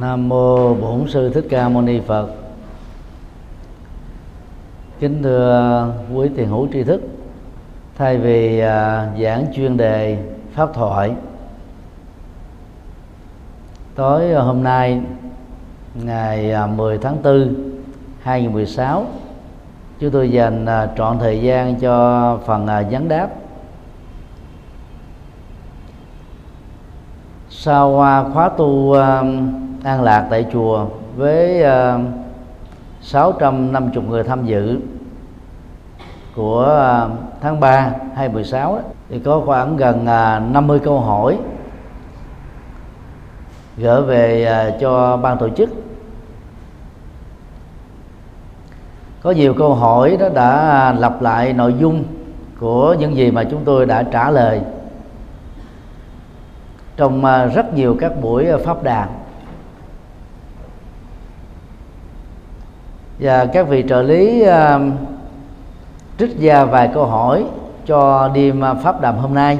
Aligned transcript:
Nam 0.00 0.28
mô 0.28 0.74
Bổn 0.74 1.08
sư 1.08 1.30
Thích 1.30 1.46
Ca 1.50 1.68
Mâu 1.68 1.82
Ni 1.82 2.00
Phật. 2.00 2.28
Kính 5.00 5.22
thưa 5.22 5.92
quý 6.14 6.28
tiền 6.36 6.48
hữu 6.48 6.68
tri 6.72 6.84
thức, 6.84 7.00
thay 7.96 8.18
vì 8.18 8.58
à, 8.58 9.08
giảng 9.22 9.46
chuyên 9.54 9.76
đề 9.76 10.24
pháp 10.52 10.74
thoại 10.74 11.14
tối 13.94 14.32
hôm 14.32 14.62
nay 14.62 15.00
ngày 15.94 16.52
à, 16.52 16.66
10 16.66 16.98
tháng 16.98 17.22
4 17.22 17.54
2016 18.22 19.06
chúng 20.00 20.10
tôi 20.10 20.30
dành 20.30 20.66
à, 20.66 20.88
trọn 20.96 21.18
thời 21.18 21.42
gian 21.42 21.80
cho 21.80 22.38
phần 22.46 22.66
vấn 22.90 23.08
đáp 23.08 23.28
sau 27.50 27.96
khóa 28.32 28.48
tu 28.48 28.94
an 29.88 30.02
lạc 30.02 30.26
tại 30.30 30.46
chùa 30.52 30.86
với 31.16 31.62
ờ, 31.62 32.00
650 33.02 34.04
người 34.08 34.24
tham 34.24 34.46
dự 34.46 34.80
của 36.36 36.62
ờ, 36.62 37.10
tháng 37.40 37.60
3 37.60 37.90
2016 38.14 38.76
đó, 38.76 38.82
thì 39.08 39.18
có 39.18 39.42
khoảng 39.46 39.76
gần 39.76 40.06
ờ, 40.06 40.40
50 40.50 40.78
câu 40.78 41.00
hỏi 41.00 41.38
gửi 43.76 44.02
về 44.02 44.48
uh, 44.68 44.80
cho 44.80 45.16
ban 45.16 45.38
tổ 45.38 45.48
chức. 45.48 45.70
Có 49.22 49.30
nhiều 49.30 49.54
câu 49.54 49.74
hỏi 49.74 50.16
đó 50.20 50.28
đã 50.28 50.94
lặp 50.98 51.22
lại 51.22 51.52
nội 51.52 51.74
dung 51.78 52.04
của 52.60 52.96
những 52.98 53.16
gì 53.16 53.30
mà 53.30 53.44
chúng 53.44 53.64
tôi 53.64 53.86
đã 53.86 54.02
trả 54.02 54.30
lời 54.30 54.60
trong 56.96 57.22
rất 57.54 57.74
nhiều 57.74 57.96
các 58.00 58.12
buổi 58.22 58.46
pháp 58.64 58.82
đàn. 58.82 59.08
Và 63.18 63.46
các 63.46 63.68
vị 63.68 63.84
trợ 63.88 64.02
lý 64.02 64.44
uh, 64.48 64.82
trích 66.18 66.40
ra 66.40 66.64
vài 66.64 66.90
câu 66.94 67.06
hỏi 67.06 67.44
cho 67.86 68.30
đêm 68.34 68.62
uh, 68.70 68.82
pháp 68.82 69.00
đàm 69.00 69.16
hôm 69.16 69.34
nay. 69.34 69.58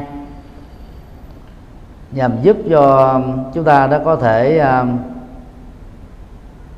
Nhằm 2.10 2.32
giúp 2.42 2.56
cho 2.70 3.12
um, 3.12 3.44
chúng 3.54 3.64
ta 3.64 3.86
đã 3.86 4.00
có 4.04 4.16
thể 4.16 4.64
uh, 4.82 4.88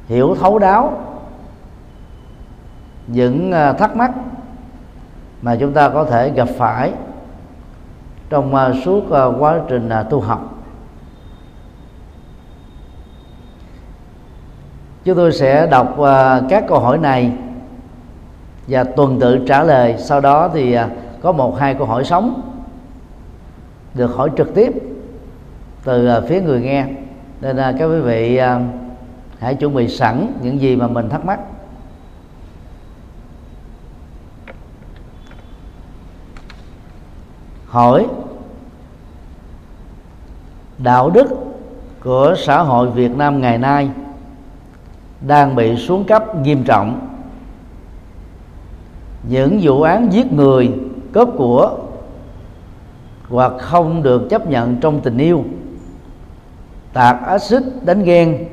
hiểu 0.09 0.37
thấu 0.41 0.59
đáo 0.59 0.92
những 3.06 3.50
uh, 3.50 3.78
thắc 3.78 3.97
mắc 3.97 4.11
mà 5.42 5.56
chúng 5.61 5.72
ta 5.72 5.89
có 5.89 6.05
thể 6.05 6.31
gặp 6.31 6.48
phải 6.59 6.92
trong 8.31 8.55
uh, 8.55 8.84
suốt 8.84 9.05
uh, 9.05 9.42
quá 9.42 9.61
trình 9.69 9.89
uh, 10.00 10.11
tu 10.11 10.20
học. 10.20 10.50
Chúng 15.11 15.16
tôi 15.16 15.33
sẽ 15.33 15.66
đọc 15.66 15.97
uh, 16.00 16.06
các 16.48 16.64
câu 16.69 16.78
hỏi 16.78 16.98
này 16.98 17.33
và 18.66 18.84
tuần 18.84 19.20
tự 19.20 19.44
trả 19.47 19.62
lời. 19.62 19.94
Sau 19.98 20.20
đó 20.20 20.50
thì 20.55 20.78
uh, 20.78 20.83
có 21.22 21.33
một 21.33 21.58
hai 21.58 21.75
câu 21.75 21.86
hỏi 21.86 22.05
sống 22.05 22.42
được 23.94 24.06
hỏi 24.16 24.31
trực 24.36 24.55
tiếp 24.55 24.72
từ 25.84 26.06
à, 26.06 26.20
phía 26.28 26.41
người 26.41 26.61
nghe. 26.61 26.86
Nên 27.41 27.56
là 27.56 27.75
các 27.78 27.84
quý 27.86 28.00
vị 28.00 28.41
hãy 29.38 29.55
chuẩn 29.55 29.75
bị 29.75 29.88
sẵn 29.88 30.33
những 30.42 30.61
gì 30.61 30.77
mà 30.77 30.88
mình 30.88 31.08
thắc 31.08 31.25
mắc. 31.25 31.41
Hỏi 37.66 38.06
đạo 40.78 41.11
đức 41.11 41.27
của 42.05 42.34
xã 42.38 42.58
hội 42.62 42.91
Việt 42.91 43.16
Nam 43.16 43.41
ngày 43.41 43.58
nay 43.58 43.91
đang 45.20 45.56
bị 45.56 45.76
xuống 45.76 46.04
cấp 46.04 46.36
nghiêm 46.36 46.64
trọng. 46.64 47.08
Những 49.28 49.58
vụ 49.62 49.82
án 49.82 50.12
giết 50.12 50.32
người 50.32 50.72
cướp 51.12 51.28
của 51.36 51.78
hoặc 53.28 53.53
không 53.59 54.03
được 54.03 54.30
chấp 54.30 54.47
nhận 54.47 54.76
trong 54.76 55.00
tình 55.00 55.19
yêu 55.19 55.44
tạc 56.92 57.26
axit 57.26 57.62
đánh 57.82 58.04
ghen 58.04 58.44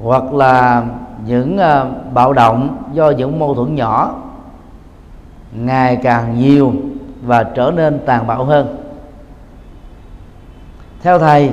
hoặc 0.00 0.32
là 0.32 0.86
những 1.26 1.58
uh, 1.58 2.12
bạo 2.14 2.32
động 2.32 2.82
do 2.92 3.10
những 3.10 3.38
mâu 3.38 3.54
thuẫn 3.54 3.74
nhỏ 3.74 4.14
ngày 5.52 5.96
càng 5.96 6.38
nhiều 6.38 6.72
và 7.22 7.42
trở 7.42 7.72
nên 7.76 8.00
tàn 8.06 8.26
bạo 8.26 8.44
hơn. 8.44 8.76
Theo 11.02 11.18
thầy 11.18 11.52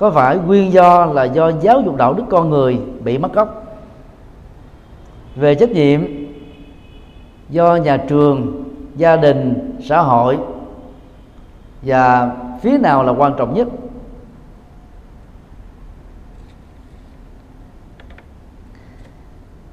có 0.00 0.10
phải 0.10 0.36
nguyên 0.36 0.72
do 0.72 1.06
là 1.06 1.24
do 1.24 1.48
giáo 1.48 1.80
dục 1.80 1.96
đạo 1.96 2.14
đức 2.14 2.24
con 2.30 2.50
người 2.50 2.80
bị 3.04 3.18
mất 3.18 3.32
gốc? 3.32 3.64
Về 5.36 5.54
trách 5.54 5.70
nhiệm 5.70 6.00
do 7.48 7.76
nhà 7.76 7.96
trường, 7.96 8.64
gia 8.96 9.16
đình, 9.16 9.76
xã 9.84 10.00
hội 10.00 10.38
và 11.82 12.30
phía 12.62 12.78
nào 12.78 13.02
là 13.02 13.12
quan 13.12 13.32
trọng 13.38 13.54
nhất? 13.54 13.68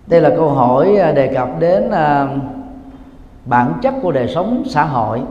Đây 0.08 0.22
là 0.22 0.30
câu 0.36 0.50
hỏi 0.50 0.98
à, 0.98 1.12
đề 1.12 1.34
cập 1.34 1.50
đến 1.59 1.92
à, 1.92 2.28
bản 3.46 3.74
chất 3.82 3.94
của 4.02 4.12
đời 4.12 4.28
sống 4.28 4.64
xã 4.66 4.86
hội 4.86 5.22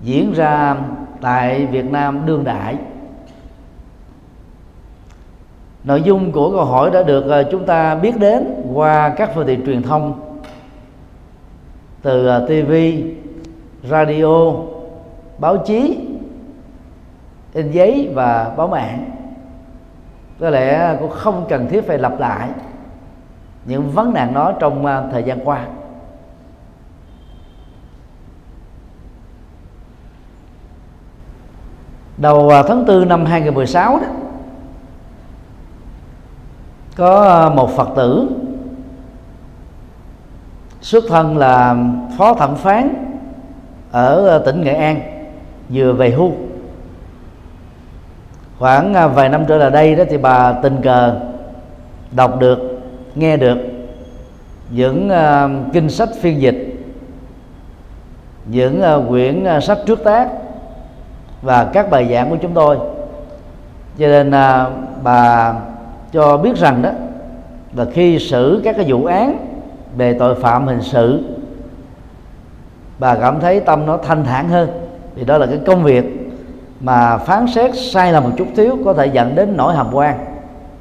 diễn 0.00 0.32
ra 0.32 0.76
tại 1.20 1.66
Việt 1.66 1.90
Nam 1.90 2.26
đương 2.26 2.44
đại 2.44 2.76
nội 5.88 6.02
dung 6.02 6.32
của 6.32 6.50
câu 6.50 6.64
hỏi 6.64 6.90
đã 6.90 7.02
được 7.02 7.26
ờ, 7.26 7.44
chúng 7.50 7.66
ta 7.66 7.94
biết 7.94 8.18
đến 8.18 8.62
qua 8.74 9.14
các 9.16 9.30
phương 9.34 9.46
tiện 9.46 9.66
truyền 9.66 9.82
thông. 9.82 10.20
Từ 12.02 12.26
ờ, 12.26 12.46
TV, 12.46 12.72
radio, 13.90 14.52
báo 15.38 15.56
chí 15.56 15.98
in 17.52 17.70
giấy 17.70 18.10
và 18.14 18.54
báo 18.56 18.68
mạng. 18.68 19.10
Có 20.40 20.50
lẽ 20.50 20.96
cũng 21.00 21.10
không 21.10 21.46
cần 21.48 21.68
thiết 21.68 21.86
phải 21.86 21.98
lặp 21.98 22.20
lại 22.20 22.48
những 23.64 23.90
vấn 23.90 24.14
nạn 24.14 24.34
đó 24.34 24.52
trong 24.60 24.86
ờ, 24.86 25.08
thời 25.12 25.22
gian 25.22 25.40
qua. 25.44 25.66
Đầu 32.16 32.50
tháng 32.68 32.86
4 32.86 33.08
năm 33.08 33.24
2016 33.24 33.98
đó 33.98 34.06
có 36.98 37.24
ờ, 37.24 37.50
một 37.50 37.70
Phật 37.76 37.88
tử 37.96 38.28
xuất 40.80 41.04
thân 41.08 41.36
là 41.36 41.76
phó 42.18 42.34
thẩm 42.34 42.56
phán 42.56 42.94
ở 43.90 44.26
ờ, 44.28 44.38
tỉnh 44.38 44.62
Nghệ 44.62 44.74
An 44.74 45.00
vừa 45.68 45.92
về 45.92 46.10
hưu. 46.10 46.32
Khoảng 48.58 48.94
ờ, 48.94 49.08
vài 49.08 49.28
năm 49.28 49.44
trở 49.48 49.56
lại 49.56 49.70
đây 49.70 49.94
đó 49.94 50.04
thì 50.10 50.18
bà 50.18 50.52
tình 50.52 50.76
cờ 50.82 51.20
đọc 52.10 52.38
được 52.40 52.58
nghe 53.14 53.36
được 53.36 53.58
những 54.70 55.10
uh, 55.10 55.72
kinh 55.72 55.90
sách 55.90 56.08
phiên 56.20 56.40
dịch 56.40 56.74
những 58.46 58.82
uh, 58.96 59.08
quyển 59.08 59.44
uh, 59.56 59.62
sách 59.62 59.78
trước 59.86 60.04
tác 60.04 60.28
và 61.42 61.64
các 61.64 61.90
bài 61.90 62.08
giảng 62.10 62.30
của 62.30 62.36
chúng 62.42 62.54
tôi. 62.54 62.76
Cho 63.98 64.06
nên 64.06 64.28
uh, 64.28 64.72
bà 65.02 65.54
cho 66.12 66.36
biết 66.36 66.56
rằng 66.56 66.82
đó, 66.82 66.90
là 67.74 67.84
khi 67.92 68.18
xử 68.18 68.60
các 68.64 68.76
cái 68.76 68.84
vụ 68.88 69.04
án 69.04 69.46
về 69.96 70.14
tội 70.18 70.34
phạm 70.34 70.66
hình 70.66 70.82
sự, 70.82 71.24
bà 72.98 73.14
cảm 73.14 73.40
thấy 73.40 73.60
tâm 73.60 73.86
nó 73.86 73.96
thanh 73.96 74.24
thản 74.24 74.48
hơn. 74.48 74.70
Thì 75.16 75.24
đó 75.24 75.38
là 75.38 75.46
cái 75.46 75.60
công 75.66 75.84
việc 75.84 76.04
mà 76.80 77.18
phán 77.18 77.46
xét 77.46 77.70
sai 77.74 78.12
lầm 78.12 78.24
một 78.24 78.30
chút 78.36 78.46
thiếu 78.56 78.78
có 78.84 78.94
thể 78.94 79.06
dẫn 79.06 79.34
đến 79.34 79.56
nỗi 79.56 79.74
hàm 79.74 79.86
quan 79.92 80.18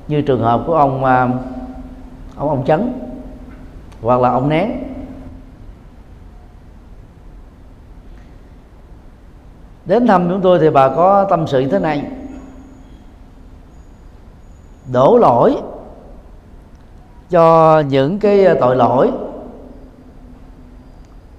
như 0.07 0.21
trường 0.21 0.41
hợp 0.41 0.63
của 0.67 0.73
ông 0.73 1.03
à, 1.03 1.29
ông 2.35 2.49
ông 2.49 2.65
chấn 2.65 2.93
hoặc 4.01 4.21
là 4.21 4.29
ông 4.29 4.49
nén. 4.49 4.71
Đến 9.85 10.07
thăm 10.07 10.29
chúng 10.29 10.41
tôi 10.41 10.59
thì 10.59 10.69
bà 10.69 10.89
có 10.89 11.27
tâm 11.29 11.47
sự 11.47 11.59
như 11.59 11.67
thế 11.67 11.79
này 11.79 12.03
đổ 14.91 15.17
lỗi 15.17 15.57
cho 17.29 17.79
những 17.89 18.19
cái 18.19 18.45
ờ, 18.45 18.57
tội 18.59 18.75
lỗi, 18.75 19.11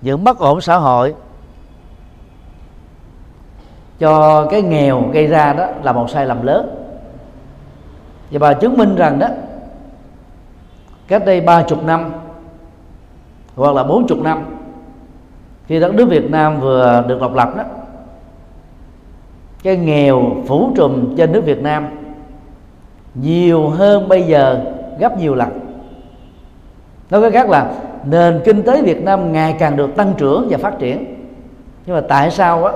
những 0.00 0.24
bất 0.24 0.38
ổn 0.38 0.60
xã 0.60 0.76
hội. 0.76 1.14
Cho 3.98 4.46
cái 4.50 4.62
nghèo 4.62 5.02
gây 5.12 5.26
ra 5.26 5.52
đó 5.52 5.66
là 5.82 5.92
một 5.92 6.10
sai 6.10 6.26
lầm 6.26 6.42
lớn. 6.42 6.74
Và 8.30 8.38
bà 8.38 8.54
chứng 8.54 8.76
minh 8.76 8.96
rằng 8.96 9.18
đó, 9.18 9.26
cách 11.08 11.24
đây 11.26 11.40
ba 11.40 11.62
chục 11.62 11.84
năm 11.84 12.12
hoặc 13.56 13.74
là 13.74 13.84
bốn 13.84 14.06
chục 14.06 14.18
năm, 14.18 14.44
khi 15.66 15.80
đất 15.80 15.94
nước 15.94 16.06
Việt 16.10 16.30
Nam 16.30 16.60
vừa 16.60 17.04
được 17.08 17.20
độc 17.20 17.34
lập 17.34 17.56
đó, 17.56 17.64
cái 19.62 19.76
nghèo 19.76 20.22
phủ 20.46 20.72
trùm 20.76 21.16
trên 21.16 21.32
nước 21.32 21.42
Việt 21.44 21.62
Nam 21.62 21.97
nhiều 23.14 23.68
hơn 23.68 24.08
bây 24.08 24.22
giờ 24.22 24.60
gấp 24.98 25.18
nhiều 25.18 25.34
lần. 25.34 25.48
Nói 27.10 27.22
cách 27.22 27.32
khác 27.32 27.50
là 27.50 27.70
nền 28.04 28.40
kinh 28.44 28.62
tế 28.62 28.82
Việt 28.82 29.02
Nam 29.02 29.32
ngày 29.32 29.56
càng 29.58 29.76
được 29.76 29.96
tăng 29.96 30.14
trưởng 30.16 30.46
và 30.50 30.58
phát 30.58 30.78
triển. 30.78 31.14
Nhưng 31.86 31.96
mà 31.96 32.02
tại 32.08 32.30
sao 32.30 32.64
á, 32.64 32.72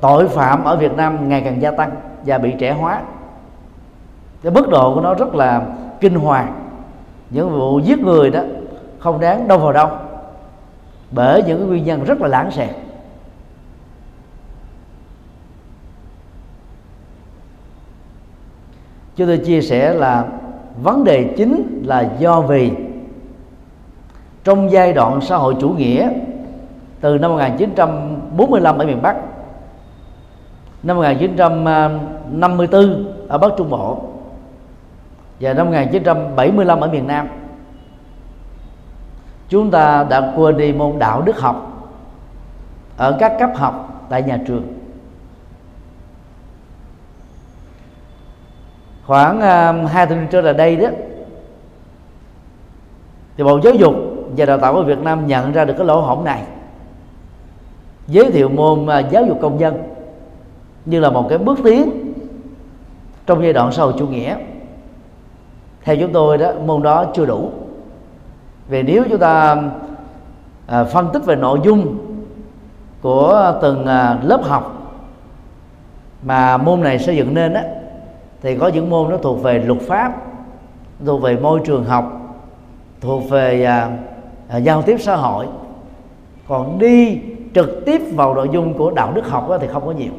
tội 0.00 0.28
phạm 0.28 0.64
ở 0.64 0.76
Việt 0.76 0.96
Nam 0.96 1.28
ngày 1.28 1.42
càng 1.44 1.62
gia 1.62 1.70
tăng 1.70 1.90
và 2.26 2.38
bị 2.38 2.52
trẻ 2.58 2.72
hóa. 2.72 3.00
Cái 4.42 4.52
mức 4.52 4.68
độ 4.68 4.94
của 4.94 5.00
nó 5.00 5.14
rất 5.14 5.34
là 5.34 5.62
kinh 6.00 6.14
hoàng. 6.14 6.54
Những 7.30 7.50
vụ 7.50 7.78
giết 7.78 7.98
người 7.98 8.30
đó 8.30 8.40
không 8.98 9.20
đáng 9.20 9.48
đâu 9.48 9.58
vào 9.58 9.72
đâu. 9.72 9.88
Bởi 11.10 11.42
những 11.42 11.58
cái 11.58 11.68
nguyên 11.68 11.84
nhân 11.84 12.04
rất 12.04 12.20
là 12.20 12.28
lãng 12.28 12.50
xẹt. 12.50 12.70
Chúng 19.16 19.26
tôi 19.26 19.38
chia 19.38 19.60
sẻ 19.60 19.94
là 19.94 20.24
vấn 20.82 21.04
đề 21.04 21.34
chính 21.36 21.82
là 21.86 22.08
do 22.18 22.40
vì. 22.40 22.70
Trong 24.44 24.70
giai 24.70 24.92
đoạn 24.92 25.20
xã 25.20 25.36
hội 25.36 25.56
chủ 25.60 25.68
nghĩa, 25.68 26.10
từ 27.00 27.18
năm 27.18 27.30
1945 27.30 28.78
ở 28.78 28.86
miền 28.86 29.02
Bắc, 29.02 29.16
năm 30.82 30.96
1954 30.96 33.12
ở 33.28 33.38
Bắc 33.38 33.52
Trung 33.56 33.70
Bộ, 33.70 34.00
và 35.40 35.52
năm 35.52 35.66
1975 35.66 36.80
ở 36.80 36.88
miền 36.88 37.06
Nam, 37.06 37.28
chúng 39.48 39.70
ta 39.70 40.06
đã 40.10 40.32
quên 40.36 40.56
đi 40.56 40.72
môn 40.72 40.98
đạo 40.98 41.22
đức 41.22 41.40
học 41.40 41.88
ở 42.96 43.16
các 43.20 43.36
cấp 43.38 43.50
học 43.54 44.04
tại 44.08 44.22
nhà 44.22 44.38
trường. 44.46 44.75
Khoảng 49.06 49.38
uh, 49.38 49.90
hai 49.90 50.06
tuần 50.06 50.26
trở 50.30 50.40
lại 50.40 50.54
đây 50.54 50.76
đó 50.76 50.88
thì 53.36 53.44
bộ 53.44 53.60
giáo 53.64 53.74
dục 53.74 53.94
và 54.36 54.44
đào 54.44 54.58
tạo 54.58 54.74
của 54.74 54.82
Việt 54.82 54.98
Nam 54.98 55.26
nhận 55.26 55.52
ra 55.52 55.64
được 55.64 55.74
cái 55.76 55.86
lỗ 55.86 56.00
hổng 56.00 56.24
này. 56.24 56.42
Giới 58.06 58.30
thiệu 58.30 58.48
môn 58.48 58.84
uh, 58.84 59.10
giáo 59.10 59.24
dục 59.26 59.38
công 59.42 59.60
dân 59.60 59.82
như 60.84 61.00
là 61.00 61.10
một 61.10 61.26
cái 61.28 61.38
bước 61.38 61.58
tiến 61.64 62.12
trong 63.26 63.42
giai 63.42 63.52
đoạn 63.52 63.72
sau 63.72 63.92
chủ 63.92 64.06
nghĩa. 64.06 64.36
Theo 65.84 65.96
chúng 65.96 66.12
tôi 66.12 66.38
đó 66.38 66.52
môn 66.66 66.82
đó 66.82 67.04
chưa 67.14 67.26
đủ. 67.26 67.50
Vì 68.68 68.82
nếu 68.82 69.04
chúng 69.10 69.18
ta 69.18 69.62
à, 70.66 70.84
phân 70.84 71.08
tích 71.12 71.24
về 71.24 71.36
nội 71.36 71.60
dung 71.64 71.98
của 73.02 73.58
từng 73.62 73.86
à, 73.86 74.18
lớp 74.22 74.40
học 74.42 74.92
mà 76.22 76.56
môn 76.56 76.80
này 76.80 76.98
xây 76.98 77.16
dựng 77.16 77.34
nên 77.34 77.54
á 77.54 77.64
thì 78.42 78.58
có 78.58 78.68
những 78.68 78.90
môn 78.90 79.10
nó 79.10 79.16
thuộc 79.16 79.42
về 79.42 79.58
luật 79.58 79.80
pháp 79.80 80.12
thuộc 81.04 81.22
về 81.22 81.36
môi 81.36 81.60
trường 81.64 81.84
học 81.84 82.26
thuộc 83.00 83.30
về 83.30 83.64
à, 83.64 83.98
à, 84.48 84.56
giao 84.56 84.82
tiếp 84.82 84.96
xã 85.00 85.16
hội. 85.16 85.46
Còn 86.48 86.78
đi 86.78 87.20
trực 87.54 87.84
tiếp 87.86 88.00
vào 88.12 88.34
nội 88.34 88.48
dung 88.52 88.74
của 88.74 88.90
đạo 88.90 89.12
đức 89.12 89.28
học 89.28 89.48
đó 89.48 89.58
thì 89.58 89.66
không 89.66 89.86
có 89.86 89.92
nhiều. 89.92 90.12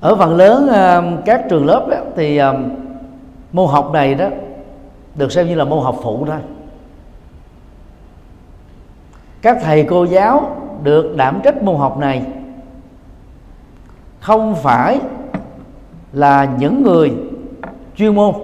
Ở 0.00 0.16
phần 0.16 0.36
lớn 0.36 0.68
à, 0.68 1.02
các 1.26 1.44
trường 1.50 1.66
lớp 1.66 1.86
đó, 1.90 1.96
thì 2.16 2.36
à, 2.36 2.52
môn 3.52 3.68
học 3.68 3.90
này 3.92 4.14
đó 4.14 4.28
được 5.14 5.32
xem 5.32 5.46
như 5.46 5.54
là 5.54 5.64
môn 5.64 5.84
học 5.84 5.96
phụ 6.02 6.24
thôi. 6.26 6.38
Các 9.42 9.58
thầy 9.62 9.84
cô 9.84 10.04
giáo 10.04 10.56
được 10.82 11.16
đảm 11.16 11.40
trách 11.44 11.62
môn 11.62 11.76
học 11.76 11.98
này 11.98 12.22
không 14.20 14.54
phải 14.54 15.00
là 16.12 16.44
những 16.44 16.82
người 16.82 17.14
chuyên 17.96 18.14
môn, 18.14 18.34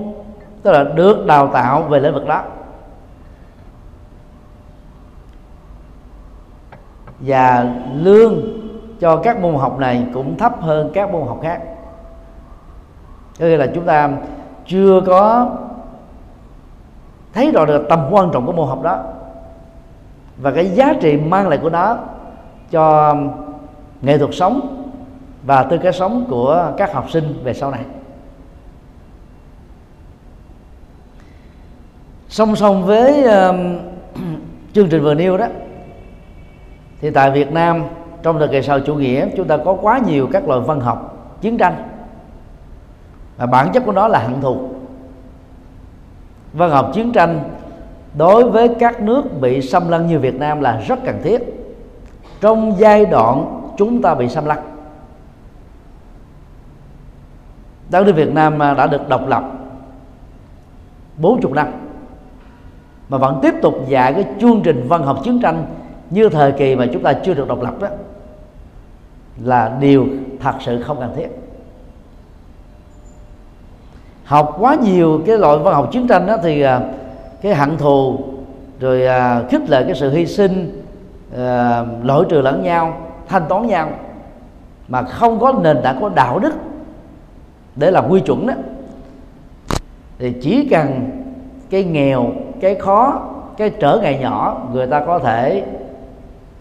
tức 0.63 0.73
là 0.73 0.85
được 0.85 1.27
đào 1.27 1.49
tạo 1.49 1.83
về 1.83 2.01
lĩnh 2.01 2.15
vực 2.15 2.27
đó. 2.27 2.43
Và 7.21 7.75
lương 7.95 8.43
cho 9.01 9.17
các 9.17 9.41
môn 9.41 9.55
học 9.55 9.79
này 9.79 10.07
cũng 10.15 10.39
thấp 10.39 10.63
hơn 10.63 10.91
các 10.95 11.13
môn 11.13 11.27
học 11.27 11.39
khác. 11.43 11.63
Có 13.41 13.47
nghĩa 13.47 13.57
là 13.57 13.67
chúng 13.75 13.85
ta 13.85 14.11
chưa 14.67 15.01
có 15.07 15.51
thấy 17.35 17.51
rõ 17.51 17.65
được 17.65 17.87
tầm 17.89 18.01
quan 18.11 18.31
trọng 18.33 18.47
của 18.47 18.53
môn 18.53 18.69
học 18.69 18.83
đó. 18.83 19.03
Và 20.37 20.51
cái 20.51 20.67
giá 20.67 20.95
trị 21.01 21.17
mang 21.17 21.49
lại 21.49 21.59
của 21.63 21.71
nó 21.71 21.99
cho 22.71 23.17
nghệ 24.03 24.19
thuật 24.19 24.31
sống 24.35 24.86
và 25.47 25.63
tư 25.63 25.79
cách 25.79 25.95
sống 25.95 26.27
của 26.29 26.73
các 26.77 26.93
học 26.93 27.11
sinh 27.11 27.41
về 27.45 27.55
sau 27.55 27.71
này. 27.71 27.81
Song 32.29 32.57
song 32.57 32.87
với 32.87 33.25
uh, 33.25 33.57
chương 34.73 34.89
trình 34.89 35.03
vừa 35.03 35.15
nêu 35.15 35.37
đó 35.37 35.47
thì 37.01 37.11
tại 37.11 37.31
Việt 37.31 37.53
Nam 37.53 37.85
trong 38.23 38.39
thời 38.39 38.49
kỳ 38.49 38.63
sau 38.63 38.81
chủ 38.81 38.95
nghĩa 38.95 39.29
chúng 39.37 39.49
ta 39.49 39.57
có 39.57 39.77
quá 39.83 40.01
nhiều 40.07 40.29
các 40.33 40.49
loại 40.49 40.61
văn 40.61 40.81
học 40.81 41.29
chiến 41.41 41.59
tranh. 41.59 41.75
Và 43.37 43.47
bản 43.47 43.73
chất 43.73 43.83
của 43.87 43.93
nó 43.93 44.09
là 44.09 44.19
hận 44.19 44.41
thù. 44.41 44.69
Văn 46.53 46.71
học 46.71 46.91
chiến 46.95 47.13
tranh 47.13 47.41
đối 48.17 48.51
với 48.51 48.69
các 48.79 49.01
nước 49.01 49.41
bị 49.41 49.63
xâm 49.63 49.89
lăng 49.89 50.07
như 50.07 50.19
Việt 50.19 50.35
Nam 50.35 50.61
là 50.61 50.81
rất 50.87 50.99
cần 51.05 51.21
thiết. 51.23 51.43
Trong 52.41 52.75
giai 52.79 53.07
đoạn 53.07 53.63
chúng 53.77 54.03
ta 54.03 54.15
bị 54.15 54.29
xâm 54.29 54.45
lăng 54.45 54.76
đất 57.91 58.07
nước 58.07 58.13
Việt 58.13 58.33
Nam 58.33 58.63
à, 58.63 58.75
đã 58.75 58.87
được 58.87 59.09
độc 59.09 59.29
lập 59.29 59.45
40 61.17 61.53
năm, 61.55 61.67
mà 63.09 63.19
vẫn 63.19 63.39
tiếp 63.43 63.55
tục 63.63 63.75
dạy 63.89 64.13
cái 64.13 64.25
chương 64.41 64.61
trình 64.65 64.87
văn 64.89 65.03
học 65.03 65.19
chiến 65.25 65.41
tranh 65.43 65.67
như 66.11 66.29
thời 66.29 66.53
kỳ 66.53 66.77
mà 66.77 66.87
chúng 66.93 67.03
ta 67.03 67.13
chưa 67.13 67.35
được 67.35 67.49
độc 67.49 67.63
lập 67.63 67.75
đó, 67.81 67.89
là 69.45 69.77
điều 69.81 70.07
thật 70.41 70.55
sự 70.61 70.83
không 70.83 71.01
cần 71.01 71.13
thiết. 71.17 71.29
Học 74.25 74.57
quá 74.61 74.75
nhiều 74.75 75.21
cái 75.27 75.39
loại 75.39 75.59
văn 75.59 75.75
học 75.75 75.89
chiến 75.93 76.09
tranh 76.09 76.27
đó 76.27 76.37
thì 76.43 76.63
à, 76.63 76.81
cái 77.43 77.55
hận 77.55 77.77
thù, 77.77 78.19
rồi 78.81 79.07
à, 79.07 79.43
khích 79.51 79.71
lệ 79.71 79.85
cái 79.85 79.95
sự 79.95 80.11
hy 80.11 80.27
sinh 80.27 80.83
lỗi 82.03 82.27
trừ 82.29 82.41
lẫn 82.41 82.63
nhau, 82.63 83.01
thanh 83.29 83.43
toán 83.49 83.67
nhau, 83.67 83.91
mà 84.89 85.03
không 85.03 85.41
có 85.41 85.53
nền 85.63 85.77
tảng 85.83 86.01
có 86.01 86.09
đạo 86.09 86.39
đức 86.39 86.55
để 87.77 87.91
làm 87.91 88.09
quy 88.09 88.21
chuẩn 88.21 88.47
đó, 88.47 88.55
thì 90.19 90.35
chỉ 90.43 90.69
cần 90.71 91.11
cái 91.71 91.85
nghèo, 91.85 92.33
cái 92.61 92.75
khó, 92.75 93.31
cái 93.57 93.71
trở 93.71 93.99
ngại 94.03 94.19
nhỏ, 94.19 94.69
người 94.73 94.87
ta 94.87 95.05
có 95.07 95.19
thể 95.19 95.65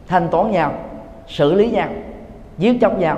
thanh 0.07 0.27
toán 0.27 0.51
nhau, 0.51 0.73
xử 1.27 1.53
lý 1.53 1.71
nhau, 1.71 1.89
giết 2.57 2.77
chóc 2.81 2.99
nhau, 2.99 3.17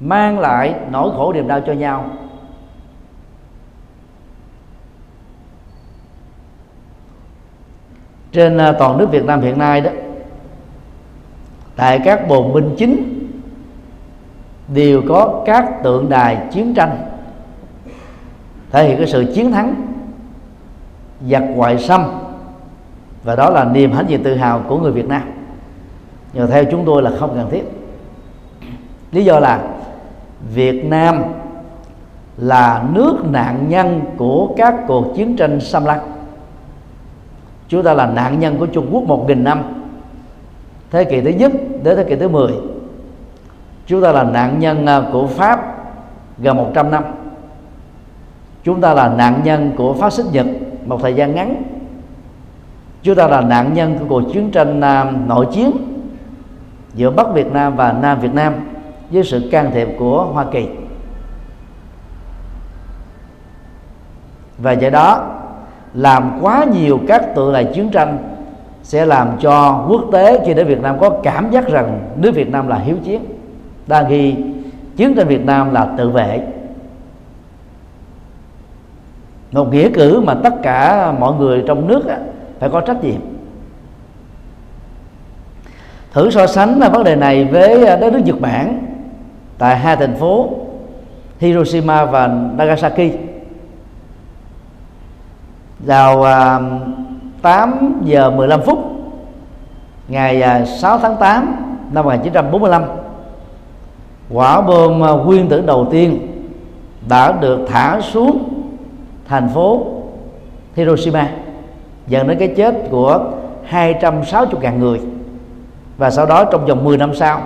mang 0.00 0.38
lại 0.38 0.74
nỗi 0.90 1.10
khổ 1.16 1.32
niềm 1.32 1.48
đau 1.48 1.60
cho 1.60 1.72
nhau. 1.72 2.10
Trên 8.32 8.58
à, 8.58 8.72
toàn 8.72 8.98
nước 8.98 9.10
Việt 9.10 9.24
Nam 9.24 9.40
hiện 9.40 9.58
nay 9.58 9.80
đó, 9.80 9.90
tại 11.76 12.00
các 12.04 12.28
bồn 12.28 12.52
binh 12.52 12.74
chính 12.78 13.13
đều 14.68 15.02
có 15.08 15.42
các 15.46 15.82
tượng 15.82 16.08
đài 16.08 16.38
chiến 16.52 16.74
tranh. 16.74 16.96
Thể 18.70 18.88
hiện 18.88 18.96
cái 18.98 19.06
sự 19.06 19.32
chiến 19.34 19.52
thắng, 19.52 19.74
giặc 21.28 21.42
ngoại 21.42 21.78
xâm 21.78 22.04
và 23.24 23.36
đó 23.36 23.50
là 23.50 23.64
niềm 23.64 23.92
hãnh 23.92 24.08
diện 24.08 24.22
tự 24.22 24.34
hào 24.34 24.62
của 24.68 24.78
người 24.78 24.92
Việt 24.92 25.08
Nam. 25.08 25.22
Nhưng 26.32 26.50
theo 26.50 26.64
chúng 26.64 26.84
tôi 26.86 27.02
là 27.02 27.10
không 27.18 27.34
cần 27.34 27.50
thiết. 27.50 27.62
Lý 29.12 29.24
do 29.24 29.38
là 29.38 29.60
Việt 30.54 30.84
Nam 30.84 31.22
là 32.36 32.84
nước 32.92 33.16
nạn 33.30 33.64
nhân 33.68 34.00
của 34.16 34.54
các 34.56 34.74
cuộc 34.86 35.12
chiến 35.16 35.36
tranh 35.36 35.60
xâm 35.60 35.84
lăng. 35.84 36.00
Chúng 37.68 37.82
ta 37.82 37.94
là 37.94 38.06
nạn 38.06 38.40
nhân 38.40 38.56
của 38.58 38.66
Trung 38.66 38.88
Quốc 38.92 39.02
một 39.02 39.24
nghìn 39.28 39.44
năm, 39.44 39.62
thế 40.90 41.04
kỷ 41.04 41.20
thứ 41.20 41.30
nhất 41.30 41.52
đến 41.82 41.96
thế 41.96 42.04
kỷ 42.04 42.16
thứ 42.16 42.28
10 42.28 42.52
À, 43.84 43.86
chúng 43.86 44.02
ta 44.02 44.12
là 44.12 44.24
nạn 44.24 44.58
nhân 44.58 44.86
của 45.12 45.26
Pháp 45.26 45.74
gần 46.38 46.56
100 46.56 46.90
năm. 46.90 47.04
Chúng 48.64 48.80
ta 48.80 48.94
là 48.94 49.08
nạn 49.08 49.40
nhân 49.44 49.72
của 49.76 49.94
phát 49.94 50.12
xít 50.12 50.26
Nhật 50.32 50.46
một 50.86 51.02
thời 51.02 51.14
gian 51.14 51.34
ngắn. 51.34 51.62
Chúng 53.02 53.14
ta 53.14 53.26
là 53.26 53.40
nạn 53.40 53.74
nhân 53.74 53.98
của 53.98 54.04
cuộc 54.08 54.32
chiến 54.32 54.50
tranh 54.50 54.80
à, 54.80 55.12
nội 55.26 55.46
chiến 55.52 55.70
giữa 56.94 57.10
Bắc 57.10 57.32
Việt 57.34 57.52
Nam 57.52 57.76
và 57.76 57.92
Nam 57.92 58.20
Việt 58.20 58.34
Nam 58.34 58.54
với 59.10 59.24
sự 59.24 59.48
can 59.52 59.70
thiệp 59.70 59.88
của 59.98 60.24
Hoa 60.24 60.44
Kỳ. 60.52 60.68
Và 64.58 64.72
do 64.72 64.90
đó, 64.90 65.30
làm 65.94 66.38
quá 66.40 66.64
nhiều 66.72 67.00
các 67.08 67.34
tượng 67.34 67.52
đài 67.52 67.64
chiến 67.64 67.90
tranh 67.90 68.18
sẽ 68.82 69.06
làm 69.06 69.28
cho 69.40 69.84
quốc 69.88 70.04
tế 70.12 70.40
khi 70.46 70.54
đến 70.54 70.66
Việt 70.66 70.80
Nam 70.80 70.96
có 71.00 71.10
cảm 71.10 71.50
giác 71.50 71.68
rằng 71.68 72.00
nước 72.16 72.30
Việt 72.34 72.50
Nam 72.50 72.68
là 72.68 72.76
hiếu 72.76 72.96
chiến 73.04 73.24
đang 73.86 74.08
ghi, 74.08 74.36
chiến 74.96 75.14
tranh 75.14 75.28
Việt 75.28 75.44
Nam 75.44 75.74
là 75.74 75.88
tự 75.96 76.10
vệ. 76.10 76.40
Một 79.52 79.72
nghĩa 79.72 79.90
cử 79.94 80.20
mà 80.20 80.34
tất 80.34 80.54
cả 80.62 81.12
mọi 81.12 81.34
người 81.34 81.64
trong 81.66 81.86
nước 81.86 82.02
phải 82.58 82.70
có 82.70 82.80
trách 82.80 83.04
nhiệm. 83.04 83.20
Thử 86.12 86.30
so 86.30 86.46
sánh 86.46 86.80
vấn 86.92 87.04
đề 87.04 87.16
này 87.16 87.44
với 87.44 87.86
à, 87.86 87.96
đất 87.96 88.12
nước 88.12 88.20
Nhật 88.24 88.40
Bản 88.40 88.86
tại 89.58 89.76
hai 89.76 89.96
thành 89.96 90.16
phố 90.16 90.50
Hiroshima 91.38 92.04
và 92.04 92.26
Nagasaki. 92.56 93.10
Vào 95.78 96.22
à, 96.22 96.60
8 97.42 98.00
giờ 98.04 98.30
15 98.30 98.62
phút 98.62 98.78
ngày 100.08 100.42
à, 100.42 100.64
6 100.64 100.98
tháng 100.98 101.16
8 101.16 101.56
năm 101.92 102.04
1945 102.04 102.82
quả 104.30 104.60
bom 104.60 105.04
à, 105.04 105.10
nguyên 105.10 105.48
tử 105.48 105.62
đầu 105.66 105.86
tiên 105.90 106.28
đã 107.08 107.32
được 107.32 107.66
thả 107.68 108.00
xuống 108.00 108.48
thành 109.28 109.48
phố 109.48 109.86
Hiroshima, 110.76 111.30
dẫn 112.06 112.28
đến 112.28 112.38
cái 112.38 112.48
chết 112.56 112.74
của 112.90 113.32
260.000 113.70 114.78
người. 114.78 115.00
Và 115.98 116.10
sau 116.10 116.26
đó 116.26 116.44
trong 116.44 116.66
vòng 116.66 116.84
10 116.84 116.98
năm 116.98 117.14
sau, 117.14 117.42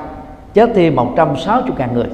chết 0.55 0.71
thêm 0.75 0.97
160.000 0.97 1.93
người. 1.93 2.07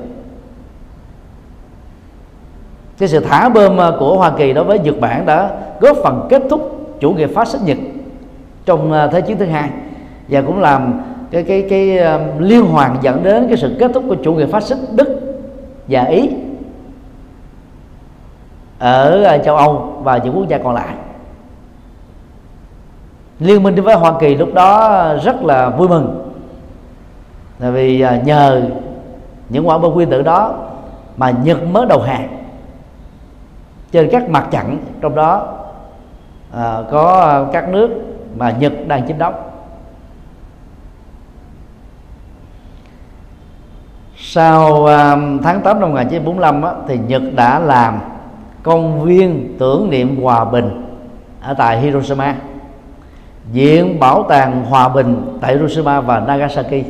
Cái 2.99 3.09
sự 3.09 3.21
thả 3.21 3.49
bơm 3.49 3.81
à, 3.81 3.91
của 3.99 4.19
Hoa 4.19 4.31
Kỳ 4.31 4.53
đối 4.53 4.65
với 4.65 4.79
Nhật 4.79 5.01
Bản 5.01 5.27
đã 5.27 5.51
góp 5.81 5.97
phần 6.05 6.27
kết 6.31 6.43
thúc 6.51 6.87
chủ 7.01 7.13
nghĩa 7.13 7.27
phát 7.27 7.49
xít 7.49 7.59
Nhật 7.65 7.79
trong 8.65 8.93
à, 8.93 9.07
thế 9.07 9.21
chiến 9.21 9.39
thứ 9.39 9.45
hai 9.45 9.71
và 10.29 10.43
cũng 10.43 10.61
làm 10.61 11.01
cái 11.35 11.43
cái 11.43 11.67
cái 11.71 11.99
um, 11.99 12.39
liên 12.39 12.67
hoàn 12.67 12.97
dẫn 13.03 13.23
đến 13.23 13.47
cái 13.49 13.57
sự 13.57 13.77
kết 13.79 13.91
thúc 13.95 14.05
của 14.09 14.17
chủ 14.25 14.35
nghĩa 14.35 14.47
phát 14.47 14.63
xít 14.63 14.79
Đức 14.93 15.21
và 15.89 16.05
Ý 16.05 16.31
ở 18.79 19.25
ờ, 19.25 19.39
châu 19.39 19.57
Âu 19.57 20.01
và 20.03 20.19
những 20.19 20.37
quốc 20.37 20.49
gia 20.49 20.59
còn 20.59 20.75
lại. 20.75 20.95
Liên 23.39 23.63
minh 23.63 23.75
với 23.75 23.95
Hoa 23.95 24.13
Kỳ 24.21 24.35
lúc 24.35 24.55
đó 24.55 25.05
rất 25.25 25.43
là 25.43 25.69
vui 25.69 25.89
mừng 25.89 26.33
là 27.59 27.71
vì 27.71 28.01
ờ, 28.01 28.17
nhờ 28.25 28.63
những 29.49 29.69
quả 29.69 29.79
bom 29.79 29.95
nguyên 29.95 30.11
tử 30.11 30.23
đó 30.23 30.55
mà 31.17 31.31
Nhật 31.31 31.63
mới 31.63 31.87
đầu 31.87 32.01
hàng 32.01 32.29
trên 33.93 34.09
các 34.13 34.29
mặt 34.29 34.49
trận 34.51 34.79
trong 35.01 35.15
đó 35.15 35.47
à, 36.53 36.79
có 36.91 37.45
các 37.53 37.69
nước 37.69 37.91
mà 38.37 38.51
Nhật 38.51 38.73
đang 38.87 39.09
chiếm 39.09 39.19
đóng. 39.19 39.35
Sau 44.35 44.85
um, 44.85 45.39
tháng 45.43 45.61
8 45.61 45.81
năm 45.81 45.91
1945 45.91 46.63
á, 46.63 46.73
thì 46.89 46.99
Nhật 47.07 47.23
đã 47.35 47.59
làm 47.59 48.01
công 48.63 49.05
viên 49.05 49.57
tưởng 49.59 49.91
niệm 49.91 50.23
hòa 50.23 50.45
bình 50.45 50.87
ở 51.41 51.55
tại 51.55 51.81
Hiroshima 51.81 52.37
viện 53.53 54.01
bảo 54.01 54.27
tàng 54.29 54.65
hòa 54.65 54.89
bình 54.89 55.39
tại 55.41 55.53
Hiroshima 55.53 56.01
và 56.01 56.21
Nagasaki 56.21 56.85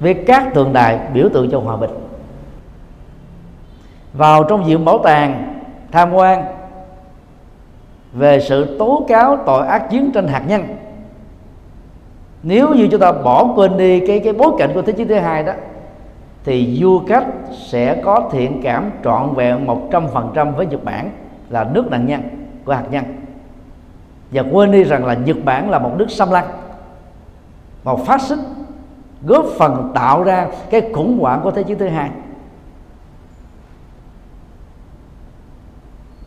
với 0.00 0.14
các 0.14 0.54
tượng 0.54 0.72
đài 0.72 0.98
biểu 1.12 1.28
tượng 1.28 1.50
cho 1.50 1.58
hòa 1.60 1.76
bình. 1.76 1.90
Vào 4.12 4.44
trong 4.44 4.64
viện 4.64 4.84
bảo 4.84 4.98
tàng 4.98 5.60
tham 5.92 6.12
quan 6.12 6.44
về 8.12 8.40
sự 8.40 8.76
tố 8.78 9.04
cáo 9.08 9.38
tội 9.46 9.66
ác 9.66 9.90
chiến 9.90 10.10
tranh 10.14 10.28
hạt 10.28 10.42
nhân 10.46 10.76
nếu 12.42 12.74
như 12.74 12.88
chúng 12.90 13.00
ta 13.00 13.12
bỏ 13.12 13.52
quên 13.56 13.76
đi 13.76 14.06
cái 14.06 14.20
cái 14.20 14.32
bối 14.32 14.52
cảnh 14.58 14.70
của 14.74 14.82
thế 14.82 14.92
chiến 14.92 15.08
thứ 15.08 15.14
hai 15.14 15.42
đó 15.42 15.52
thì 16.44 16.78
du 16.80 17.02
khách 17.08 17.26
sẽ 17.52 18.00
có 18.04 18.28
thiện 18.32 18.60
cảm 18.62 18.90
trọn 19.04 19.34
vẹn 19.34 19.66
một 19.66 19.88
trăm 19.92 20.08
phần 20.08 20.30
trăm 20.34 20.54
với 20.54 20.66
Nhật 20.66 20.84
Bản 20.84 21.10
là 21.50 21.64
nước 21.64 21.90
nạn 21.90 22.06
nhân 22.06 22.22
của 22.64 22.72
hạt 22.72 22.84
nhân 22.90 23.04
và 24.30 24.42
quên 24.52 24.70
đi 24.70 24.84
rằng 24.84 25.04
là 25.04 25.14
Nhật 25.14 25.36
Bản 25.44 25.70
là 25.70 25.78
một 25.78 25.90
nước 25.96 26.10
xâm 26.10 26.30
lăng, 26.30 26.46
một 27.84 28.06
phát 28.06 28.20
xít 28.20 28.38
góp 29.22 29.44
phần 29.58 29.92
tạo 29.94 30.22
ra 30.22 30.46
cái 30.70 30.90
khủng 30.94 31.18
hoảng 31.20 31.40
của 31.42 31.50
thế 31.50 31.62
chiến 31.62 31.78
thứ 31.78 31.88
hai. 31.88 32.10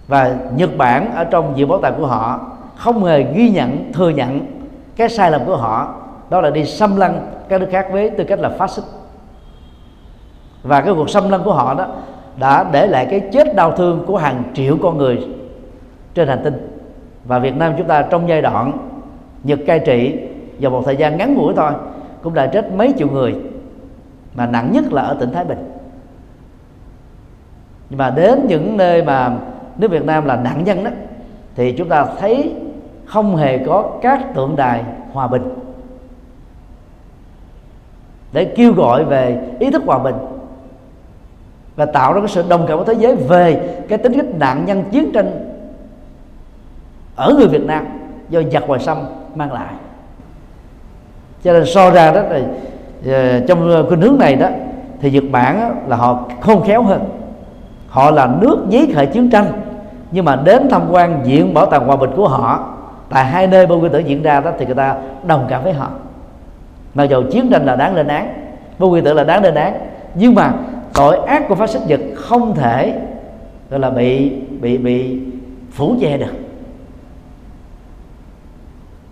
Và 0.07 0.35
Nhật 0.55 0.77
Bản 0.77 1.15
ở 1.15 1.23
trong 1.23 1.55
viện 1.55 1.67
bảo 1.67 1.81
tàng 1.81 1.93
của 1.97 2.07
họ 2.07 2.39
không 2.75 3.03
hề 3.03 3.33
ghi 3.33 3.49
nhận, 3.49 3.93
thừa 3.93 4.09
nhận 4.09 4.39
cái 4.95 5.09
sai 5.09 5.31
lầm 5.31 5.45
của 5.45 5.57
họ, 5.57 5.95
đó 6.29 6.41
là 6.41 6.49
đi 6.49 6.65
xâm 6.65 6.97
lăng 6.97 7.27
các 7.49 7.61
nước 7.61 7.67
khác 7.71 7.87
với 7.91 8.09
tư 8.09 8.23
cách 8.23 8.39
là 8.39 8.49
phát 8.49 8.69
xít 8.69 8.83
và 10.63 10.81
cái 10.81 10.93
cuộc 10.93 11.09
xâm 11.09 11.29
lăng 11.29 11.43
của 11.43 11.53
họ 11.53 11.73
đó 11.73 11.87
đã 12.39 12.65
để 12.71 12.87
lại 12.87 13.07
cái 13.09 13.19
chết 13.33 13.55
đau 13.55 13.71
thương 13.71 14.03
của 14.07 14.17
hàng 14.17 14.43
triệu 14.53 14.77
con 14.81 14.97
người 14.97 15.27
trên 16.13 16.27
hành 16.27 16.41
tinh. 16.43 16.81
Và 17.25 17.39
Việt 17.39 17.55
Nam 17.55 17.73
chúng 17.77 17.87
ta 17.87 18.01
trong 18.01 18.29
giai 18.29 18.41
đoạn 18.41 18.71
Nhật 19.43 19.59
cai 19.67 19.79
trị 19.79 20.19
vào 20.59 20.71
một 20.71 20.81
thời 20.85 20.95
gian 20.95 21.17
ngắn 21.17 21.33
ngủi 21.33 21.53
thôi, 21.55 21.71
cũng 22.23 22.33
đã 22.33 22.47
chết 22.47 22.73
mấy 22.73 22.93
triệu 22.97 23.07
người, 23.07 23.35
mà 24.35 24.45
nặng 24.45 24.69
nhất 24.73 24.93
là 24.93 25.01
ở 25.01 25.13
tỉnh 25.19 25.31
Thái 25.31 25.45
Bình. 25.45 25.71
Nhưng 27.89 27.97
mà 27.97 28.09
đến 28.09 28.45
những 28.47 28.77
nơi 28.77 29.03
mà 29.03 29.37
nước 29.77 29.91
Việt 29.91 30.05
Nam 30.05 30.25
là 30.25 30.35
nạn 30.35 30.63
nhân 30.63 30.83
đó, 30.83 30.91
thì 31.55 31.71
chúng 31.71 31.89
ta 31.89 32.05
thấy 32.19 32.55
không 33.05 33.35
hề 33.35 33.57
có 33.57 33.89
các 34.01 34.33
tượng 34.35 34.55
đài 34.55 34.83
hòa 35.13 35.27
bình 35.27 35.53
để 38.33 38.45
kêu 38.45 38.73
gọi 38.73 39.05
về 39.05 39.41
ý 39.59 39.71
thức 39.71 39.83
hòa 39.85 39.99
bình 39.99 40.15
và 41.77 41.85
tạo 41.85 42.13
ra 42.13 42.19
cái 42.19 42.29
sự 42.29 42.43
đồng 42.49 42.65
cảm 42.67 42.77
của 42.77 42.83
thế 42.83 42.93
giới 42.93 43.15
về 43.15 43.69
cái 43.89 43.97
tính 43.97 44.13
cách 44.13 44.25
nạn 44.39 44.65
nhân 44.65 44.83
chiến 44.91 45.11
tranh 45.13 45.31
ở 47.15 47.33
người 47.37 47.47
Việt 47.47 47.65
Nam 47.65 47.85
do 48.29 48.41
giặc 48.51 48.67
ngoài 48.67 48.79
xâm 48.79 48.97
mang 49.35 49.53
lại. 49.53 49.73
Cho 51.43 51.53
nên 51.53 51.65
so 51.65 51.91
ra 51.91 52.11
đó 52.11 52.21
là 52.21 52.39
ờ, 53.05 53.39
trong 53.47 53.71
ờ, 53.71 53.85
cái 53.89 53.99
hướng 53.99 54.17
này 54.19 54.35
đó, 54.35 54.47
thì 55.01 55.11
Nhật 55.11 55.23
Bản 55.31 55.75
là 55.87 55.95
họ 55.95 56.25
khôn 56.41 56.63
khéo 56.63 56.83
hơn. 56.83 57.01
Họ 57.89 58.11
là 58.11 58.29
nước 58.41 58.65
giấy 58.69 58.91
khởi 58.95 59.05
chiến 59.05 59.29
tranh, 59.29 59.45
nhưng 60.11 60.25
mà 60.25 60.35
đến 60.35 60.69
tham 60.69 60.81
quan 60.91 61.23
viện 61.23 61.53
bảo 61.53 61.65
tàng 61.65 61.87
hòa 61.87 61.95
bình 61.95 62.09
của 62.15 62.27
họ, 62.27 62.73
tại 63.09 63.25
hai 63.25 63.47
nơi 63.47 63.67
bom 63.67 63.79
nguyên 63.79 63.91
tử 63.91 63.99
diễn 63.99 64.23
ra 64.23 64.39
đó 64.39 64.51
thì 64.59 64.65
người 64.65 64.75
ta 64.75 64.95
đồng 65.23 65.45
cảm 65.49 65.63
với 65.63 65.73
họ. 65.73 65.87
Mặc 66.93 67.03
dù 67.03 67.23
chiến 67.31 67.49
tranh 67.51 67.65
là 67.65 67.75
đáng 67.75 67.95
lên 67.95 68.07
án 68.07 68.33
bom 68.79 68.89
nguyên 68.89 69.03
tử 69.03 69.13
là 69.13 69.23
đáng 69.23 69.43
lên 69.43 69.55
án, 69.55 69.73
nhưng 70.15 70.35
mà 70.35 70.53
tội 70.93 71.17
ác 71.17 71.43
của 71.49 71.55
phát 71.55 71.69
xít 71.69 71.79
nhật 71.87 71.99
không 72.15 72.55
thể, 72.55 72.99
gọi 73.69 73.79
là 73.79 73.89
bị 73.89 74.31
bị 74.61 74.77
bị 74.77 75.19
phủ 75.71 75.95
che 76.01 76.17
được. 76.17 76.33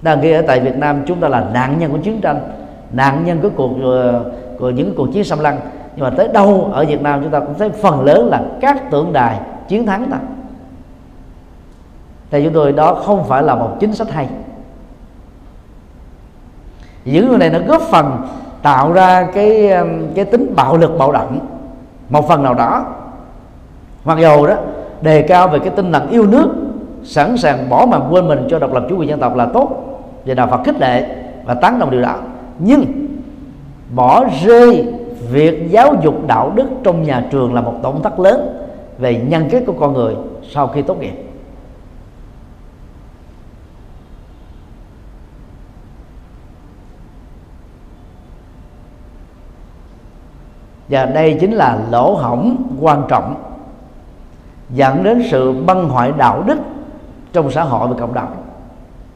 Đang 0.01 0.21
ghi 0.21 0.31
ở 0.31 0.41
tại 0.41 0.59
Việt 0.59 0.77
Nam 0.77 1.03
chúng 1.07 1.19
ta 1.19 1.27
là 1.27 1.49
nạn 1.53 1.79
nhân 1.79 1.91
của 1.91 1.97
chiến 1.97 2.21
tranh, 2.21 2.39
nạn 2.91 3.25
nhân 3.25 3.39
của 3.41 3.49
cuộc 3.55 3.71
ờ, 3.83 4.31
của 4.59 4.69
những 4.69 4.93
cuộc 4.95 5.07
chiến 5.13 5.23
xâm 5.23 5.39
lăng. 5.39 5.59
Nhưng 5.95 6.03
mà 6.03 6.09
tới 6.09 6.27
đâu 6.27 6.69
ở 6.73 6.85
Việt 6.85 7.01
Nam 7.01 7.19
chúng 7.23 7.31
ta 7.31 7.39
cũng 7.39 7.53
thấy 7.57 7.69
phần 7.69 8.05
lớn 8.05 8.27
là 8.27 8.43
các 8.61 8.91
tượng 8.91 9.13
đài 9.13 9.39
chiến 9.67 9.85
thắng 9.85 10.11
ta. 10.11 10.17
Theo 12.31 12.43
chúng 12.43 12.53
tôi 12.53 12.71
đó 12.71 12.93
không 12.93 13.23
phải 13.23 13.43
là 13.43 13.55
một 13.55 13.77
chính 13.79 13.93
sách 13.93 14.11
hay. 14.11 14.27
Những 17.05 17.29
người 17.29 17.37
này 17.37 17.49
nó 17.49 17.59
góp 17.67 17.81
phần 17.81 18.21
tạo 18.61 18.93
ra 18.93 19.27
cái 19.33 19.71
cái 20.15 20.25
tính 20.25 20.53
bạo 20.55 20.77
lực 20.77 20.97
bạo 20.97 21.11
động 21.11 21.54
một 22.09 22.27
phần 22.27 22.43
nào 22.43 22.53
đó. 22.53 22.85
Mặc 24.05 24.17
dù 24.21 24.47
đó, 24.47 24.55
đề 25.01 25.21
cao 25.21 25.47
về 25.47 25.59
cái 25.59 25.69
tinh 25.69 25.91
thần 25.93 26.09
yêu 26.09 26.25
nước, 26.25 26.49
sẵn 27.03 27.37
sàng 27.37 27.69
bỏ 27.69 27.85
mặt 27.85 28.01
quên 28.09 28.27
mình 28.27 28.47
cho 28.49 28.59
độc 28.59 28.73
lập 28.73 28.83
chủ 28.89 28.97
quyền 28.97 29.09
dân 29.09 29.19
tộc 29.19 29.35
là 29.35 29.45
tốt, 29.45 29.69
và 30.25 30.33
đạo 30.33 30.47
Phật 30.51 30.61
khích 30.65 30.79
lệ 30.79 31.05
và 31.45 31.53
tán 31.53 31.79
đồng 31.79 31.91
điều 31.91 32.01
đó. 32.01 32.15
Nhưng 32.59 32.85
bỏ 33.95 34.25
rơi 34.43 34.85
việc 35.31 35.71
giáo 35.71 35.95
dục 36.03 36.27
đạo 36.27 36.51
đức 36.55 36.65
trong 36.83 37.03
nhà 37.03 37.25
trường 37.31 37.53
là 37.53 37.61
một 37.61 37.73
tổn 37.83 37.93
thất 38.03 38.19
lớn 38.19 38.67
về 38.97 39.21
nhân 39.27 39.47
kết 39.49 39.63
của 39.67 39.73
con 39.79 39.93
người 39.93 40.15
sau 40.51 40.67
khi 40.67 40.81
tốt 40.81 40.99
nghiệp. 40.99 41.24
Và 50.89 51.05
đây 51.05 51.37
chính 51.41 51.51
là 51.51 51.79
lỗ 51.91 52.15
hổng 52.15 52.55
quan 52.81 53.03
trọng 53.07 53.35
dẫn 54.69 55.03
đến 55.03 55.23
sự 55.31 55.53
băng 55.65 55.89
hoại 55.89 56.11
đạo 56.17 56.43
đức 56.47 56.57
trong 57.33 57.51
xã 57.51 57.63
hội 57.63 57.87
và 57.87 57.95
cộng 57.99 58.13
đồng. 58.13 58.35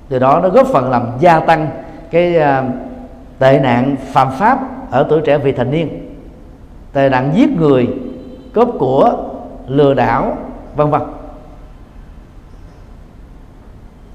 Từ 0.09 0.19
đó 0.19 0.39
nó 0.43 0.49
góp 0.49 0.67
phần 0.67 0.89
làm 0.89 1.03
gia 1.19 1.39
tăng 1.39 1.69
cái 2.11 2.37
à, 2.37 2.63
tệ 3.39 3.59
nạn 3.59 3.95
phạm 4.05 4.31
pháp 4.31 4.59
ở 4.91 5.05
tuổi 5.09 5.21
trẻ 5.25 5.37
vị 5.37 5.51
thành 5.51 5.71
niên, 5.71 6.15
tệ 6.93 7.09
nạn 7.09 7.31
giết 7.33 7.49
người, 7.57 7.87
cướp 8.53 8.69
của, 8.79 9.13
lừa 9.67 9.93
đảo, 9.93 10.37
vân 10.75 10.89
vân. 10.89 11.01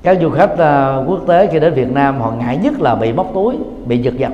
Các 0.03 0.19
du 0.21 0.31
khách 0.31 0.59
à, 0.59 0.97
quốc 1.07 1.21
tế 1.27 1.47
khi 1.47 1.61
đến 1.61 1.75
Việt 1.75 1.93
Nam 1.93 2.21
họ 2.21 2.31
ngại 2.31 2.57
nhất 2.57 2.81
là 2.81 2.95
bị 2.95 3.13
móc 3.13 3.31
túi, 3.35 3.57
bị 3.87 3.99
giật 3.99 4.15
giật. 4.17 4.33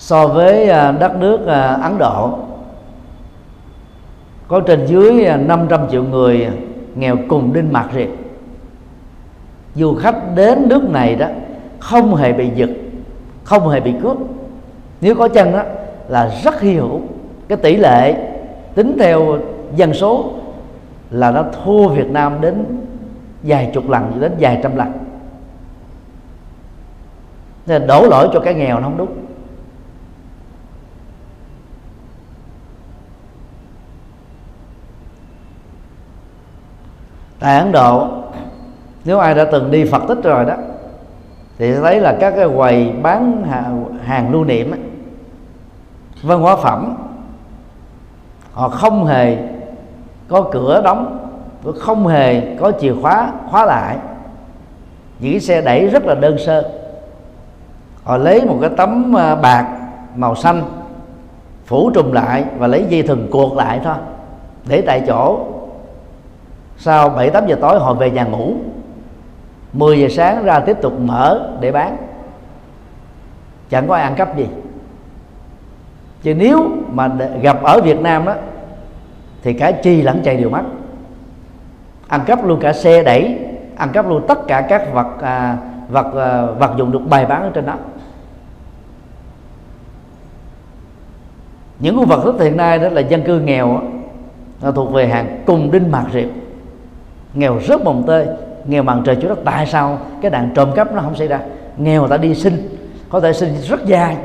So 0.00 0.26
với 0.26 0.68
à, 0.68 0.92
đất 0.92 1.16
nước 1.16 1.46
à, 1.46 1.78
Ấn 1.82 1.98
Độ, 1.98 2.38
có 4.48 4.60
trên 4.60 4.86
dưới 4.86 5.24
à, 5.24 5.36
500 5.36 5.80
triệu 5.90 6.04
người 6.04 6.48
nghèo 6.94 7.16
cùng 7.28 7.52
đinh 7.52 7.72
mặt 7.72 7.88
riệt. 7.94 8.08
Du 9.74 9.94
khách 9.94 10.34
đến 10.34 10.68
nước 10.68 10.90
này 10.90 11.16
đó 11.16 11.26
không 11.80 12.14
hề 12.14 12.32
bị 12.32 12.50
giật, 12.54 12.70
không 13.44 13.68
hề 13.68 13.80
bị 13.80 13.94
cướp. 14.02 14.16
Nếu 15.00 15.14
có 15.14 15.28
chân 15.28 15.52
đó 15.52 15.62
là 16.08 16.30
rất 16.44 16.60
hy 16.60 16.74
hữu 16.74 17.00
cái 17.48 17.58
tỷ 17.58 17.76
lệ 17.76 18.14
tính 18.74 18.96
theo 18.98 19.38
dân 19.76 19.94
số 19.94 20.32
là 21.10 21.30
nó 21.30 21.44
thua 21.64 21.88
Việt 21.88 22.10
Nam 22.10 22.40
đến 22.40 22.64
vài 23.42 23.70
chục 23.74 23.88
lần, 23.88 24.20
đến 24.20 24.32
vài 24.40 24.60
trăm 24.62 24.76
lần. 24.76 24.92
Nên 27.66 27.86
đổ 27.86 28.06
lỗi 28.06 28.28
cho 28.32 28.40
cái 28.40 28.54
nghèo 28.54 28.76
nó 28.76 28.82
không 28.82 28.96
đúng. 28.96 29.29
Tại 37.40 37.58
Ấn 37.58 37.72
Độ 37.72 38.08
nếu 39.04 39.18
ai 39.18 39.34
đã 39.34 39.44
từng 39.44 39.70
đi 39.70 39.84
Phật 39.84 40.02
tích 40.08 40.22
rồi 40.22 40.44
đó 40.44 40.54
thì 41.58 41.74
sẽ 41.74 41.80
thấy 41.80 42.00
là 42.00 42.16
các 42.20 42.34
cái 42.36 42.48
quầy 42.56 42.92
bán 43.02 43.44
hàng, 44.04 44.32
lưu 44.32 44.44
niệm 44.44 44.70
ấy, 44.70 44.80
văn 46.22 46.40
hóa 46.40 46.56
phẩm 46.56 46.96
họ 48.52 48.68
không 48.68 49.06
hề 49.06 49.36
có 50.28 50.42
cửa 50.52 50.82
đóng 50.84 51.16
không 51.78 52.06
hề 52.06 52.56
có 52.56 52.72
chìa 52.80 52.94
khóa 53.02 53.32
khóa 53.50 53.64
lại. 53.64 53.96
Những 55.20 55.32
cái 55.32 55.40
xe 55.40 55.60
đẩy 55.60 55.86
rất 55.86 56.06
là 56.06 56.14
đơn 56.14 56.38
sơ. 56.38 56.70
Họ 58.04 58.16
lấy 58.16 58.44
một 58.46 58.58
cái 58.60 58.70
tấm 58.76 59.16
à, 59.16 59.34
bạc 59.34 59.66
màu 60.14 60.34
xanh 60.34 60.62
phủ 61.64 61.90
trùm 61.94 62.12
lại 62.12 62.44
và 62.58 62.66
lấy 62.66 62.86
dây 62.88 63.02
thừng 63.02 63.28
cuột 63.30 63.56
lại 63.56 63.80
thôi 63.84 63.94
để 64.66 64.80
tại 64.80 65.02
chỗ 65.06 65.46
sau 66.80 67.08
7 67.08 67.30
8 67.30 67.46
giờ 67.46 67.56
tối 67.60 67.78
họ 67.80 67.94
về 67.94 68.10
nhà 68.10 68.24
ngủ. 68.24 68.54
10 69.72 70.00
giờ 70.00 70.08
sáng 70.08 70.44
ra 70.44 70.60
tiếp 70.60 70.76
tục 70.82 71.00
mở 71.00 71.50
để 71.60 71.72
bán. 71.72 71.96
Chẳng 73.70 73.88
có 73.88 73.94
ai 73.94 74.02
ăn 74.02 74.14
cắp 74.14 74.36
gì. 74.36 74.46
Chứ 76.22 76.34
nếu 76.34 76.70
mà 76.92 77.08
gặp 77.42 77.62
ở 77.62 77.80
Việt 77.80 78.00
Nam 78.00 78.24
đó 78.24 78.34
thì 79.42 79.52
cả 79.52 79.72
chi 79.72 80.02
lẫn 80.02 80.20
chạy 80.24 80.36
đều 80.36 80.50
mất. 80.50 80.62
Ăn 82.08 82.20
cắp 82.26 82.44
luôn 82.44 82.60
cả 82.60 82.72
xe 82.72 83.02
đẩy 83.02 83.38
ăn 83.76 83.88
cắp 83.92 84.08
luôn 84.08 84.22
tất 84.28 84.46
cả 84.46 84.60
các 84.68 84.92
vật 84.92 85.22
à, 85.22 85.56
vật 85.88 86.14
à, 86.16 86.42
vật 86.42 86.70
dụng 86.76 86.92
được 86.92 87.08
bày 87.08 87.26
bán 87.26 87.42
ở 87.42 87.50
trên 87.54 87.66
đó. 87.66 87.74
Những 91.78 91.96
khu 91.96 92.06
vật 92.06 92.24
rất 92.24 92.40
hiện 92.40 92.56
nay 92.56 92.78
đó 92.78 92.88
là 92.88 93.00
dân 93.00 93.22
cư 93.22 93.40
nghèo 93.40 93.80
nó 94.62 94.72
thuộc 94.72 94.92
về 94.92 95.06
hàng 95.06 95.42
cùng 95.46 95.70
đinh 95.70 95.90
mạc 95.90 96.04
riệp 96.12 96.28
nghèo 97.34 97.58
rất 97.58 97.84
mồng 97.84 98.04
tơi, 98.06 98.26
nghèo 98.64 98.82
bằng 98.82 99.02
trời 99.04 99.16
chúa 99.22 99.28
đất. 99.28 99.38
Tại 99.44 99.66
sao? 99.66 99.98
Cái 100.22 100.30
đàn 100.30 100.50
trộm 100.54 100.72
cắp 100.74 100.94
nó 100.94 101.00
không 101.00 101.14
xảy 101.14 101.28
ra. 101.28 101.40
Nghèo 101.76 102.08
ta 102.08 102.16
đi 102.16 102.34
sinh 102.34 102.78
có 103.08 103.20
thể 103.20 103.32
sinh 103.32 103.54
rất 103.68 103.86
dài. 103.86 104.16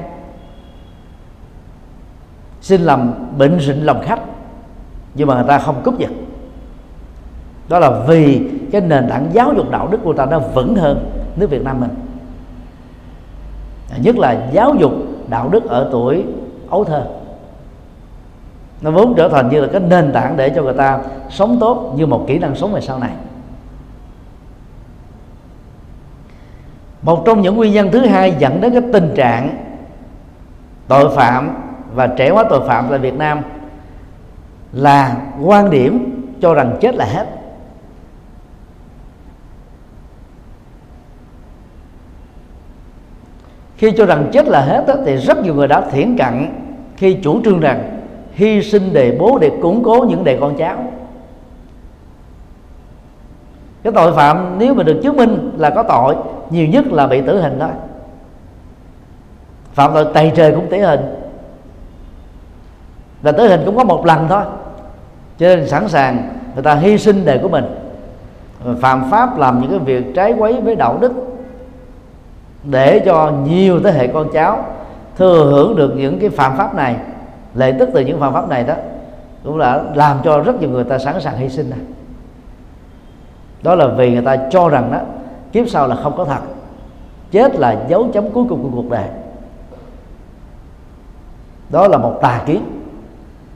Xin 2.61 2.81
làm 2.81 3.13
bệnh 3.37 3.59
rịnh 3.59 3.85
lòng 3.85 4.01
khách, 4.05 4.19
nhưng 5.15 5.27
mà 5.27 5.35
người 5.35 5.47
ta 5.47 5.59
không 5.59 5.81
cướp 5.83 5.97
giật 5.97 6.09
đó 7.69 7.79
là 7.79 7.89
vì 8.07 8.49
cái 8.71 8.81
nền 8.81 9.09
tảng 9.09 9.27
giáo 9.33 9.53
dục 9.57 9.71
đạo 9.71 9.87
đức 9.87 9.97
của 10.03 10.13
ta 10.13 10.25
nó 10.25 10.39
vững 10.39 10.75
hơn 10.75 11.11
nước 11.35 11.49
Việt 11.49 11.63
Nam 11.63 11.79
mình. 11.79 11.89
Nhất 14.01 14.17
là 14.17 14.49
giáo 14.51 14.75
dục 14.79 14.91
đạo 15.29 15.49
đức 15.49 15.69
ở 15.69 15.89
tuổi 15.91 16.23
ấu 16.69 16.83
thơ 16.83 17.05
nó 18.81 18.91
vốn 18.91 19.13
trở 19.17 19.29
thành 19.29 19.49
như 19.49 19.61
là 19.61 19.67
cái 19.71 19.81
nền 19.81 20.11
tảng 20.13 20.37
để 20.37 20.49
cho 20.49 20.63
người 20.63 20.73
ta 20.73 20.99
sống 21.29 21.57
tốt 21.59 21.93
như 21.97 22.05
một 22.05 22.25
kỹ 22.27 22.39
năng 22.39 22.55
sống 22.55 22.73
về 22.73 22.81
sau 22.81 22.99
này. 22.99 23.11
Một 27.01 27.23
trong 27.25 27.41
những 27.41 27.55
nguyên 27.55 27.73
nhân 27.73 27.89
thứ 27.91 28.05
hai 28.05 28.35
dẫn 28.39 28.61
đến 28.61 28.73
cái 28.73 28.81
tình 28.93 29.11
trạng 29.15 29.57
tội 30.87 31.15
phạm 31.15 31.57
và 31.93 32.07
trẻ 32.07 32.29
hóa 32.29 32.43
tội 32.49 32.67
phạm 32.67 32.85
tại 32.89 32.99
Việt 32.99 33.13
Nam 33.13 33.41
là 34.73 35.17
quan 35.43 35.69
điểm 35.69 36.21
cho 36.41 36.53
rằng 36.53 36.77
chết 36.81 36.95
là 36.95 37.05
hết. 37.05 37.27
Khi 43.77 43.91
cho 43.97 44.05
rằng 44.05 44.29
chết 44.33 44.47
là 44.47 44.61
hết 44.61 44.83
đó, 44.87 44.93
thì 45.05 45.15
rất 45.15 45.43
nhiều 45.43 45.55
người 45.55 45.67
đã 45.67 45.81
thiển 45.81 46.17
cận 46.17 46.49
khi 46.97 47.17
chủ 47.23 47.41
trương 47.43 47.59
rằng 47.59 47.94
hy 48.35 48.61
sinh 48.61 48.93
đề 48.93 49.17
bố 49.19 49.37
để 49.37 49.51
củng 49.61 49.83
cố 49.83 50.05
những 50.09 50.23
đề 50.23 50.37
con 50.41 50.55
cháu. 50.57 50.77
Cái 53.83 53.93
tội 53.93 54.13
phạm 54.13 54.55
nếu 54.57 54.73
mà 54.73 54.83
được 54.83 54.99
chứng 55.03 55.17
minh 55.17 55.51
là 55.57 55.69
có 55.69 55.83
tội, 55.83 56.15
nhiều 56.49 56.67
nhất 56.67 56.85
là 56.87 57.07
bị 57.07 57.21
tử 57.21 57.41
hình 57.41 57.57
thôi 57.59 57.69
phạm 59.75 59.93
tội 59.93 60.05
tày 60.13 60.31
trời 60.35 60.51
cũng 60.51 60.67
tử 60.69 60.77
hình. 60.77 60.99
Và 63.21 63.31
tử 63.31 63.47
hình 63.47 63.61
cũng 63.65 63.77
có 63.77 63.83
một 63.83 64.05
lần 64.05 64.27
thôi. 64.29 64.43
Cho 65.37 65.47
nên 65.47 65.67
sẵn 65.67 65.87
sàng 65.87 66.29
người 66.53 66.63
ta 66.63 66.75
hy 66.75 66.97
sinh 66.97 67.25
đề 67.25 67.37
của 67.37 67.49
mình. 67.49 67.65
Phạm 68.81 69.11
pháp 69.11 69.37
làm 69.37 69.61
những 69.61 69.69
cái 69.69 69.79
việc 69.79 70.15
trái 70.15 70.33
quấy 70.37 70.61
với 70.61 70.75
đạo 70.75 70.97
đức 71.01 71.13
để 72.63 72.99
cho 73.05 73.31
nhiều 73.47 73.79
thế 73.83 73.91
hệ 73.91 74.07
con 74.07 74.27
cháu 74.33 74.65
thừa 75.17 75.45
hưởng 75.51 75.75
được 75.75 75.93
những 75.95 76.19
cái 76.19 76.29
phạm 76.29 76.57
pháp 76.57 76.75
này 76.75 76.95
lợi 77.55 77.73
tức 77.79 77.89
từ 77.93 78.01
những 78.01 78.19
phương 78.19 78.33
pháp 78.33 78.49
này 78.49 78.63
đó 78.63 78.73
cũng 79.43 79.57
đã 79.57 79.83
làm 79.95 80.17
cho 80.23 80.39
rất 80.39 80.61
nhiều 80.61 80.69
người 80.69 80.83
ta 80.83 80.97
sẵn 80.97 81.21
sàng 81.21 81.37
hy 81.37 81.49
sinh 81.49 81.69
này 81.69 81.79
đó 83.63 83.75
là 83.75 83.87
vì 83.87 84.11
người 84.11 84.21
ta 84.21 84.37
cho 84.51 84.69
rằng 84.69 84.91
đó 84.91 84.99
kiếp 85.55 85.69
sau 85.69 85.87
là 85.87 85.95
không 85.95 86.17
có 86.17 86.25
thật. 86.25 86.39
Chết 87.31 87.55
là 87.55 87.85
dấu 87.87 88.07
chấm 88.13 88.31
cuối 88.31 88.45
cùng 88.49 88.63
của 88.63 88.69
cuộc 88.75 88.89
đời. 88.89 89.07
Đó 91.69 91.87
là 91.87 91.97
một 91.97 92.19
tà 92.21 92.41
kiến. 92.45 92.61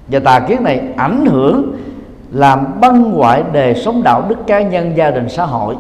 Và 0.08 0.20
tà 0.20 0.40
kiến 0.40 0.64
này 0.64 0.82
ảnh 0.98 1.26
hưởng 1.26 1.74
làm 2.32 2.80
băng 2.82 3.04
hoại 3.04 3.44
đề 3.52 3.74
sống 3.74 4.04
đạo 4.04 4.26
đức 4.30 4.36
cá 4.48 4.62
nhân 4.62 4.98
gia 4.98 5.12
đình 5.12 5.30
xã 5.30 5.46
hội 5.46 5.76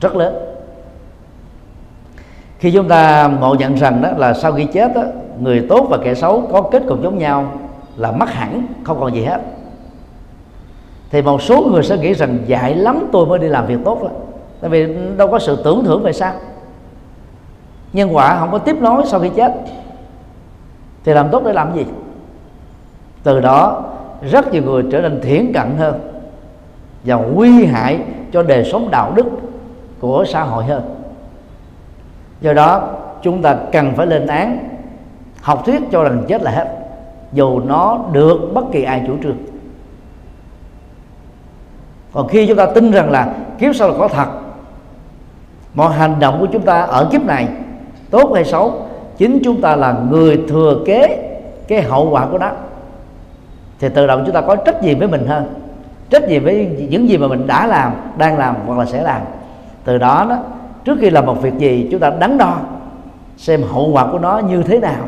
rất 0.00 0.16
lớn. 0.16 0.34
Khi 2.58 2.70
chúng 2.70 2.88
ta 2.88 3.28
ngộ 3.40 3.54
nhận 3.54 3.74
rằng 3.74 4.02
đó 4.02 4.10
là 4.16 4.34
sau 4.34 4.52
khi 4.52 4.64
chết 4.64 4.94
đó, 4.94 5.02
người 5.42 5.66
tốt 5.68 5.86
và 5.90 5.98
kẻ 6.04 6.14
xấu 6.14 6.48
có 6.52 6.62
kết 6.62 6.82
cục 6.88 7.02
giống 7.02 7.18
nhau 7.18 7.52
là 7.96 8.12
mất 8.12 8.30
hẳn, 8.30 8.66
không 8.84 9.00
còn 9.00 9.14
gì 9.14 9.22
hết. 9.22 9.40
Thì 11.10 11.22
một 11.22 11.42
số 11.42 11.62
người 11.72 11.82
sẽ 11.82 11.96
nghĩ 11.98 12.14
rằng 12.14 12.38
dạy 12.46 12.74
lắm, 12.74 13.08
tôi 13.12 13.26
mới 13.26 13.38
đi 13.38 13.48
làm 13.48 13.66
việc 13.66 13.78
tốt 13.84 14.02
đó. 14.02 14.08
Tại 14.60 14.70
vì 14.70 14.96
đâu 15.16 15.28
có 15.28 15.38
sự 15.38 15.62
tưởng 15.64 15.84
thưởng 15.84 16.02
về 16.02 16.12
sao. 16.12 16.32
Nhân 17.92 18.16
quả 18.16 18.38
không 18.38 18.50
có 18.52 18.58
tiếp 18.58 18.76
nối 18.80 19.06
sau 19.06 19.20
khi 19.20 19.30
chết, 19.36 19.52
thì 21.04 21.12
làm 21.12 21.28
tốt 21.30 21.42
để 21.44 21.52
làm 21.52 21.74
gì? 21.74 21.86
Từ 23.22 23.40
đó, 23.40 23.84
rất 24.30 24.52
nhiều 24.52 24.62
người 24.62 24.84
trở 24.92 25.00
nên 25.00 25.20
thiển 25.20 25.52
cận 25.52 25.76
hơn 25.78 26.00
và 27.04 27.16
nguy 27.16 27.64
hại 27.64 28.00
cho 28.32 28.42
đời 28.42 28.64
sống 28.64 28.90
đạo 28.90 29.12
đức 29.14 29.26
của 30.00 30.24
xã 30.28 30.42
hội 30.42 30.64
hơn. 30.64 30.82
Do 32.40 32.52
đó, 32.52 32.88
chúng 33.22 33.42
ta 33.42 33.56
cần 33.72 33.92
phải 33.96 34.06
lên 34.06 34.26
án 34.26 34.71
học 35.42 35.62
thuyết 35.66 35.82
cho 35.90 36.04
rằng 36.04 36.24
chết 36.28 36.42
là 36.42 36.50
hết. 36.50 36.68
Dù 37.32 37.60
nó 37.60 37.98
được 38.12 38.50
bất 38.54 38.64
kỳ 38.72 38.82
ai 38.82 39.02
chủ 39.06 39.16
trương. 39.22 39.36
Còn 42.12 42.28
khi 42.28 42.46
chúng 42.46 42.56
ta 42.56 42.66
tin 42.66 42.90
rằng 42.90 43.10
là 43.10 43.34
kiếp 43.58 43.76
sau 43.76 43.88
là 43.88 43.94
có 43.98 44.08
thật 44.08 44.26
mọi 45.74 45.92
hành 45.92 46.20
động 46.20 46.36
của 46.40 46.46
chúng 46.52 46.62
ta 46.62 46.82
ở 46.82 47.08
kiếp 47.12 47.24
này 47.24 47.48
tốt 48.10 48.32
hay 48.34 48.44
xấu 48.44 48.86
chính 49.16 49.40
chúng 49.44 49.60
ta 49.60 49.76
là 49.76 49.96
người 50.10 50.40
thừa 50.48 50.76
kế 50.86 51.28
cái 51.68 51.82
hậu 51.82 52.10
quả 52.10 52.26
của 52.30 52.38
nó, 52.38 52.50
thì 53.78 53.88
tự 53.88 54.06
động 54.06 54.22
chúng 54.26 54.34
ta 54.34 54.40
có 54.40 54.56
trách 54.56 54.82
nhiệm 54.82 54.98
với 54.98 55.08
mình 55.08 55.26
hơn. 55.26 55.54
Trách 56.10 56.28
nhiệm 56.28 56.44
với 56.44 56.86
những 56.90 57.08
gì 57.08 57.18
mà 57.18 57.26
mình 57.26 57.46
đã 57.46 57.66
làm 57.66 57.92
đang 58.18 58.38
làm 58.38 58.56
hoặc 58.66 58.78
là 58.78 58.84
sẽ 58.84 59.02
làm. 59.02 59.20
Từ 59.84 59.98
đó 59.98 60.26
đó 60.28 60.38
trước 60.84 60.98
khi 61.00 61.10
làm 61.10 61.26
một 61.26 61.42
việc 61.42 61.58
gì 61.58 61.88
chúng 61.90 62.00
ta 62.00 62.10
đắn 62.18 62.38
đo 62.38 62.56
xem 63.36 63.62
hậu 63.62 63.90
quả 63.92 64.06
của 64.12 64.18
nó 64.18 64.38
như 64.38 64.62
thế 64.62 64.78
nào 64.78 65.04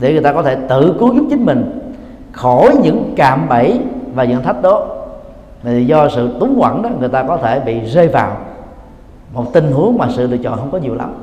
để 0.00 0.12
người 0.12 0.22
ta 0.22 0.32
có 0.32 0.42
thể 0.42 0.56
tự 0.68 0.96
cứu 0.98 1.14
giúp 1.14 1.26
chính 1.30 1.46
mình 1.46 1.92
khỏi 2.32 2.76
những 2.82 3.12
cạm 3.16 3.48
bẫy 3.48 3.80
và 4.14 4.24
những 4.24 4.42
thách 4.42 4.62
đố. 4.62 4.86
Thì 5.62 5.84
do 5.86 6.08
sự 6.08 6.30
túng 6.40 6.56
quẩn 6.60 6.82
đó 6.82 6.90
người 7.00 7.08
ta 7.08 7.22
có 7.22 7.36
thể 7.36 7.60
bị 7.60 7.80
rơi 7.80 8.08
vào 8.08 8.36
một 9.32 9.52
tình 9.52 9.72
huống 9.72 9.98
mà 9.98 10.06
sự 10.16 10.26
lựa 10.26 10.36
chọn 10.36 10.58
không 10.58 10.70
có 10.70 10.78
nhiều 10.78 10.94
lắm. 10.94 11.14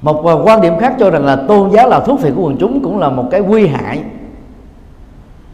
Một 0.00 0.26
à, 0.26 0.32
quan 0.44 0.60
điểm 0.60 0.78
khác 0.78 0.94
cho 0.98 1.10
rằng 1.10 1.24
là 1.24 1.36
tôn 1.36 1.70
giáo 1.70 1.88
là 1.88 2.00
thuốc 2.00 2.20
phiện 2.20 2.34
của 2.34 2.42
quần 2.42 2.56
chúng 2.56 2.82
cũng 2.82 2.98
là 2.98 3.08
một 3.10 3.28
cái 3.30 3.40
nguy 3.40 3.66
hại. 3.66 4.02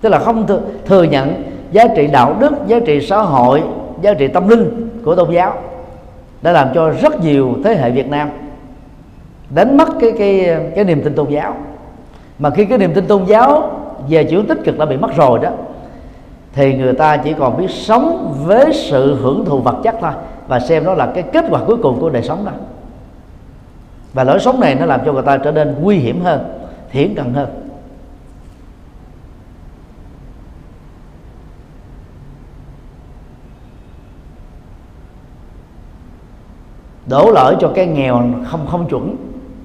Tức 0.01 0.09
là 0.09 0.19
không 0.19 0.47
thừa, 0.47 0.61
thừa 0.87 1.03
nhận 1.03 1.43
giá 1.73 1.85
trị 1.97 2.07
đạo 2.07 2.37
đức 2.41 2.53
giá 2.67 2.81
trị 2.87 3.01
xã 3.01 3.23
hội 3.23 3.63
giá 4.03 4.15
trị 4.15 4.29
tâm 4.29 4.49
linh 4.49 4.91
của 5.05 5.15
tôn 5.15 5.31
giáo 5.31 5.70
đã 6.43 6.53
làm 6.53 6.69
cho 6.75 6.91
rất 6.91 7.21
nhiều 7.21 7.57
thế 7.65 7.75
hệ 7.77 7.91
Việt 7.91 8.09
Nam 8.09 8.31
đánh 9.51 9.77
mất 9.77 9.89
cái 10.01 10.13
cái 10.19 10.57
cái 10.77 10.85
niềm 10.85 11.03
tin 11.03 11.15
tôn 11.15 11.31
giáo. 11.31 11.57
Mà 12.39 12.51
khi 12.51 12.65
cái 12.65 12.79
niềm 12.79 12.95
tin 12.95 13.07
tôn 13.07 13.25
giáo 13.25 13.71
về 14.09 14.25
chiều 14.25 14.43
tích 14.49 14.59
cực 14.65 14.79
đã 14.79 14.87
bị 14.87 14.97
mất 14.97 15.17
rồi 15.17 15.39
đó, 15.39 15.51
thì 16.53 16.75
người 16.75 16.93
ta 16.93 17.17
chỉ 17.17 17.35
còn 17.39 17.57
biết 17.57 17.71
sống 17.71 18.35
với 18.45 18.73
sự 18.73 19.19
hưởng 19.23 19.45
thụ 19.45 19.59
vật 19.59 19.77
chất 19.83 19.95
thôi 20.01 20.13
và 20.49 20.61
xem 20.61 20.85
đó 20.85 20.95
là 20.95 21.07
cái 21.15 21.23
kết 21.23 21.45
quả 21.51 21.61
cuối 21.67 21.77
cùng 21.83 22.01
của 22.01 22.11
đời 22.11 22.23
sống 22.23 22.45
đó. 22.45 22.53
Và 24.13 24.25
lối 24.25 24.41
sống 24.41 24.61
này 24.61 24.75
nó 24.75 24.87
làm 24.87 25.01
cho 25.05 25.13
người 25.13 25.23
ta 25.23 25.37
trở 25.37 25.53
nên 25.53 25.75
nguy 25.81 25.97
hiểm 25.97 26.21
hơn, 26.21 26.41
thiển 26.93 27.15
cận 27.15 27.35
hơn. 27.35 27.49
Đổ 37.11 37.31
lỗi 37.31 37.57
cho 37.61 37.71
cái 37.75 37.87
nghèo 37.87 38.23
không 38.45 38.67
không 38.67 38.89
chuẩn. 38.89 39.17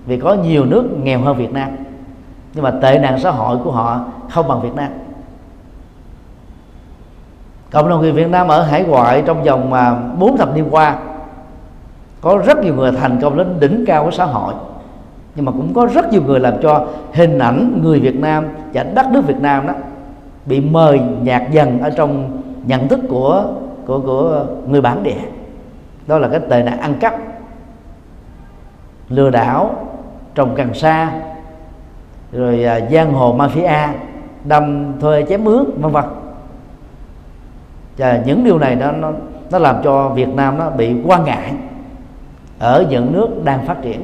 Vì 0.05 0.19
có 0.19 0.33
nhiều 0.33 0.65
nước 0.65 0.83
nghèo 1.03 1.19
hơn 1.19 1.37
Việt 1.37 1.53
Nam. 1.53 1.69
Nhưng 2.53 2.63
mà 2.63 2.71
tệ 2.71 2.99
nạn 2.99 3.19
xã 3.19 3.31
hội 3.31 3.57
của 3.63 3.71
họ 3.71 4.05
không 4.29 4.47
bằng 4.47 4.61
Việt 4.61 4.75
Nam. 4.75 4.91
Cộng 7.71 7.89
đồng 7.89 8.01
người 8.01 8.11
Việt 8.11 8.29
Nam 8.29 8.47
ở 8.47 8.61
hải 8.61 8.83
ngoại 8.83 9.23
trong 9.25 9.43
vòng 9.43 9.69
mà 9.69 9.95
bốn 10.19 10.37
thập 10.37 10.55
niên 10.55 10.65
qua, 10.71 10.97
có 12.21 12.41
rất 12.45 12.57
nhiều 12.63 12.75
người 12.75 12.91
thành 12.91 13.19
công 13.21 13.37
đến 13.37 13.59
đỉnh 13.59 13.83
cao 13.87 14.05
của 14.05 14.11
xã 14.11 14.25
hội. 14.25 14.53
Nhưng 15.35 15.45
mà 15.45 15.51
cũng 15.51 15.73
có 15.73 15.87
rất 15.93 16.11
nhiều 16.11 16.21
người 16.25 16.39
làm 16.39 16.53
cho 16.61 16.87
hình 17.13 17.39
ảnh 17.39 17.79
người 17.83 17.99
Việt 17.99 18.19
Nam 18.19 18.47
và 18.73 18.83
đất 18.83 19.05
nước 19.11 19.27
Việt 19.27 19.41
Nam 19.41 19.67
đó 19.67 19.73
bị 20.45 20.61
mời 20.61 21.01
nhạt 21.21 21.41
dần 21.51 21.81
ở 21.81 21.89
trong 21.89 22.41
nhận 22.65 22.87
thức 22.87 22.99
của 23.09 23.43
của 23.85 23.99
của 23.99 24.45
người 24.67 24.81
bản 24.81 25.03
địa. 25.03 25.21
Đó 26.07 26.17
là 26.17 26.27
cái 26.27 26.39
tệ 26.49 26.63
nạn 26.63 26.79
ăn 26.79 26.93
cắp 26.99 27.13
lừa 29.09 29.29
đảo 29.29 29.87
trồng 30.35 30.55
cần 30.55 30.73
sa 30.73 31.11
rồi 32.31 32.63
à, 32.63 32.79
giang 32.91 33.13
hồ 33.13 33.35
mafia 33.37 33.87
đâm 34.43 34.93
thuê 34.99 35.25
chém 35.29 35.43
mướn 35.43 35.63
vân 35.81 35.91
vân. 35.91 36.05
Và 37.97 38.21
những 38.25 38.43
điều 38.43 38.59
này 38.59 38.75
nó 38.75 38.91
nó 38.91 39.11
nó 39.51 39.59
làm 39.59 39.75
cho 39.83 40.09
Việt 40.09 40.29
Nam 40.29 40.57
nó 40.57 40.69
bị 40.69 40.95
quan 41.05 41.23
ngại 41.23 41.53
ở 42.59 42.85
những 42.89 43.13
nước 43.13 43.27
đang 43.43 43.65
phát 43.65 43.77
triển. 43.81 44.01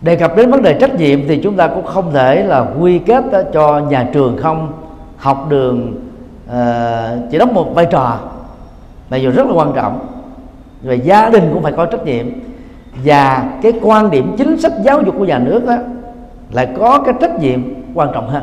Đề 0.00 0.16
cập 0.16 0.36
đến 0.36 0.50
vấn 0.50 0.62
đề 0.62 0.78
trách 0.80 0.94
nhiệm 0.94 1.28
thì 1.28 1.40
chúng 1.42 1.56
ta 1.56 1.68
cũng 1.68 1.84
không 1.84 2.12
thể 2.12 2.42
là 2.44 2.66
quy 2.80 2.98
kết 2.98 3.24
cho 3.52 3.78
nhà 3.78 4.08
trường 4.12 4.36
không 4.42 4.72
học 5.16 5.46
đường 5.48 5.94
uh, 6.48 6.54
chỉ 7.30 7.38
đóng 7.38 7.54
một 7.54 7.74
vai 7.74 7.86
trò 7.90 8.18
mặc 9.10 9.16
dù 9.16 9.30
rất 9.30 9.46
là 9.46 9.52
quan 9.52 9.72
trọng. 9.74 10.06
Và 10.82 10.94
gia 10.94 11.28
đình 11.30 11.50
cũng 11.52 11.62
phải 11.62 11.72
có 11.72 11.86
trách 11.86 12.04
nhiệm. 12.04 12.26
Và 13.04 13.58
cái 13.62 13.72
quan 13.82 14.10
điểm 14.10 14.34
chính 14.38 14.58
sách 14.58 14.72
giáo 14.82 15.02
dục 15.02 15.14
của 15.18 15.24
nhà 15.24 15.38
nước 15.38 15.66
đó 15.66 15.76
lại 16.52 16.68
có 16.78 17.02
cái 17.04 17.14
trách 17.20 17.40
nhiệm 17.40 17.60
quan 17.94 18.10
trọng 18.14 18.28
hơn. 18.28 18.42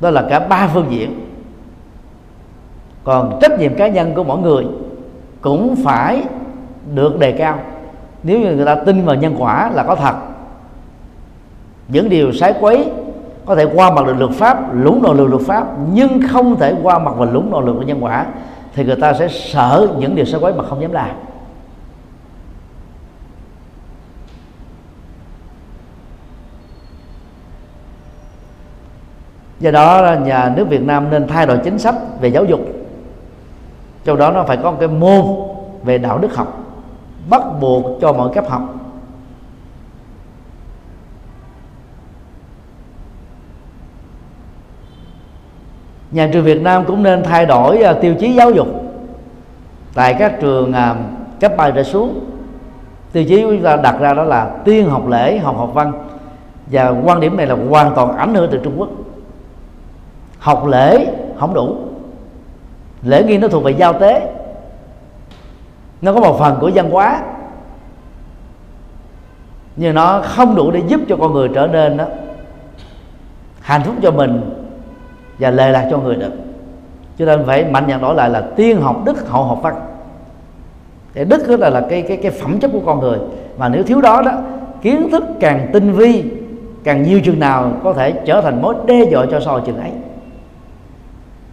Đó 0.00 0.10
là 0.10 0.26
cả 0.30 0.38
ba 0.38 0.68
phương 0.74 0.86
diện. 0.90 1.20
Còn 3.04 3.38
trách 3.40 3.58
nhiệm 3.58 3.74
cá 3.74 3.88
nhân 3.88 4.14
của 4.14 4.24
mỗi 4.24 4.38
người 4.38 4.64
cũng 5.40 5.76
phải 5.84 6.22
được 6.94 7.18
đề 7.18 7.32
cao. 7.32 7.58
Nếu 8.22 8.40
như 8.40 8.54
người 8.54 8.66
ta 8.66 8.74
tin 8.74 9.04
vào 9.04 9.16
nhân 9.16 9.34
quả 9.38 9.70
là 9.74 9.82
có 9.82 9.94
thật, 9.94 10.14
những 11.88 12.08
điều 12.08 12.32
sái 12.32 12.54
quấy 12.60 12.90
có 13.46 13.54
thể 13.54 13.66
qua 13.74 13.90
mặt 13.90 14.06
được 14.06 14.14
luật 14.18 14.30
pháp 14.30 14.74
lũng 14.74 15.02
đoạn 15.02 15.16
luật 15.16 15.30
luật 15.30 15.42
pháp, 15.42 15.66
nhưng 15.92 16.20
không 16.28 16.56
thể 16.56 16.74
qua 16.82 16.98
mặt 16.98 17.12
và 17.16 17.26
lũng 17.26 17.50
đoạn 17.50 17.64
luật 17.64 17.76
của 17.76 17.82
nhân 17.82 18.04
quả, 18.04 18.26
thì 18.74 18.84
người 18.84 18.96
ta 18.96 19.14
sẽ 19.14 19.28
sợ 19.28 19.88
những 19.98 20.14
điều 20.14 20.24
xấu 20.24 20.40
quấy 20.40 20.52
mà 20.52 20.64
không 20.64 20.82
dám 20.82 20.92
làm. 20.92 21.10
Do 29.60 29.70
đó, 29.70 30.16
nhà 30.24 30.52
nước 30.56 30.68
Việt 30.68 30.82
Nam 30.82 31.10
nên 31.10 31.28
thay 31.28 31.46
đổi 31.46 31.58
chính 31.64 31.78
sách 31.78 31.94
về 32.20 32.28
giáo 32.28 32.44
dục. 32.44 32.60
Trong 34.04 34.18
đó 34.18 34.30
nó 34.30 34.42
phải 34.42 34.56
có 34.56 34.70
một 34.70 34.76
cái 34.80 34.88
môn 34.88 35.24
về 35.84 35.98
đạo 35.98 36.18
đức 36.18 36.34
học, 36.34 36.58
bắt 37.30 37.42
buộc 37.60 38.00
cho 38.00 38.12
mọi 38.12 38.34
cấp 38.34 38.44
học. 38.48 38.62
Nhà 46.14 46.28
trường 46.32 46.44
Việt 46.44 46.62
Nam 46.62 46.84
cũng 46.84 47.02
nên 47.02 47.22
thay 47.22 47.46
đổi 47.46 47.82
uh, 47.90 48.00
tiêu 48.00 48.14
chí 48.20 48.34
giáo 48.34 48.50
dục. 48.50 48.68
Tại 49.94 50.14
các 50.18 50.40
trường 50.40 50.70
uh, 50.70 50.96
cấp 51.40 51.52
ba 51.56 51.70
trở 51.70 51.82
xuống 51.82 52.20
tiêu 53.12 53.24
chí 53.24 53.42
chúng 53.42 53.62
ta 53.62 53.76
đặt 53.76 53.96
ra 54.00 54.14
đó 54.14 54.22
là 54.22 54.50
tiên 54.64 54.90
học 54.90 55.08
lễ 55.08 55.38
học 55.38 55.56
học 55.58 55.70
văn. 55.74 55.92
Và 56.66 56.94
quan 57.04 57.20
điểm 57.20 57.36
này 57.36 57.46
là 57.46 57.56
hoàn 57.68 57.94
toàn 57.94 58.16
ảnh 58.16 58.34
hưởng 58.34 58.48
từ 58.52 58.60
Trung 58.64 58.74
Quốc. 58.76 58.88
Học 60.38 60.66
lễ 60.66 61.06
không 61.38 61.54
đủ. 61.54 61.76
Lễ 63.02 63.24
nghi 63.24 63.38
nó 63.38 63.48
thuộc 63.48 63.64
về 63.64 63.70
giao 63.70 63.92
tế. 63.92 64.32
Nó 66.02 66.12
có 66.12 66.20
một 66.20 66.38
phần 66.38 66.56
của 66.60 66.70
văn 66.74 66.90
hóa. 66.90 67.22
Nhưng 69.76 69.94
nó 69.94 70.20
không 70.24 70.54
đủ 70.54 70.70
để 70.70 70.82
giúp 70.86 71.00
cho 71.08 71.16
con 71.16 71.32
người 71.32 71.48
trở 71.54 71.66
nên 71.66 71.96
đó 71.96 72.04
hạnh 73.60 73.82
phúc 73.82 73.94
cho 74.02 74.10
mình 74.10 74.63
và 75.38 75.50
lề 75.50 75.70
lạc 75.70 75.88
cho 75.90 75.98
người 75.98 76.14
được. 76.14 76.32
Cho 77.18 77.24
nên 77.24 77.46
phải 77.46 77.64
mạnh 77.64 77.84
dạn 77.88 78.00
đổi 78.00 78.14
lại 78.14 78.30
là 78.30 78.40
tiên 78.56 78.80
học 78.80 79.02
đức 79.04 79.28
hậu 79.28 79.44
học 79.44 79.60
văn 79.62 79.74
để 81.14 81.24
đức 81.24 81.48
đó 81.48 81.56
là, 81.56 81.70
là 81.70 81.86
cái 81.90 82.02
cái 82.02 82.16
cái 82.16 82.30
phẩm 82.30 82.58
chất 82.58 82.70
của 82.72 82.80
con 82.86 83.00
người. 83.00 83.18
Mà 83.58 83.68
nếu 83.68 83.82
thiếu 83.82 84.00
đó 84.00 84.22
đó 84.22 84.32
kiến 84.82 85.10
thức 85.10 85.24
càng 85.40 85.68
tinh 85.72 85.92
vi 85.92 86.24
càng 86.84 87.02
nhiều 87.02 87.20
chừng 87.24 87.40
nào 87.40 87.72
có 87.84 87.92
thể 87.92 88.12
trở 88.26 88.40
thành 88.40 88.62
mối 88.62 88.74
đe 88.86 89.04
dọa 89.10 89.26
cho 89.30 89.40
xã 89.40 89.50
hội 89.50 89.60
chừng 89.66 89.76
ấy. 89.76 89.90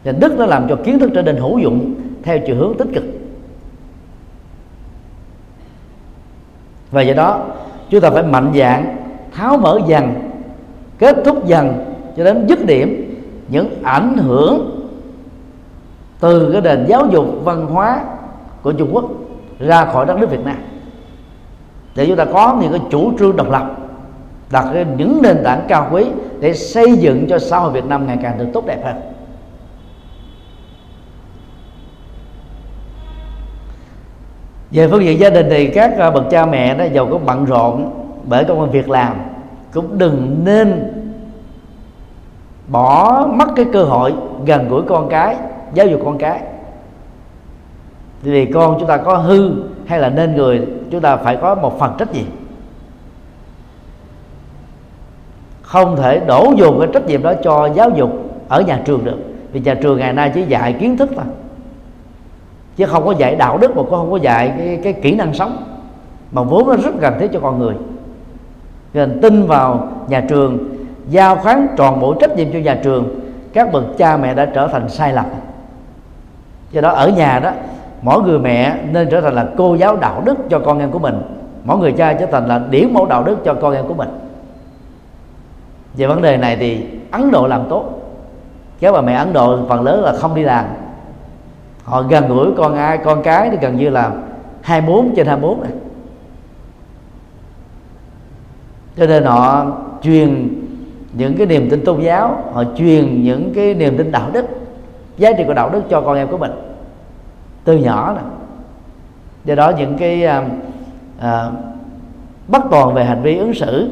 Và 0.03 0.11
đức 0.11 0.37
nó 0.37 0.45
làm 0.45 0.67
cho 0.69 0.75
kiến 0.75 0.99
thức 0.99 1.11
trở 1.15 1.21
nên 1.21 1.35
hữu 1.35 1.59
dụng 1.59 1.93
theo 2.23 2.39
chiều 2.45 2.55
hướng 2.55 2.77
tích 2.77 2.87
cực. 2.93 3.03
Và 6.91 7.01
do 7.01 7.13
đó 7.13 7.45
chúng 7.89 8.01
ta 8.01 8.09
phải 8.09 8.23
mạnh 8.23 8.51
dạng 8.55 8.97
tháo 9.33 9.57
mở 9.57 9.79
dần 9.87 10.13
kết 10.99 11.17
thúc 11.25 11.45
dần 11.45 11.85
cho 12.17 12.23
đến 12.23 12.47
dứt 12.47 12.65
điểm 12.65 13.00
những 13.51 13.83
ảnh 13.83 14.17
hưởng 14.17 14.87
từ 16.19 16.51
cái 16.51 16.61
nền 16.61 16.85
giáo 16.87 17.07
dục 17.11 17.25
văn 17.43 17.65
hóa 17.65 18.03
của 18.61 18.71
Trung 18.71 18.89
Quốc 18.93 19.05
ra 19.59 19.85
khỏi 19.85 20.05
đất 20.05 20.17
nước 20.19 20.29
Việt 20.29 20.45
Nam. 20.45 20.57
Để 21.95 22.05
chúng 22.07 22.15
ta 22.15 22.25
có 22.25 22.57
những 22.61 22.71
cái 22.71 22.81
chủ 22.91 23.11
trương 23.19 23.35
độc 23.35 23.49
lập, 23.49 23.77
đặt 24.51 24.65
những 24.97 25.21
nền 25.21 25.37
tảng 25.43 25.61
cao 25.67 25.87
quý 25.91 26.05
để 26.39 26.53
xây 26.53 26.97
dựng 26.97 27.27
cho 27.29 27.39
xã 27.39 27.59
hội 27.59 27.71
Việt 27.71 27.85
Nam 27.85 28.07
ngày 28.07 28.17
càng 28.23 28.37
được 28.37 28.47
tốt 28.53 28.65
đẹp 28.65 28.85
hơn. 28.85 28.95
Về 34.71 34.87
phương 34.87 35.03
diện 35.03 35.19
gia 35.19 35.29
đình 35.29 35.47
thì 35.49 35.67
các 35.67 35.97
à, 35.97 36.11
bậc 36.11 36.23
cha 36.29 36.45
mẹ 36.45 36.75
đó 36.75 36.85
giàu 36.93 37.07
có 37.11 37.17
bận 37.17 37.45
rộn 37.45 37.93
bởi 38.23 38.45
công 38.45 38.61
an 38.61 38.71
việc 38.71 38.89
làm, 38.89 39.15
cũng 39.73 39.97
đừng 39.97 40.41
nên 40.43 40.93
bỏ 42.71 43.27
mất 43.33 43.47
cái 43.55 43.65
cơ 43.73 43.83
hội 43.83 44.13
gần 44.45 44.69
gũi 44.69 44.81
con 44.87 45.09
cái 45.09 45.35
giáo 45.73 45.87
dục 45.87 46.01
con 46.05 46.17
cái. 46.17 46.41
Vì 48.21 48.45
con 48.45 48.77
chúng 48.79 48.87
ta 48.87 48.97
có 48.97 49.17
hư 49.17 49.51
hay 49.85 49.99
là 49.99 50.09
nên 50.09 50.35
người 50.35 50.67
chúng 50.91 51.01
ta 51.01 51.15
phải 51.15 51.37
có 51.41 51.55
một 51.55 51.79
phần 51.79 51.93
trách 51.97 52.13
nhiệm. 52.13 52.25
Không 55.61 55.95
thể 55.95 56.19
đổ 56.19 56.53
dồn 56.57 56.79
cái 56.79 56.89
trách 56.93 57.07
nhiệm 57.07 57.23
đó 57.23 57.33
cho 57.43 57.69
giáo 57.75 57.89
dục 57.89 58.09
ở 58.47 58.61
nhà 58.61 58.81
trường 58.85 59.05
được. 59.05 59.17
Vì 59.51 59.59
nhà 59.59 59.73
trường 59.73 59.99
ngày 59.99 60.13
nay 60.13 60.31
chỉ 60.33 60.43
dạy 60.43 60.73
kiến 60.73 60.97
thức 60.97 61.09
thôi. 61.15 61.25
Chứ 62.75 62.85
không 62.85 63.05
có 63.05 63.11
dạy 63.11 63.35
đạo 63.35 63.57
đức 63.57 63.75
mà 63.75 63.81
cũng 63.81 63.91
không 63.91 64.11
có 64.11 64.17
dạy 64.17 64.53
cái, 64.57 64.79
cái 64.83 64.93
kỹ 64.93 65.15
năng 65.15 65.33
sống. 65.33 65.63
Mà 66.31 66.43
vốn 66.43 66.67
nó 66.67 66.75
rất 66.75 66.91
cần 67.01 67.13
thiết 67.19 67.27
cho 67.33 67.39
con 67.39 67.59
người. 67.59 67.75
Nên 68.93 69.19
tin 69.21 69.47
vào 69.47 69.91
nhà 70.07 70.25
trường 70.29 70.70
giao 71.11 71.35
khoán 71.35 71.67
tròn 71.77 71.99
bộ 71.99 72.13
trách 72.13 72.35
nhiệm 72.35 72.51
cho 72.53 72.59
nhà 72.59 72.79
trường, 72.83 73.19
các 73.53 73.71
bậc 73.71 73.83
cha 73.97 74.17
mẹ 74.17 74.33
đã 74.33 74.45
trở 74.45 74.67
thành 74.67 74.89
sai 74.89 75.13
lầm. 75.13 75.25
Do 76.71 76.81
đó 76.81 76.89
ở 76.89 77.09
nhà 77.09 77.39
đó, 77.39 77.51
mỗi 78.01 78.21
người 78.23 78.39
mẹ 78.39 78.75
nên 78.91 79.09
trở 79.11 79.21
thành 79.21 79.33
là 79.33 79.47
cô 79.57 79.75
giáo 79.75 79.97
đạo 79.97 80.21
đức 80.25 80.37
cho 80.49 80.59
con 80.59 80.79
em 80.79 80.91
của 80.91 80.99
mình. 80.99 81.21
Mỗi 81.63 81.77
người 81.77 81.91
cha 81.91 82.13
trở 82.13 82.25
thành 82.25 82.47
là 82.47 82.61
điểm 82.69 82.93
mẫu 82.93 83.05
đạo 83.05 83.23
đức 83.23 83.37
cho 83.45 83.53
con 83.53 83.73
em 83.73 83.87
của 83.87 83.93
mình. 83.93 84.09
Về 85.93 86.07
vấn 86.07 86.21
đề 86.21 86.37
này 86.37 86.55
thì 86.55 86.85
ấn 87.11 87.31
độ 87.31 87.47
làm 87.47 87.63
tốt. 87.69 87.85
Các 88.79 88.91
bà 88.91 89.01
mẹ 89.01 89.13
ấn 89.13 89.33
độ 89.33 89.59
phần 89.69 89.81
lớn 89.81 90.03
là 90.03 90.13
không 90.13 90.35
đi 90.35 90.43
làm. 90.43 90.65
Họ 91.83 92.01
gần 92.01 92.27
gũi 92.27 92.47
con 92.57 92.75
ai, 92.75 92.97
con 92.97 93.23
cái 93.23 93.49
thì 93.49 93.57
gần 93.61 93.77
như 93.77 93.89
là 93.89 94.11
24 94.61 95.15
trên 95.15 95.27
24 95.27 95.61
này. 95.61 95.71
Cho 98.97 99.05
nên 99.05 99.23
họ 99.23 99.65
truyền 100.01 100.60
những 101.13 101.37
cái 101.37 101.45
niềm 101.45 101.69
tin 101.69 101.85
tôn 101.85 102.01
giáo 102.01 102.43
họ 102.53 102.63
truyền 102.77 103.23
những 103.23 103.53
cái 103.55 103.73
niềm 103.73 103.97
tin 103.97 104.11
đạo 104.11 104.29
đức 104.33 104.45
giá 105.17 105.31
trị 105.37 105.43
của 105.47 105.53
đạo 105.53 105.69
đức 105.69 105.81
cho 105.89 106.01
con 106.01 106.17
em 106.17 106.27
của 106.27 106.37
mình 106.37 106.51
từ 107.63 107.77
nhỏ 107.77 108.13
nè 108.15 108.21
do 109.45 109.55
đó 109.55 109.71
những 109.77 109.97
cái 109.97 110.25
à, 110.25 110.43
à, 111.19 111.51
bất 112.47 112.61
toàn 112.71 112.93
về 112.93 113.05
hành 113.05 113.21
vi 113.21 113.37
ứng 113.37 113.53
xử 113.53 113.89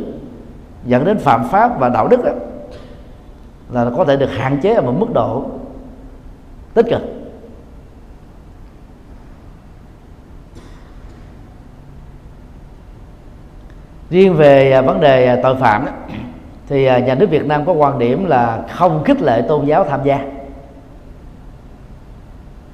dẫn 0.86 1.06
đến 1.06 1.18
phạm 1.18 1.48
pháp 1.50 1.80
và 1.80 1.90
đạo 1.90 2.08
đức 2.08 2.24
đó, 2.24 2.32
là 3.72 3.92
có 3.98 4.06
thể 4.06 4.18
được 4.18 4.32
hạn 4.32 4.60
chế 4.62 4.74
ở 4.74 4.82
một 4.82 4.94
mức 5.00 5.14
độ 5.14 5.46
tích 6.74 6.86
cực. 6.90 7.02
Riêng 14.10 14.34
về 14.34 14.72
à, 14.72 14.82
vấn 14.82 15.00
đề 15.00 15.26
à, 15.26 15.40
tội 15.44 15.56
phạm 15.56 15.86
đó, 15.86 15.92
thì 16.70 16.86
à, 16.86 17.00
nhà 17.00 17.16
nước 17.16 17.30
Việt 17.30 17.46
Nam 17.46 17.66
có 17.66 17.74
quan 17.74 18.00
điểm 18.00 18.26
là 18.26 18.64
không 18.70 19.04
khích 19.04 19.22
lệ 19.22 19.42
tôn 19.42 19.66
giáo 19.66 19.84
tham 19.84 20.00
gia. 20.04 20.20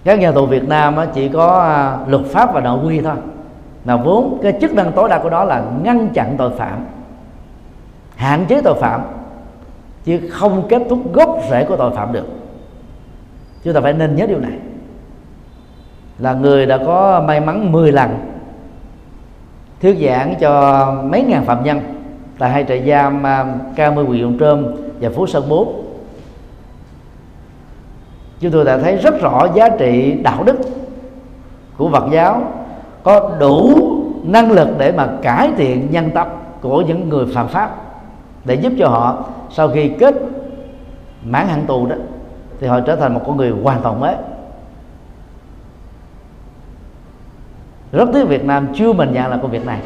Các 0.04 0.20
nhà 0.20 0.32
tù 0.32 0.46
Việt 0.46 0.68
Nam 0.68 0.96
chỉ 1.14 1.30
có 1.30 1.60
à, 1.60 1.98
luật 2.08 2.26
pháp 2.26 2.54
và 2.54 2.62
nội 2.62 2.86
quy 2.86 3.02
thôi. 3.02 3.16
Mà 3.86 3.98
vốn 3.98 4.40
cái 4.44 4.54
chức 4.62 4.74
năng 4.74 4.92
tối 4.92 5.10
đa 5.10 5.20
của 5.20 5.30
đó 5.30 5.44
là 5.44 5.64
ngăn 5.84 6.10
chặn 6.10 6.36
tội 6.38 6.52
phạm, 6.58 6.86
hạn 8.16 8.46
chế 8.48 8.62
tội 8.62 8.76
phạm, 8.80 9.02
chứ 10.04 10.30
không 10.32 10.68
kết 10.70 10.82
thúc 10.90 11.14
gốc 11.14 11.40
rễ 11.50 11.66
của 11.66 11.76
tội 11.78 11.92
phạm 11.92 12.14
được. 12.14 12.28
Chúng 13.64 13.74
ta 13.74 13.82
phải 13.82 13.94
nên 13.94 14.16
nhớ 14.16 14.26
điều 14.26 14.40
này. 14.40 14.54
Là 16.20 16.34
người 16.34 16.66
đã 16.66 16.78
có 16.78 17.24
may 17.28 17.40
mắn 17.40 17.72
10 17.72 17.92
lần 17.92 18.18
thuyết 19.82 19.98
giảng 20.08 20.36
cho 20.40 20.92
mấy 21.04 21.22
ngàn 21.22 21.46
phạm 21.46 21.64
nhân 21.64 21.95
tại 22.38 22.50
hai 22.50 22.66
trại 22.68 22.90
giam 22.90 23.26
à, 23.26 23.46
K10 23.76 24.06
huyện 24.06 24.22
Dụng 24.22 24.40
Trơm 24.40 24.66
và 25.02 25.10
Phú 25.16 25.28
Sơn 25.28 25.44
4 25.50 25.86
chúng 28.40 28.52
tôi 28.52 28.66
đã 28.66 28.78
thấy 28.78 28.96
rất 28.96 29.22
rõ 29.22 29.48
giá 29.56 29.70
trị 29.70 30.18
đạo 30.24 30.44
đức 30.44 30.56
của 31.78 31.90
Phật 31.90 32.04
giáo, 32.12 32.44
có 33.04 33.32
đủ 33.40 33.80
năng 34.24 34.52
lực 34.52 34.68
để 34.78 34.92
mà 34.92 35.10
cải 35.22 35.52
thiện 35.58 35.92
nhân 35.92 36.10
tâm 36.14 36.28
của 36.62 36.82
những 36.82 37.10
người 37.10 37.26
phạm 37.34 37.48
pháp, 37.48 37.76
để 38.46 38.56
giúp 38.56 38.74
cho 38.80 38.88
họ 38.88 39.26
sau 39.50 39.70
khi 39.70 39.90
kết 40.00 40.16
mãn 41.24 41.48
hạn 41.48 41.66
tù 41.68 41.86
đó, 41.86 41.96
thì 42.60 42.68
họ 42.68 42.80
trở 42.80 42.96
thành 42.96 43.14
một 43.14 43.22
con 43.26 43.38
người 43.38 43.54
hoàn 43.64 43.82
toàn 43.82 44.00
mới. 44.00 44.16
Rất 47.92 48.10
tiếc 48.14 48.28
Việt 48.28 48.46
Nam 48.46 48.68
chưa 48.76 48.94
mình 48.94 49.14
nhận 49.14 49.32
là 49.32 49.38
công 49.42 49.52
việc 49.52 49.66
này. 49.66 49.80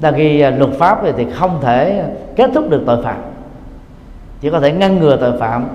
Là 0.00 0.12
khi 0.12 0.40
à, 0.40 0.50
luật 0.50 0.70
pháp 0.78 1.00
thì 1.16 1.26
không 1.30 1.58
thể 1.60 2.04
kết 2.36 2.50
thúc 2.54 2.70
được 2.70 2.82
tội 2.86 3.02
phạm. 3.02 3.20
Chỉ 4.40 4.50
có 4.50 4.60
thể 4.60 4.72
ngăn 4.72 4.98
ngừa 4.98 5.16
tội 5.16 5.38
phạm 5.38 5.66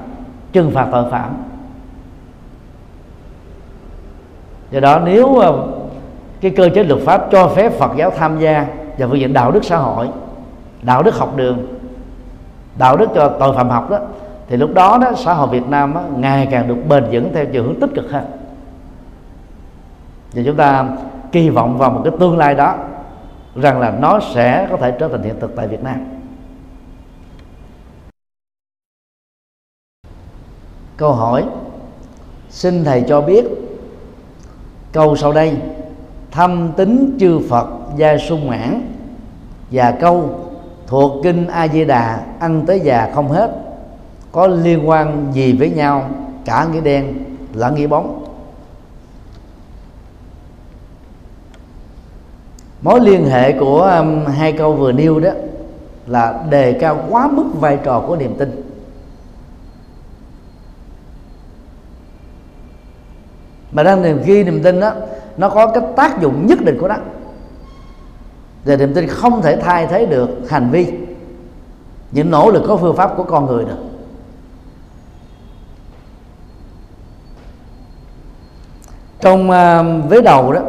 trừng 0.52 0.72
phạt 0.72 0.88
tội 0.92 1.12
phạm. 1.12 1.38
Do 4.72 4.80
đó 4.80 5.02
nếu 5.06 5.40
à, 5.40 5.50
cái 6.42 6.52
cơ 6.52 6.70
chế 6.76 6.84
luật 6.84 7.02
pháp 7.02 7.28
cho 7.32 7.48
phép 7.48 7.72
Phật 7.80 7.92
giáo 7.98 8.12
tham 8.18 8.40
gia 8.40 8.66
vào 8.98 9.10
phương 9.10 9.20
diện 9.20 9.34
đạo 9.34 9.52
đức 9.52 9.64
xã 9.64 9.78
hội 9.78 10.10
đạo 10.82 11.04
đức 11.04 11.16
học 11.16 11.36
đường 11.36 11.68
đạo 12.78 12.98
đức 12.98 13.10
cho 13.16 13.36
tội 13.40 13.56
phạm 13.56 13.70
học 13.70 13.90
đó 13.90 14.00
thì 14.52 14.58
lúc 14.58 14.74
đó 14.74 14.98
đó 15.02 15.12
xã 15.18 15.34
hội 15.34 15.48
Việt 15.48 15.70
Nam 15.70 15.94
đó, 15.94 16.02
ngày 16.18 16.48
càng 16.52 16.68
được 16.68 16.76
bền 16.90 17.04
vững 17.12 17.34
theo 17.34 17.46
chiều 17.46 17.64
hướng 17.64 17.80
tích 17.80 17.90
cực 17.96 18.12
hơn. 18.12 18.24
Và 20.34 20.42
chúng 20.46 20.56
ta 20.56 20.86
kỳ 21.32 21.50
vọng 21.50 21.78
vào 21.78 21.92
một 21.92 22.02
cái 22.04 22.14
tương 22.20 22.38
lai 22.38 22.56
đó 22.56 22.76
rằng 23.56 23.80
là 23.80 23.92
nó 23.92 24.20
sẽ 24.34 24.68
có 24.72 24.78
thể 24.78 24.92
trở 25.00 25.08
thành 25.08 25.24
hiện 25.24 25.36
thực 25.40 25.56
tại 25.56 25.68
Việt 25.68 25.84
Nam. 25.84 26.06
Câu 30.98 31.14
hỏi, 31.14 31.46
xin 32.50 32.84
thầy 32.84 33.04
cho 33.08 33.22
biết, 33.22 33.46
câu 34.92 35.16
sau 35.16 35.32
đây, 35.34 35.58
thâm 36.32 36.72
tính 36.78 37.18
chư 37.20 37.40
Phật 37.50 37.68
gia 37.98 38.18
sung 38.18 38.48
mãn 38.48 38.94
và 39.72 39.92
câu 39.92 40.40
thuộc 40.88 41.24
kinh 41.24 41.48
A 41.48 41.68
Di 41.68 41.86
Đà, 41.86 42.26
ăn 42.40 42.64
tới 42.68 42.80
già 42.80 43.12
không 43.16 43.30
hết, 43.30 43.52
có 44.32 44.48
liên 44.48 44.90
quan 44.90 45.32
gì 45.34 45.54
với 45.54 45.70
nhau, 45.70 46.10
cả 46.46 46.68
nghĩa 46.74 46.82
đen 46.82 47.14
lẫn 47.54 47.76
nghĩa 47.76 47.88
bóng? 47.88 48.21
Mối 52.82 53.00
liên 53.00 53.26
hệ 53.26 53.52
của 53.60 53.82
um, 53.82 54.26
hai 54.26 54.52
câu 54.52 54.74
vừa 54.74 54.92
nêu 54.92 55.20
đó 55.20 55.30
là 56.08 56.44
đề 56.50 56.74
cao 56.74 57.06
quá 57.10 57.28
mức 57.28 57.46
vai 57.54 57.80
trò 57.84 58.04
của 58.08 58.16
niềm 58.16 58.36
tin. 58.38 58.64
Mà 63.72 63.84
đang 63.84 64.02
niềm 64.02 64.22
ghi 64.26 64.44
niềm 64.44 64.64
tin 64.64 64.80
đó 64.80 64.94
nó 65.38 65.50
có 65.50 65.68
cái 65.68 65.84
tác 65.96 66.22
dụng 66.22 66.46
nhất 66.48 66.60
định 66.62 66.78
của 66.80 66.88
nó. 66.88 66.96
Và 68.66 68.76
niềm 68.76 68.94
tin 68.94 69.08
không 69.08 69.42
thể 69.42 69.58
thay 69.58 69.88
thế 69.88 70.06
được 70.06 70.30
hành 70.50 70.70
vi 70.72 70.94
những 72.12 72.32
nỗ 72.32 72.52
lực 72.52 72.64
có 72.68 72.78
phương 72.78 72.96
pháp 72.96 73.14
của 73.18 73.24
con 73.24 73.46
người 73.46 73.66
được. 73.66 73.78
Trong 79.20 79.50
uh, 79.50 80.10
vế 80.10 80.22
đầu 80.22 80.54
đó 80.54 80.62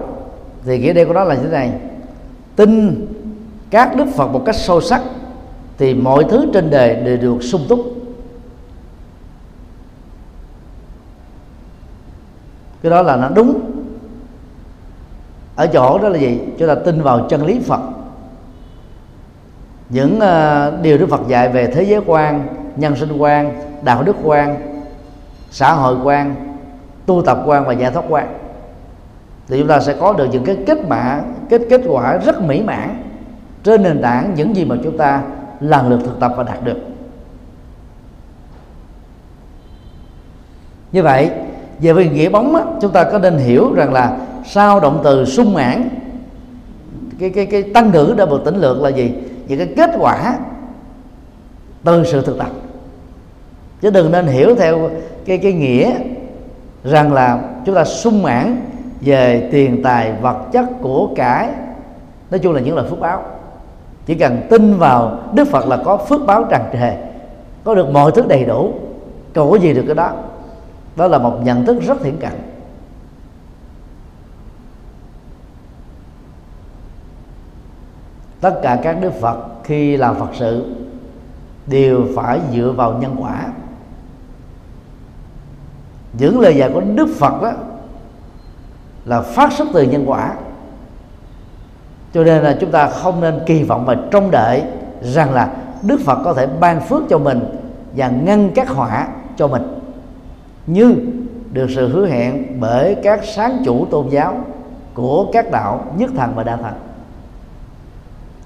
thì 0.64 0.78
nghĩa 0.78 0.92
đen 0.92 1.08
của 1.08 1.14
nó 1.14 1.24
là 1.24 1.34
như 1.34 1.42
thế 1.42 1.50
này 1.50 1.72
tin 2.56 3.06
các 3.70 3.96
đức 3.96 4.06
phật 4.16 4.28
một 4.28 4.42
cách 4.46 4.56
sâu 4.56 4.80
sắc 4.80 5.02
thì 5.78 5.94
mọi 5.94 6.24
thứ 6.24 6.50
trên 6.54 6.70
đời 6.70 6.94
đều 6.94 7.16
được 7.16 7.42
sung 7.42 7.66
túc. 7.68 7.80
Cái 12.82 12.90
đó 12.90 13.02
là 13.02 13.16
nó 13.16 13.28
đúng. 13.28 13.60
Ở 15.56 15.66
chỗ 15.66 15.98
đó 15.98 16.08
là 16.08 16.18
gì? 16.18 16.40
Chúng 16.58 16.68
ta 16.68 16.74
tin 16.74 17.02
vào 17.02 17.26
chân 17.28 17.46
lý 17.46 17.60
phật. 17.60 17.80
Những 19.88 20.16
uh, 20.18 20.82
điều 20.82 20.98
đức 20.98 21.06
phật 21.10 21.20
dạy 21.28 21.48
về 21.48 21.66
thế 21.66 21.82
giới 21.82 22.00
quan 22.06 22.46
nhân 22.76 22.96
sinh 22.96 23.16
quan 23.16 23.62
đạo 23.82 24.02
đức 24.02 24.16
quan 24.22 24.56
xã 25.50 25.72
hội 25.72 25.96
quan 26.04 26.34
tu 27.06 27.22
tập 27.26 27.42
quan 27.46 27.64
và 27.64 27.72
giải 27.72 27.90
thoát 27.90 28.04
quan 28.08 28.41
thì 29.48 29.58
chúng 29.58 29.68
ta 29.68 29.80
sẽ 29.80 29.94
có 30.00 30.12
được 30.12 30.26
những 30.32 30.44
cái 30.44 30.56
kết 30.66 30.78
mã 30.88 31.20
kết 31.48 31.62
kết 31.70 31.80
quả 31.88 32.16
rất 32.16 32.42
mỹ 32.42 32.62
mãn 32.62 33.02
trên 33.62 33.82
nền 33.82 34.02
tảng 34.02 34.34
những 34.36 34.56
gì 34.56 34.64
mà 34.64 34.76
chúng 34.84 34.98
ta 34.98 35.22
lần 35.60 35.90
lượt 35.90 36.00
thực 36.04 36.20
tập 36.20 36.32
và 36.36 36.42
đạt 36.42 36.64
được. 36.64 36.78
Như 40.92 41.02
vậy 41.02 41.30
về 41.80 41.92
về 41.92 42.08
nghĩa 42.08 42.28
bóng 42.28 42.54
á, 42.56 42.62
chúng 42.80 42.92
ta 42.92 43.04
có 43.04 43.18
nên 43.18 43.36
hiểu 43.36 43.74
rằng 43.74 43.92
là 43.92 44.18
sau 44.44 44.80
động 44.80 45.00
từ 45.04 45.24
sung 45.24 45.54
mãn 45.54 45.88
cái 47.18 47.30
cái 47.30 47.46
cái 47.46 47.62
tăng 47.62 47.90
ngữ 47.90 48.14
đã 48.16 48.26
được 48.26 48.44
tính 48.44 48.56
lượng 48.56 48.82
là 48.82 48.88
gì? 48.88 49.12
Những 49.48 49.58
cái 49.58 49.68
kết 49.76 49.90
quả 49.98 50.38
từ 51.84 52.04
sự 52.04 52.22
thực 52.22 52.38
tập. 52.38 52.50
Chứ 53.80 53.90
đừng 53.90 54.12
nên 54.12 54.26
hiểu 54.26 54.54
theo 54.54 54.90
cái 55.24 55.38
cái 55.38 55.52
nghĩa 55.52 55.94
rằng 56.84 57.12
là 57.12 57.40
chúng 57.66 57.74
ta 57.74 57.84
sung 57.84 58.22
mãn 58.22 58.60
về 59.02 59.48
tiền 59.52 59.82
tài 59.82 60.12
vật 60.12 60.36
chất 60.52 60.66
của 60.80 61.08
cải. 61.16 61.50
Nói 62.30 62.38
chung 62.38 62.52
là 62.52 62.60
những 62.60 62.76
lời 62.76 62.86
phước 62.90 63.00
báo. 63.00 63.22
Chỉ 64.06 64.14
cần 64.14 64.40
tin 64.50 64.78
vào 64.78 65.18
đức 65.32 65.48
phật 65.48 65.66
là 65.66 65.76
có 65.84 65.96
phước 65.96 66.26
báo 66.26 66.44
tràn 66.50 66.70
trề, 66.72 66.96
có 67.64 67.74
được 67.74 67.90
mọi 67.90 68.12
thứ 68.14 68.22
đầy 68.28 68.44
đủ, 68.44 68.74
cầu 69.32 69.50
có 69.50 69.56
gì 69.56 69.74
được 69.74 69.84
cái 69.86 69.94
đó. 69.94 70.12
Đó 70.96 71.06
là 71.06 71.18
một 71.18 71.38
nhận 71.44 71.66
thức 71.66 71.82
rất 71.82 71.98
thiện 72.02 72.16
cận. 72.16 72.32
Tất 78.40 78.60
cả 78.62 78.78
các 78.82 78.96
đức 79.00 79.12
phật 79.20 79.36
khi 79.64 79.96
làm 79.96 80.16
phật 80.16 80.30
sự 80.32 80.74
đều 81.66 82.06
phải 82.16 82.40
dựa 82.52 82.72
vào 82.76 82.92
nhân 82.92 83.16
quả. 83.18 83.46
Những 86.18 86.40
lời 86.40 86.56
dạy 86.56 86.70
của 86.74 86.80
đức 86.80 87.08
phật 87.18 87.42
đó 87.42 87.52
là 89.04 89.20
phát 89.20 89.52
xuất 89.52 89.68
từ 89.72 89.82
nhân 89.82 90.04
quả. 90.06 90.34
Cho 92.14 92.24
nên 92.24 92.42
là 92.42 92.56
chúng 92.60 92.70
ta 92.70 92.88
không 92.88 93.20
nên 93.20 93.40
kỳ 93.46 93.62
vọng 93.62 93.84
và 93.84 93.96
trông 94.10 94.30
đợi 94.30 94.62
rằng 95.02 95.34
là 95.34 95.48
đức 95.82 96.00
phật 96.04 96.18
có 96.24 96.34
thể 96.34 96.46
ban 96.60 96.80
phước 96.80 97.02
cho 97.08 97.18
mình 97.18 97.40
và 97.96 98.08
ngăn 98.08 98.50
các 98.54 98.68
họa 98.68 99.08
cho 99.36 99.48
mình. 99.48 99.62
Như 100.66 100.94
được 101.52 101.66
sự 101.74 101.88
hứa 101.88 102.06
hẹn 102.06 102.60
bởi 102.60 102.96
các 103.02 103.20
sáng 103.24 103.62
chủ 103.64 103.86
tôn 103.90 104.08
giáo 104.08 104.44
của 104.94 105.26
các 105.32 105.50
đạo 105.50 105.84
nhất 105.96 106.10
thần 106.16 106.32
và 106.34 106.42
đa 106.42 106.56
thần. 106.56 106.72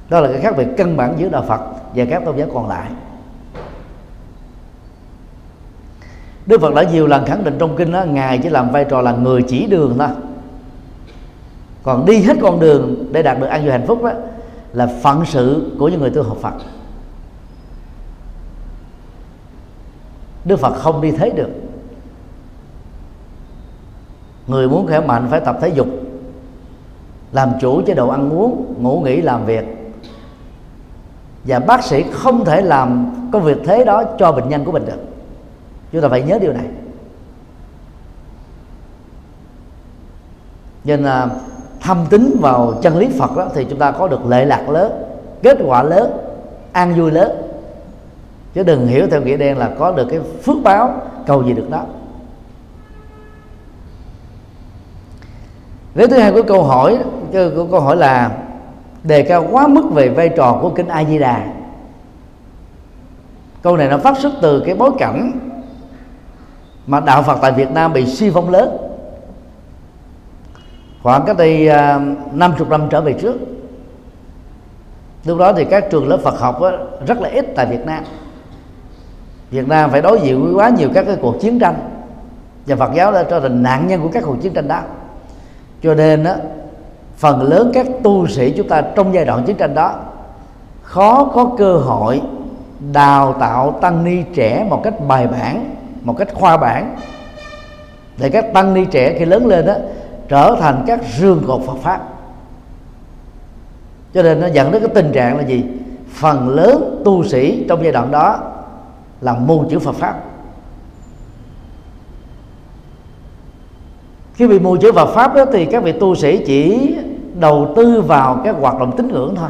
Đó 0.08 0.20
là 0.20 0.28
cái 0.32 0.40
khác 0.40 0.54
biệt 0.56 0.66
căn 0.76 0.96
bản 0.96 1.14
giữa 1.18 1.28
đạo 1.28 1.44
phật 1.48 1.60
và 1.94 2.04
các 2.10 2.24
tôn 2.24 2.36
giáo 2.36 2.48
còn 2.54 2.68
lại. 2.68 2.90
Đức 6.46 6.60
Phật 6.60 6.74
đã 6.74 6.82
nhiều 6.82 7.06
lần 7.06 7.26
khẳng 7.26 7.44
định 7.44 7.56
trong 7.58 7.76
kinh 7.76 7.92
đó, 7.92 8.04
ngài 8.04 8.38
chỉ 8.38 8.48
làm 8.48 8.70
vai 8.70 8.84
trò 8.84 9.00
là 9.00 9.12
người 9.12 9.42
chỉ 9.42 9.66
đường 9.66 9.94
thôi 9.98 10.08
còn 11.86 12.04
đi 12.04 12.22
hết 12.22 12.36
con 12.42 12.60
đường 12.60 13.06
để 13.12 13.22
đạt 13.22 13.40
được 13.40 13.46
an 13.46 13.62
vui 13.62 13.70
hạnh 13.70 13.86
phúc 13.86 14.02
đó, 14.02 14.10
là 14.72 14.86
phận 15.02 15.24
sự 15.26 15.76
của 15.78 15.88
những 15.88 16.00
người 16.00 16.10
tu 16.10 16.22
học 16.22 16.38
Phật. 16.40 16.54
Đức 20.44 20.56
Phật 20.56 20.74
không 20.74 21.00
đi 21.00 21.10
thế 21.10 21.30
được. 21.30 21.48
Người 24.46 24.68
muốn 24.68 24.86
khỏe 24.86 25.00
mạnh 25.00 25.26
phải 25.30 25.40
tập 25.40 25.58
thể 25.60 25.68
dục, 25.68 25.86
làm 27.32 27.52
chủ 27.60 27.82
chế 27.82 27.94
độ 27.94 28.08
ăn 28.08 28.30
uống, 28.30 28.74
ngủ 28.78 29.00
nghỉ, 29.04 29.20
làm 29.22 29.46
việc. 29.46 29.64
Và 31.44 31.58
bác 31.58 31.84
sĩ 31.84 32.04
không 32.12 32.44
thể 32.44 32.62
làm 32.62 33.12
công 33.32 33.42
việc 33.42 33.58
thế 33.64 33.84
đó 33.84 34.04
cho 34.18 34.32
bệnh 34.32 34.48
nhân 34.48 34.64
của 34.64 34.72
mình 34.72 34.86
được. 34.86 35.04
Chúng 35.92 36.02
ta 36.02 36.08
phải 36.08 36.22
nhớ 36.22 36.38
điều 36.38 36.52
này. 36.52 36.66
Nên 40.84 41.02
là 41.02 41.28
thâm 41.86 42.06
tín 42.10 42.36
vào 42.40 42.74
chân 42.82 42.96
lý 42.96 43.08
Phật 43.18 43.36
đó, 43.36 43.48
thì 43.54 43.66
chúng 43.70 43.78
ta 43.78 43.90
có 43.90 44.08
được 44.08 44.26
lệ 44.26 44.44
lạc 44.44 44.68
lớn 44.68 44.92
kết 45.42 45.58
quả 45.66 45.82
lớn 45.82 46.12
an 46.72 46.94
vui 46.94 47.10
lớn. 47.10 47.30
Chứ 48.54 48.62
đừng 48.62 48.86
hiểu 48.86 49.06
theo 49.10 49.20
nghĩa 49.20 49.36
đen 49.36 49.58
là 49.58 49.70
có 49.78 49.92
được 49.92 50.06
cái 50.10 50.20
phước 50.42 50.56
báo 50.62 50.94
cầu 51.26 51.44
gì 51.44 51.52
được 51.52 51.70
đó. 51.70 51.82
Vế 55.94 56.06
thứ 56.06 56.18
hai 56.18 56.32
của 56.32 56.42
câu 56.42 56.62
hỏi 56.62 56.98
của 57.32 57.66
câu 57.70 57.80
hỏi 57.80 57.96
là 57.96 58.30
đề 59.02 59.22
cao 59.22 59.46
quá 59.50 59.66
mức 59.66 59.84
về 59.92 60.08
vai 60.08 60.28
trò 60.28 60.58
của 60.62 60.70
kinh 60.70 60.88
A 60.88 61.04
Di 61.04 61.18
Đà. 61.18 61.46
Câu 63.62 63.76
này 63.76 63.88
nó 63.88 63.98
phát 63.98 64.18
xuất 64.18 64.32
từ 64.42 64.62
cái 64.66 64.74
bối 64.74 64.90
cảnh 64.98 65.32
mà 66.86 67.00
đạo 67.00 67.22
Phật 67.22 67.38
tại 67.42 67.52
Việt 67.52 67.70
Nam 67.70 67.92
bị 67.92 68.06
suy 68.06 68.30
vong 68.30 68.50
lớn 68.50 68.76
khoảng 71.02 71.24
cách 71.26 71.36
đây 71.36 71.68
à, 71.68 72.00
năm 72.32 72.54
chục 72.58 72.68
năm 72.68 72.86
trở 72.90 73.00
về 73.00 73.12
trước. 73.12 73.36
Lúc 75.24 75.38
đó 75.38 75.52
thì 75.52 75.64
các 75.64 75.90
trường 75.90 76.08
lớp 76.08 76.18
Phật 76.22 76.40
học 76.40 76.60
rất 77.06 77.20
là 77.20 77.28
ít 77.28 77.46
tại 77.56 77.66
Việt 77.66 77.86
Nam. 77.86 78.04
Việt 79.50 79.68
Nam 79.68 79.90
phải 79.90 80.02
đối 80.02 80.20
diện 80.20 80.44
với 80.44 80.54
quá 80.54 80.68
nhiều 80.68 80.88
các 80.94 81.04
cái 81.06 81.16
cuộc 81.20 81.40
chiến 81.40 81.58
tranh. 81.58 81.74
Và 82.66 82.76
Phật 82.76 82.90
giáo 82.94 83.12
đã 83.12 83.22
trở 83.22 83.40
thành 83.40 83.62
nạn 83.62 83.88
nhân 83.88 84.02
của 84.02 84.08
các 84.12 84.22
cuộc 84.26 84.36
chiến 84.42 84.52
tranh 84.52 84.68
đó. 84.68 84.80
Cho 85.82 85.94
nên 85.94 86.24
đó, 86.24 86.34
phần 87.16 87.42
lớn 87.42 87.70
các 87.74 87.86
tu 88.02 88.26
sĩ 88.26 88.54
chúng 88.56 88.68
ta 88.68 88.80
trong 88.80 89.14
giai 89.14 89.24
đoạn 89.24 89.44
chiến 89.44 89.56
tranh 89.56 89.74
đó 89.74 89.94
khó 90.82 91.24
có 91.24 91.50
cơ 91.58 91.76
hội 91.76 92.22
đào 92.92 93.32
tạo 93.32 93.78
tăng 93.80 94.04
ni 94.04 94.22
trẻ 94.34 94.66
một 94.70 94.80
cách 94.84 94.94
bài 95.08 95.26
bản 95.26 95.74
một 96.02 96.14
cách 96.18 96.28
khoa 96.34 96.56
bản. 96.56 96.96
Để 98.18 98.30
các 98.30 98.52
tăng 98.54 98.74
ni 98.74 98.84
trẻ 98.84 99.16
khi 99.18 99.24
lớn 99.24 99.46
lên 99.46 99.66
đó 99.66 99.74
trở 100.28 100.56
thành 100.60 100.84
các 100.86 101.00
rương 101.18 101.44
cột 101.46 101.62
Phật 101.66 101.76
pháp. 101.82 102.08
Cho 104.14 104.22
nên 104.22 104.40
nó 104.40 104.46
dẫn 104.46 104.72
đến 104.72 104.82
cái 104.82 104.90
tình 104.94 105.12
trạng 105.12 105.36
là 105.36 105.42
gì? 105.42 105.64
Phần 106.08 106.48
lớn 106.48 107.02
tu 107.04 107.24
sĩ 107.24 107.66
trong 107.68 107.82
giai 107.82 107.92
đoạn 107.92 108.10
đó 108.10 108.38
là 109.20 109.34
mù 109.34 109.64
chữ 109.70 109.78
Phật 109.78 109.94
pháp. 109.94 110.22
Khi 114.34 114.46
bị 114.46 114.58
mù 114.58 114.76
chữ 114.76 114.92
Phật 114.92 115.06
pháp 115.14 115.34
đó 115.34 115.44
thì 115.52 115.64
các 115.64 115.82
vị 115.82 115.92
tu 115.92 116.14
sĩ 116.14 116.44
chỉ 116.46 116.94
đầu 117.34 117.72
tư 117.76 118.02
vào 118.02 118.40
các 118.44 118.56
hoạt 118.60 118.78
động 118.80 118.96
tín 118.96 119.08
ngưỡng 119.08 119.34
thôi. 119.36 119.48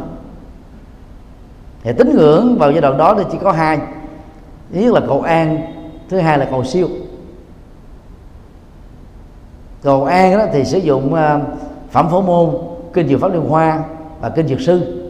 Thì 1.82 1.92
tín 1.98 2.16
ngưỡng 2.16 2.58
vào 2.58 2.70
giai 2.70 2.80
đoạn 2.80 2.96
đó 2.96 3.14
thì 3.18 3.24
chỉ 3.32 3.38
có 3.42 3.52
hai. 3.52 3.78
Thứ 4.72 4.80
nhất 4.80 4.92
là 4.92 5.00
cầu 5.06 5.22
an, 5.22 5.58
thứ 6.08 6.18
hai 6.18 6.38
là 6.38 6.44
cầu 6.50 6.64
siêu 6.64 6.88
cầu 9.87 10.05
an 10.05 10.38
đó 10.38 10.46
thì 10.53 10.64
sử 10.64 10.79
dụng 10.79 11.14
ờ, 11.14 11.40
phẩm 11.90 12.09
phổ 12.11 12.20
môn, 12.20 12.55
kinh 12.92 13.09
dược 13.09 13.20
pháp 13.20 13.33
liên 13.33 13.49
hoa 13.49 13.85
và 14.20 14.29
kinh 14.29 14.49
dược 14.49 14.61
sư. 14.61 15.03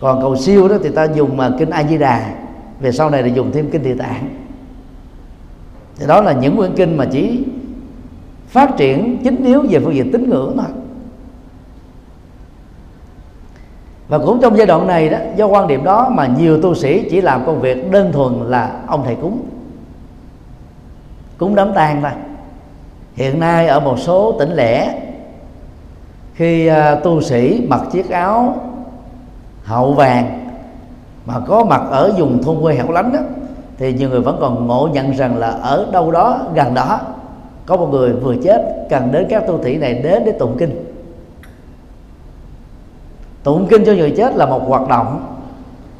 Còn 0.00 0.20
cầu 0.20 0.36
siêu 0.36 0.68
đó 0.68 0.76
thì 0.82 0.88
ta 0.88 1.04
dùng 1.04 1.36
mà 1.36 1.50
kinh 1.58 1.70
a 1.70 1.84
di 1.84 1.98
đà. 1.98 2.34
Về 2.80 2.92
sau 2.92 3.10
này 3.10 3.22
là 3.22 3.28
dùng 3.28 3.52
thêm 3.52 3.70
kinh 3.70 3.82
địa 3.82 3.94
tạng. 3.94 4.28
Thì 5.96 6.06
đó 6.06 6.20
là 6.20 6.32
những 6.32 6.56
nguyên 6.56 6.72
kinh 6.76 6.96
mà 6.96 7.04
chỉ 7.12 7.44
phát 8.46 8.76
triển 8.76 9.18
chính 9.24 9.44
yếu 9.44 9.62
về 9.70 9.80
phương 9.80 9.94
diện 9.94 10.12
tín 10.12 10.30
ngưỡng 10.30 10.56
thôi. 10.56 10.66
Và 14.08 14.18
cũng 14.18 14.40
trong 14.42 14.56
giai 14.56 14.66
đoạn 14.66 14.86
này 14.86 15.08
đó, 15.08 15.18
do 15.36 15.46
quan 15.46 15.68
điểm 15.68 15.84
đó 15.84 16.08
mà 16.08 16.26
nhiều 16.26 16.62
tu 16.62 16.74
sĩ 16.74 17.08
chỉ 17.10 17.20
làm 17.20 17.46
công 17.46 17.60
việc 17.60 17.90
đơn 17.90 18.12
thuần 18.12 18.32
là 18.50 18.80
ông 18.86 19.02
thầy 19.04 19.14
cúng. 19.14 19.46
Cúng 21.38 21.54
đám 21.54 21.72
tang 21.74 22.02
thôi 22.02 22.12
hiện 23.14 23.40
nay 23.40 23.66
ở 23.66 23.80
một 23.80 23.98
số 23.98 24.32
tỉnh 24.38 24.52
lẻ, 24.52 25.00
khi 26.34 26.66
à, 26.66 26.94
tu 26.94 27.20
sĩ 27.20 27.66
mặc 27.68 27.80
chiếc 27.92 28.10
áo 28.10 28.56
hậu 29.64 29.92
vàng 29.92 30.48
mà 31.26 31.34
có 31.46 31.64
mặt 31.64 31.82
ở 31.90 32.12
vùng 32.18 32.42
thôn 32.42 32.56
quê 32.62 32.74
hẻo 32.74 32.90
lánh 32.90 33.12
đó 33.12 33.18
thì 33.78 33.92
nhiều 33.92 34.08
người 34.10 34.20
vẫn 34.20 34.36
còn 34.40 34.66
ngộ 34.66 34.88
nhận 34.92 35.10
rằng 35.10 35.38
là 35.38 35.48
ở 35.48 35.86
đâu 35.92 36.10
đó, 36.10 36.38
gần 36.54 36.74
đó, 36.74 37.00
có 37.66 37.76
một 37.76 37.88
người 37.90 38.12
vừa 38.12 38.34
chết, 38.44 38.86
cần 38.90 39.12
đến 39.12 39.26
các 39.30 39.46
tu 39.46 39.64
sĩ 39.64 39.76
này 39.76 39.94
đến 39.94 40.22
để 40.24 40.32
tụng 40.32 40.56
kinh. 40.58 40.84
Tụng 43.42 43.66
kinh 43.70 43.84
cho 43.84 43.92
người 43.92 44.10
chết 44.16 44.36
là 44.36 44.46
một 44.46 44.62
hoạt 44.68 44.88
động 44.88 45.26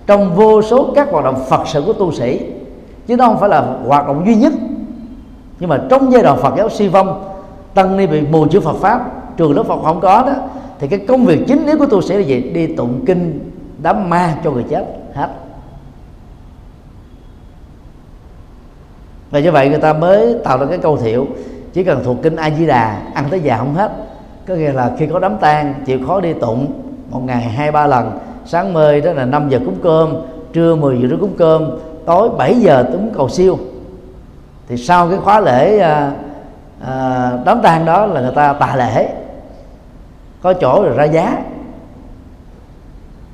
trong 0.07 0.35
vô 0.35 0.63
số 0.63 0.93
các 0.95 1.09
hoạt 1.11 1.25
động 1.25 1.45
phật 1.49 1.69
sự 1.69 1.83
của 1.87 1.93
tu 1.93 2.13
sĩ, 2.13 2.41
chứ 3.07 3.17
nó 3.17 3.27
không 3.27 3.39
phải 3.39 3.49
là 3.49 3.77
hoạt 3.87 4.07
động 4.07 4.23
duy 4.27 4.35
nhất 4.35 4.53
nhưng 5.59 5.71
mà 5.71 5.81
trong 5.91 6.13
giai 6.13 6.23
đoạn 6.23 6.39
Phật 6.43 6.55
giáo 6.57 6.69
suy 6.69 6.89
vong, 6.89 7.35
tăng 7.75 7.97
ni 7.97 8.07
bị 8.07 8.21
mù 8.21 8.47
chữ 8.47 8.61
Phật 8.61 8.77
pháp, 8.77 9.11
trường 9.37 9.57
lớp 9.57 9.63
Phật 9.63 9.83
không 9.85 10.01
có 10.01 10.23
đó, 10.27 10.33
thì 10.79 10.89
cái 10.89 10.99
công 10.99 11.25
việc 11.25 11.45
chính 11.49 11.67
yếu 11.67 11.79
của 11.79 11.87
tu 11.87 12.01
sĩ 12.01 12.15
là 12.15 12.21
gì? 12.21 12.41
Đi 12.41 12.67
tụng 12.67 13.05
kinh 13.07 13.51
đám 13.83 14.11
ma 14.11 14.35
cho 14.45 14.51
người 14.51 14.65
chết, 14.71 14.85
hết. 15.15 15.29
Và 19.31 19.41
như 19.41 19.53
vậy 19.53 19.69
người 19.69 19.79
ta 19.79 19.93
mới 19.93 20.35
tạo 20.45 20.59
ra 20.59 20.67
cái 20.67 20.79
câu 20.79 20.97
thiệu, 20.97 21.27
chỉ 21.73 21.85
cần 21.85 22.01
thuộc 22.05 22.17
kinh 22.23 22.37
A 22.37 22.51
Di 22.51 22.67
Đà, 22.67 23.03
ăn 23.15 23.25
tới 23.31 23.41
già 23.41 23.57
không 23.57 23.75
hết. 23.75 23.93
Có 24.49 24.55
nghĩa 24.55 24.73
là 24.73 24.93
khi 24.99 25.07
có 25.07 25.19
đám 25.19 25.37
tang, 25.39 25.75
chịu 25.87 25.99
khó 26.07 26.21
đi 26.21 26.33
tụng 26.33 26.73
một 27.11 27.21
ngày 27.25 27.43
hai, 27.43 27.71
ba 27.71 27.87
lần. 27.87 28.19
Sáng 28.47 28.73
mơi 28.73 29.01
đó 29.01 29.13
là 29.13 29.25
5 29.25 29.49
giờ 29.49 29.59
cúng 29.65 29.77
cơm, 29.83 30.15
trưa 30.53 30.75
10 30.77 30.99
giờ 31.03 31.17
cúng 31.21 31.35
cơm, 31.39 31.71
tối 32.07 32.29
7 32.39 32.55
giờ 32.55 32.85
cúng 32.93 33.11
cầu 33.15 33.29
siêu 33.29 33.59
thì 34.69 34.77
sau 34.77 35.09
cái 35.09 35.19
khóa 35.19 35.41
lễ 35.41 35.79
à, 35.79 36.13
à, 36.87 37.31
đám 37.45 37.63
tang 37.63 37.85
đó 37.85 38.07
là 38.07 38.21
người 38.21 38.33
ta 38.35 38.53
tà 38.53 38.77
lễ. 38.77 39.09
Có 40.43 40.53
chỗ 40.53 40.83
rồi 40.85 40.97
ra 40.97 41.05
giá. 41.05 41.43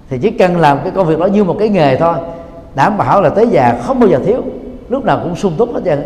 Thì 0.09 0.19
chỉ 0.19 0.31
cần 0.31 0.57
làm 0.57 0.79
cái 0.83 0.91
công 0.91 1.07
việc 1.07 1.19
đó 1.19 1.27
như 1.27 1.45
một 1.45 1.57
cái 1.59 1.69
nghề 1.69 1.97
thôi. 1.97 2.15
Đảm 2.75 2.99
bảo 2.99 3.23
là 3.23 3.29
tới 3.29 3.49
già 3.49 3.79
không 3.83 4.01
bao 4.01 4.09
giờ 4.09 4.19
thiếu. 4.25 4.43
Lúc 4.89 5.05
nào 5.05 5.21
cũng 5.23 5.37
sung 5.37 5.55
túc 5.59 5.75
hết 5.75 5.81
trơn. 5.85 6.03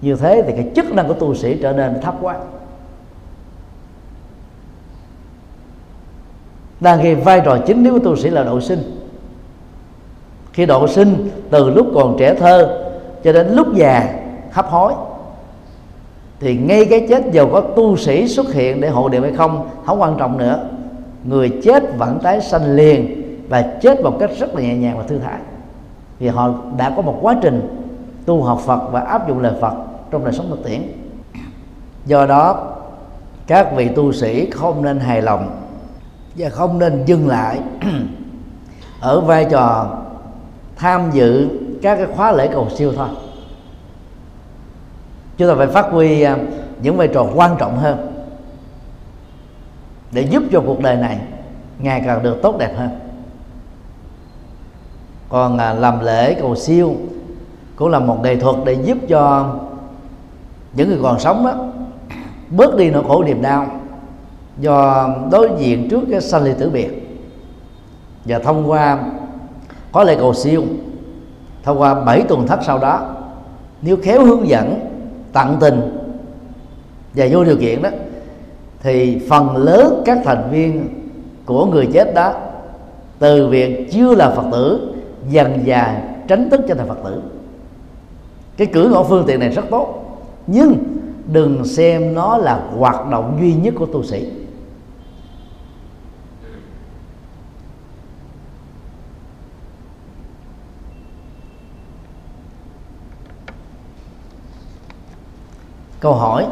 Như 0.00 0.16
thế 0.16 0.42
thì 0.46 0.52
cái 0.52 0.70
chức 0.76 0.92
năng 0.92 1.08
của 1.08 1.14
tu 1.14 1.34
sĩ 1.34 1.58
trở 1.62 1.72
nên 1.72 2.00
thấp 2.00 2.14
quá. 2.20 2.36
Đang 6.80 7.02
khi 7.02 7.14
vai 7.14 7.40
trò 7.44 7.58
chính 7.66 7.84
yếu 7.84 7.92
của 7.92 8.04
tu 8.04 8.16
sĩ 8.16 8.30
là 8.30 8.44
độ 8.44 8.60
sinh. 8.60 9.08
Khi 10.52 10.66
độ 10.66 10.88
sinh 10.88 11.30
từ 11.50 11.70
lúc 11.70 11.86
còn 11.94 12.16
trẻ 12.18 12.34
thơ 12.34 12.83
cho 13.24 13.32
đến 13.32 13.54
lúc 13.54 13.74
già, 13.74 14.14
hấp 14.52 14.66
hối. 14.66 14.92
Thì 16.40 16.56
ngay 16.56 16.84
cái 16.84 17.06
chết 17.08 17.24
dù 17.32 17.48
có 17.52 17.60
tu 17.60 17.96
sĩ 17.96 18.28
xuất 18.28 18.52
hiện 18.52 18.80
để 18.80 18.88
hộ 18.88 19.08
niệm 19.08 19.22
hay 19.22 19.32
không 19.32 19.68
không 19.86 20.00
quan 20.00 20.16
trọng 20.18 20.38
nữa. 20.38 20.68
Người 21.24 21.52
chết 21.62 21.82
vẫn 21.98 22.18
tái 22.22 22.40
sanh 22.40 22.76
liền 22.76 23.22
và 23.48 23.62
chết 23.80 24.00
một 24.00 24.16
cách 24.20 24.30
rất 24.38 24.54
là 24.54 24.62
nhẹ 24.62 24.74
nhàng 24.74 24.98
và 24.98 25.02
thư 25.02 25.18
thái. 25.18 25.38
Vì 26.18 26.28
họ 26.28 26.50
đã 26.76 26.92
có 26.96 27.02
một 27.02 27.18
quá 27.20 27.36
trình 27.42 27.86
tu 28.26 28.42
học 28.42 28.60
Phật 28.60 28.80
và 28.92 29.00
áp 29.00 29.28
dụng 29.28 29.40
lời 29.40 29.52
Phật 29.60 29.74
trong 30.10 30.24
đời 30.24 30.32
sống 30.32 30.46
thực 30.50 30.64
tiễn. 30.64 30.82
Do 32.06 32.26
đó, 32.26 32.72
các 33.46 33.76
vị 33.76 33.88
tu 33.88 34.12
sĩ 34.12 34.50
không 34.50 34.82
nên 34.82 34.98
hài 34.98 35.22
lòng 35.22 35.50
và 36.36 36.48
không 36.48 36.78
nên 36.78 37.04
dừng 37.06 37.28
lại 37.28 37.60
ở 39.00 39.20
vai 39.20 39.46
trò 39.50 39.86
tham 40.76 41.10
dự 41.12 41.48
các 41.82 41.96
cái 41.96 42.06
khóa 42.16 42.32
lễ 42.32 42.48
cầu 42.52 42.68
siêu 42.76 42.92
thôi 42.96 43.08
chúng 45.36 45.48
ta 45.48 45.54
phải 45.54 45.66
phát 45.66 45.86
huy 45.90 46.22
à, 46.22 46.36
những 46.82 46.96
vai 46.96 47.08
trò 47.08 47.26
quan 47.34 47.56
trọng 47.58 47.78
hơn 47.78 48.14
để 50.12 50.22
giúp 50.22 50.42
cho 50.52 50.62
cuộc 50.66 50.80
đời 50.80 50.96
này 50.96 51.18
ngày 51.78 52.02
càng 52.06 52.22
được 52.22 52.42
tốt 52.42 52.58
đẹp 52.58 52.74
hơn. 52.76 52.90
Còn 55.28 55.58
à, 55.58 55.72
làm 55.74 56.04
lễ 56.04 56.34
cầu 56.34 56.56
siêu 56.56 56.94
cũng 57.76 57.88
là 57.88 57.98
một 57.98 58.18
nghệ 58.22 58.36
thuật 58.36 58.56
để 58.64 58.72
giúp 58.72 58.98
cho 59.08 59.54
những 60.72 60.88
người 60.88 60.98
còn 61.02 61.20
sống 61.20 61.46
đó 61.46 61.54
bớt 62.50 62.76
đi 62.76 62.90
nỗi 62.90 63.04
khổ 63.08 63.24
niềm 63.24 63.42
đau 63.42 63.66
do 64.58 65.08
đối 65.30 65.50
diện 65.58 65.88
trước 65.90 66.00
cái 66.10 66.20
sanh 66.20 66.42
ly 66.42 66.52
tử 66.58 66.70
biệt. 66.70 67.20
Và 68.24 68.38
thông 68.38 68.70
qua 68.70 68.98
có 69.92 70.04
lễ 70.04 70.16
cầu 70.16 70.34
siêu, 70.34 70.62
thông 71.62 71.80
qua 71.80 71.94
bảy 71.94 72.22
tuần 72.22 72.46
thất 72.46 72.60
sau 72.62 72.78
đó, 72.78 73.14
nếu 73.82 73.96
khéo 74.02 74.24
hướng 74.24 74.48
dẫn 74.48 74.93
tận 75.34 75.56
tình 75.60 75.80
và 77.14 77.26
vô 77.30 77.44
điều 77.44 77.56
kiện 77.56 77.82
đó, 77.82 77.90
thì 78.82 79.20
phần 79.28 79.56
lớn 79.56 80.02
các 80.04 80.18
thành 80.24 80.48
viên 80.50 80.88
của 81.46 81.66
người 81.66 81.88
chết 81.92 82.14
đó 82.14 82.32
từ 83.18 83.48
việc 83.48 83.92
chưa 83.92 84.14
là 84.14 84.30
phật 84.30 84.44
tử 84.52 84.94
dần 85.30 85.64
dà 85.66 86.02
tránh 86.28 86.50
thức 86.50 86.60
cho 86.68 86.74
thành 86.74 86.88
phật 86.88 86.98
tử. 87.04 87.22
Cái 88.56 88.66
cử 88.66 88.88
ngõ 88.92 89.02
phương 89.02 89.24
tiện 89.26 89.40
này 89.40 89.48
rất 89.48 89.64
tốt, 89.70 90.18
nhưng 90.46 90.76
đừng 91.32 91.64
xem 91.64 92.14
nó 92.14 92.36
là 92.36 92.60
hoạt 92.76 93.10
động 93.10 93.38
duy 93.40 93.54
nhất 93.54 93.74
của 93.78 93.86
tu 93.86 94.02
sĩ. 94.02 94.30
Câu 106.04 106.14
hỏi. 106.14 106.46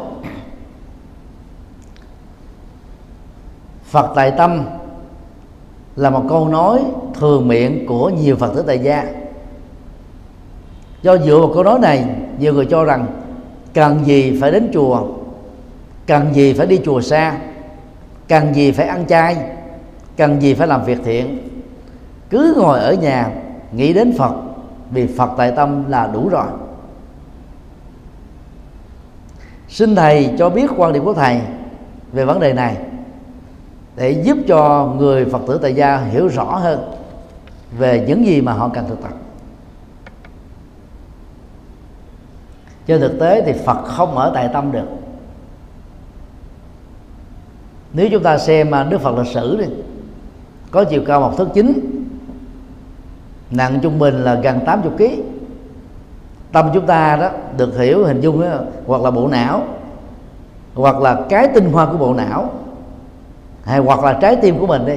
Phật 3.83 4.11
tại 4.15 4.31
tâm 4.37 4.65
là 5.95 6.09
một 6.09 6.23
câu 6.29 6.47
nói 6.47 6.81
thường 7.13 7.47
miệng 7.47 7.85
của 7.87 8.09
nhiều 8.09 8.35
Phật 8.35 8.53
tử 8.55 8.63
tại 8.67 8.79
gia. 8.79 9.05
Do 11.01 11.17
dựa 11.17 11.39
vào 11.39 11.51
câu 11.53 11.63
nói 11.63 11.79
này, 11.79 12.05
nhiều 12.39 12.53
người 12.53 12.65
cho 12.65 12.83
rằng 12.83 13.05
cần 13.73 14.05
gì 14.05 14.37
phải 14.41 14.51
đến 14.51 14.71
chùa, 14.73 15.07
cần 16.07 16.35
gì 16.35 16.53
phải 16.53 16.67
đi 16.67 16.79
chùa 16.85 17.01
xa, 17.01 17.37
cần 18.27 18.55
gì 18.55 18.71
phải 18.71 18.87
ăn 18.87 19.05
chay, 19.07 19.37
cần 20.17 20.41
gì 20.41 20.53
phải 20.53 20.67
làm 20.67 20.85
việc 20.85 20.97
thiện. 21.03 21.49
Cứ 22.29 22.55
ngồi 22.57 22.79
ở 22.79 22.93
nhà 22.93 23.31
nghĩ 23.71 23.93
đến 23.93 24.13
phật, 24.17 24.33
vì 24.91 25.07
phật 25.07 25.29
tại 25.37 25.51
tâm 25.51 25.89
là 25.89 26.07
đủ 26.13 26.29
rồi. 26.29 26.47
Xin 29.73 29.95
thầy 29.95 30.33
cho 30.37 30.49
biết 30.49 30.71
quan 30.77 30.93
điểm 30.93 31.05
của 31.05 31.13
thầy 31.13 31.41
về 32.11 32.25
vấn 32.25 32.39
đề 32.39 32.53
này, 32.53 32.77
để 33.95 34.11
giúp 34.11 34.37
cho 34.47 34.93
người 34.97 35.25
phật 35.25 35.41
tử 35.47 35.59
tại 35.61 35.75
gia 35.75 35.97
hiểu 35.97 36.27
rõ 36.27 36.43
hơn 36.43 36.91
về 37.77 38.05
những 38.07 38.25
gì 38.25 38.41
mà 38.41 38.53
họ 38.53 38.69
cần 38.73 38.85
thực 38.89 39.01
tập. 39.01 39.11
Trên 42.85 43.01
thực 43.01 43.19
tế 43.19 43.41
thì 43.41 43.53
phật 43.65 43.83
không 43.83 44.17
ở 44.17 44.31
tại 44.33 44.49
tâm 44.53 44.71
được. 44.71 44.87
Nếu 47.93 48.07
chúng 48.11 48.23
ta 48.23 48.37
xem 48.37 48.71
à, 48.71 48.83
đức 48.83 49.01
phật 49.01 49.17
lịch 49.17 49.33
sử 49.33 49.57
đi, 49.57 49.65
có 50.71 50.83
chiều 50.83 51.03
cao 51.07 51.19
một 51.21 51.37
thước 51.37 51.47
chín, 51.53 51.73
nặng 53.51 53.79
trung 53.83 53.99
bình 53.99 54.23
là 54.23 54.35
gần 54.35 54.59
80 54.65 54.91
kg 54.97 55.32
tâm 56.53 56.69
chúng 56.73 56.85
ta 56.85 57.15
đó 57.15 57.29
được 57.57 57.77
hiểu 57.77 58.05
hình 58.05 58.21
dung 58.21 58.41
đó, 58.41 58.47
hoặc 58.87 59.01
là 59.01 59.11
bộ 59.11 59.27
não 59.27 59.61
hoặc 60.75 60.97
là 60.97 61.17
cái 61.29 61.47
tinh 61.47 61.71
hoa 61.71 61.85
của 61.85 61.97
bộ 61.97 62.13
não 62.13 62.49
hay 63.63 63.79
hoặc 63.79 64.03
là 64.03 64.13
trái 64.13 64.35
tim 64.35 64.59
của 64.59 64.67
mình 64.67 64.85
đi 64.85 64.95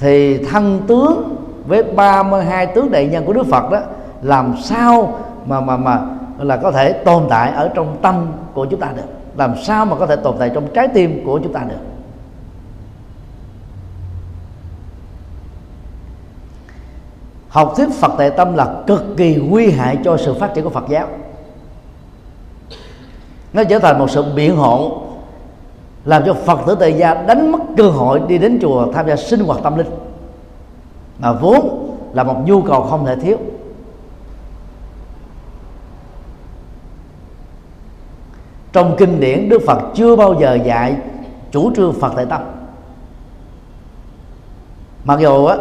thì 0.00 0.44
thân 0.44 0.80
tướng 0.86 1.36
với 1.66 1.82
32 1.82 2.66
tướng 2.66 2.90
đại 2.90 3.06
nhân 3.06 3.24
của 3.24 3.32
Đức 3.32 3.46
Phật 3.50 3.70
đó 3.70 3.80
làm 4.22 4.54
sao 4.62 5.18
mà 5.46 5.60
mà 5.60 5.76
mà 5.76 6.00
là 6.38 6.56
có 6.56 6.70
thể 6.70 6.92
tồn 6.92 7.22
tại 7.30 7.52
ở 7.52 7.70
trong 7.74 7.96
tâm 8.02 8.26
của 8.54 8.66
chúng 8.66 8.80
ta 8.80 8.88
được? 8.96 9.02
Làm 9.36 9.54
sao 9.62 9.84
mà 9.84 9.96
có 9.96 10.06
thể 10.06 10.16
tồn 10.16 10.34
tại 10.38 10.50
trong 10.54 10.64
trái 10.74 10.88
tim 10.88 11.22
của 11.26 11.40
chúng 11.42 11.52
ta 11.52 11.60
được? 11.68 11.89
Học 17.50 17.72
thuyết 17.76 17.88
Phật 18.00 18.12
tại 18.18 18.30
tâm 18.30 18.54
là 18.54 18.82
cực 18.86 19.04
kỳ 19.16 19.34
nguy 19.34 19.70
hại 19.70 19.98
cho 20.04 20.16
sự 20.16 20.34
phát 20.34 20.54
triển 20.54 20.64
của 20.64 20.70
Phật 20.70 20.84
giáo. 20.88 21.06
Nó 23.52 23.64
trở 23.64 23.78
thành 23.78 23.98
một 23.98 24.10
sự 24.10 24.24
biện 24.34 24.56
hộ, 24.56 25.02
làm 26.04 26.22
cho 26.26 26.34
Phật 26.34 26.60
tử 26.66 26.76
tại 26.80 26.92
gia 26.92 27.14
đánh 27.14 27.52
mất 27.52 27.58
cơ 27.76 27.90
hội 27.90 28.20
đi 28.28 28.38
đến 28.38 28.58
chùa 28.62 28.92
tham 28.92 29.08
gia 29.08 29.16
sinh 29.16 29.40
hoạt 29.40 29.60
tâm 29.62 29.76
linh. 29.76 29.90
Mà 31.18 31.32
vốn 31.32 31.90
là 32.12 32.22
một 32.22 32.36
nhu 32.44 32.62
cầu 32.62 32.82
không 32.82 33.06
thể 33.06 33.16
thiếu. 33.16 33.36
Trong 38.72 38.94
kinh 38.98 39.20
điển, 39.20 39.48
Đức 39.48 39.62
Phật 39.66 39.78
chưa 39.94 40.16
bao 40.16 40.34
giờ 40.40 40.58
dạy 40.64 40.96
chủ 41.50 41.72
trương 41.76 41.92
Phật 41.92 42.12
tại 42.16 42.26
tâm. 42.26 42.40
Mặc 45.04 45.18
dù 45.20 45.44
á 45.46 45.56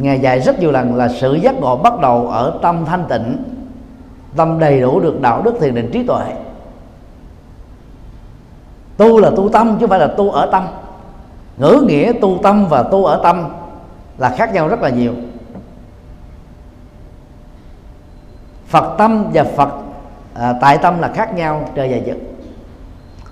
ngài 0.00 0.20
dạy 0.20 0.40
rất 0.40 0.58
nhiều 0.60 0.70
lần 0.70 0.94
là 0.94 1.08
sự 1.08 1.34
giác 1.34 1.54
ngộ 1.54 1.76
bắt 1.76 2.00
đầu 2.00 2.28
ở 2.28 2.58
tâm 2.62 2.84
thanh 2.84 3.04
tịnh 3.08 3.36
tâm 4.36 4.58
đầy 4.58 4.80
đủ 4.80 5.00
được 5.00 5.20
đạo 5.20 5.42
đức 5.42 5.54
thiền 5.60 5.74
định 5.74 5.90
trí 5.92 6.06
tuệ. 6.06 6.34
Tu 8.96 9.18
là 9.18 9.30
tu 9.36 9.48
tâm 9.48 9.68
chứ 9.68 9.76
không 9.80 9.90
phải 9.90 9.98
là 9.98 10.06
tu 10.16 10.30
ở 10.30 10.48
tâm. 10.52 10.66
Ngữ 11.56 11.84
nghĩa 11.86 12.12
tu 12.20 12.38
tâm 12.42 12.66
và 12.68 12.82
tu 12.82 13.04
ở 13.04 13.20
tâm 13.22 13.44
là 14.18 14.34
khác 14.36 14.52
nhau 14.54 14.68
rất 14.68 14.80
là 14.80 14.88
nhiều. 14.88 15.12
Phật 18.66 18.94
tâm 18.98 19.24
và 19.32 19.44
phật 19.44 19.68
à, 20.34 20.54
tại 20.60 20.78
tâm 20.78 20.98
là 21.00 21.12
khác 21.14 21.34
nhau 21.34 21.68
trời 21.74 21.88
và 21.92 21.98
vực. 22.06 22.16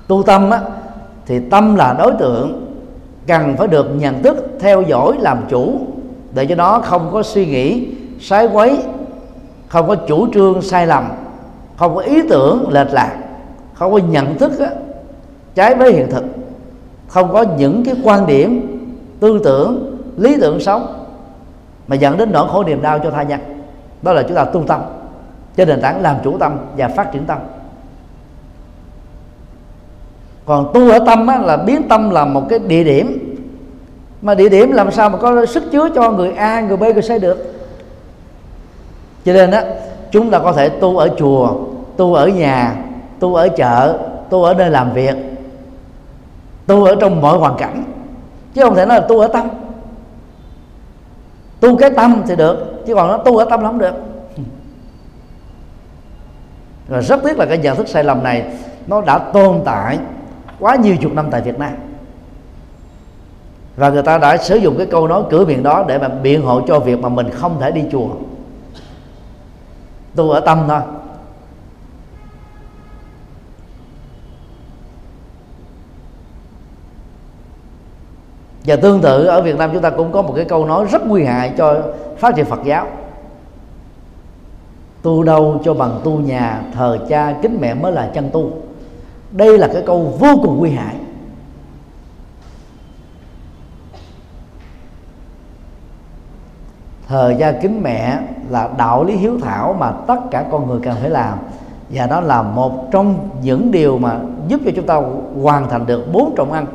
Tu 0.09 0.23
tâm 0.23 0.51
á, 0.51 0.61
thì 1.27 1.41
tâm 1.51 1.77
là 1.77 1.95
đối 1.99 2.13
tượng 2.13 2.67
cần 3.27 3.57
phải 3.57 3.69
được 3.69 3.87
nhận 3.97 4.23
thức 4.23 4.37
theo 4.61 4.83
dõi 4.83 5.17
làm 5.19 5.45
chủ 5.49 5.81
để 6.37 6.47
cho 6.47 6.55
nó 6.55 6.81
không 6.85 7.11
có 7.13 7.23
suy 7.23 7.47
nghĩ 7.47 7.89
sai 8.21 8.49
quấy 8.53 8.83
không 9.69 9.89
có 9.89 9.95
chủ 9.95 10.33
trương 10.35 10.63
sai 10.63 10.87
lầm 10.87 11.09
không 11.77 11.95
có 11.95 12.01
ý 12.01 12.23
tưởng 12.29 12.69
lệch 12.71 12.93
lạc 12.93 13.17
không 13.75 13.93
có 13.93 13.99
nhận 13.99 14.39
thức 14.39 14.59
á, 14.59 14.71
trái 15.55 15.75
với 15.75 15.93
hiện 15.93 16.11
thực. 16.11 16.25
Không 17.09 17.33
có 17.33 17.45
những 17.59 17.85
cái 17.85 17.95
quan 18.03 18.27
điểm 18.27 18.79
tư 19.21 19.41
tưởng 19.45 19.99
lý 20.17 20.37
tưởng 20.41 20.61
sống 20.61 21.05
mà 21.89 21.97
dẫn 21.97 22.17
đến 22.17 22.33
nỗi 22.33 22.49
khổ 22.53 22.65
niềm 22.65 22.83
đau 22.83 22.99
cho 22.99 23.11
tha 23.11 23.23
nhân. 23.23 23.41
Đó 24.03 24.13
là 24.13 24.23
chúng 24.23 24.37
ta 24.37 24.45
tu 24.45 24.65
tâm 24.67 24.81
trên 25.57 25.69
nền 25.69 25.81
tảng 25.81 26.03
làm 26.03 26.17
chủ 26.25 26.39
tâm 26.39 26.57
và 26.77 26.89
phát 26.89 27.13
triển 27.13 27.25
tâm. 27.25 27.39
Còn 30.47 30.71
tu 30.75 30.91
ở 30.91 30.99
tâm 31.07 31.27
á, 31.27 31.39
là 31.39 31.57
biến 31.57 31.83
tâm 31.89 32.11
là 32.11 32.25
một 32.25 32.47
cái 32.49 32.59
địa 32.59 32.85
điểm 32.85 33.26
mà 34.27 34.35
địa 34.35 34.49
điểm 34.49 34.73
làm 34.73 34.91
sao 34.93 35.11
mà 35.11 35.19
có 35.19 35.47
sức 35.47 35.65
chứa 35.73 35.89
cho 35.95 36.11
người 36.11 36.33
A, 36.33 36.61
người 36.61 36.77
B, 36.77 36.83
người 36.83 37.03
C 37.03 37.23
được? 37.23 37.55
Cho 39.25 39.33
nên 39.33 39.51
á, 39.51 39.65
chúng 40.11 40.31
ta 40.31 40.39
có 40.39 40.53
thể 40.53 40.69
tu 40.69 40.99
ở 40.99 41.09
chùa, 41.19 41.55
tu 41.97 42.15
ở 42.15 42.29
nhà, 42.29 42.77
tu 43.19 43.35
ở 43.35 43.49
chợ, 43.49 43.99
tu 44.31 44.43
ở 44.43 44.55
nơi 44.55 44.71
làm 44.71 44.93
việc, 44.93 45.15
tu 46.67 46.85
ở 46.85 46.97
trong 47.01 47.21
mọi 47.21 47.39
hoàn 47.39 47.57
cảnh. 47.57 47.85
Chứ 48.55 48.63
không 48.63 48.75
thể 48.75 48.87
nói 48.87 49.01
là 49.01 49.07
tu 49.09 49.21
ở 49.21 49.29
tâm. 49.29 49.49
Tu 51.61 51.77
cái 51.77 51.91
tâm 51.91 52.23
thì 52.27 52.37
được, 52.37 52.85
chứ 52.87 52.95
còn 52.95 53.09
nó 53.09 53.17
tu 53.17 53.37
ở 53.37 53.45
tâm 53.51 53.61
là 53.61 53.67
không 53.67 53.79
được. 53.79 53.95
Rồi 56.89 57.03
rất 57.03 57.21
tiếc 57.25 57.39
là 57.39 57.47
cái 57.47 57.59
nhận 57.59 57.77
thức 57.77 57.89
sai 57.89 58.05
lầm 58.05 58.23
này 58.23 58.45
nó 58.87 59.01
đã 59.01 59.19
tồn 59.19 59.61
tại 59.65 59.99
quá 60.61 60.77
nhiều 60.77 60.97
chục 61.03 61.13
năm 61.13 61.29
tại 61.31 61.41
Việt 61.41 61.59
Nam 61.59 61.73
và 63.77 63.91
người 63.91 64.03
ta 64.03 64.19
đã 64.19 64.37
sử 64.37 64.57
dụng 64.57 64.75
cái 64.79 64.87
câu 64.87 65.09
nói 65.09 65.23
cửa 65.31 65.45
miệng 65.45 65.63
đó 65.63 65.85
để 65.89 65.99
mà 65.99 66.09
biện 66.09 66.43
hộ 66.43 66.61
cho 66.67 66.79
việc 66.79 67.01
mà 67.01 67.09
mình 67.09 67.31
không 67.31 67.61
thể 67.61 67.71
đi 67.71 67.83
chùa. 67.93 68.09
Tu 70.15 70.31
ở 70.31 70.41
tâm 70.41 70.65
thôi. 70.69 70.81
Và 78.67 78.77
tương 78.77 79.01
tự 79.01 79.25
ở 79.25 79.43
Việt 79.43 79.57
Nam 79.59 79.71
chúng 79.73 79.83
ta 79.83 79.91
cũng 79.91 80.13
có 80.13 80.23
một 80.23 80.33
cái 80.37 80.45
câu 80.45 80.67
nói 80.67 80.87
rất 80.91 81.07
nguy 81.07 81.25
hại 81.25 81.53
cho 81.59 81.83
phát 82.19 82.35
triển 82.37 82.45
Phật 82.45 82.61
giáo. 82.65 82.87
Tu 85.03 85.23
đâu 85.23 85.61
cho 85.65 85.75
bằng 85.75 86.01
tu 86.05 86.19
nhà, 86.19 86.63
thờ 86.75 86.99
cha 87.09 87.35
kính 87.43 87.59
mẹ 87.61 87.75
mới 87.75 87.93
là 87.93 88.11
chân 88.15 88.31
tu. 88.33 88.51
Đây 89.31 89.59
là 89.59 89.69
cái 89.73 89.83
câu 89.87 90.15
vô 90.19 90.29
cùng 90.43 90.59
nguy 90.59 90.71
hại. 90.71 90.95
Thờ 97.09 97.35
gia 97.39 97.53
kính 97.53 97.83
mẹ 97.83 98.19
là 98.51 98.69
đạo 98.79 99.05
lý 99.05 99.17
hiếu 99.17 99.39
thảo 99.43 99.77
mà 99.79 99.93
tất 100.07 100.19
cả 100.31 100.45
con 100.51 100.69
người 100.69 100.81
cần 100.83 100.95
phải 101.01 101.11
làm. 101.11 101.39
Và 101.91 102.07
đó 102.07 102.21
là 102.21 102.43
một 102.43 102.91
trong 102.91 103.29
những 103.43 103.71
điều 103.71 103.99
mà 103.99 104.19
giúp 104.49 104.61
cho 104.65 104.71
chúng 104.77 104.87
ta 104.87 105.01
hoàn 105.43 105.69
thành 105.69 105.87
được 105.87 106.13
bốn 106.13 106.35
trọng 106.37 106.53
ăn. 106.53 106.67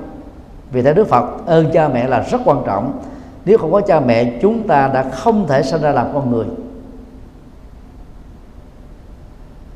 Vì 0.71 0.81
theo 0.81 0.93
đức 0.93 1.07
phật 1.07 1.45
ơn 1.45 1.71
cha 1.73 1.87
mẹ 1.87 2.07
là 2.07 2.19
rất 2.19 2.41
quan 2.45 2.57
trọng. 2.65 2.99
Nếu 3.45 3.57
không 3.57 3.71
có 3.71 3.81
cha 3.81 3.99
mẹ 3.99 4.33
chúng 4.41 4.67
ta 4.67 4.87
đã 4.93 5.03
không 5.03 5.47
thể 5.47 5.63
sinh 5.63 5.81
ra 5.81 5.91
làm 5.91 6.07
con 6.13 6.31
người. 6.31 6.45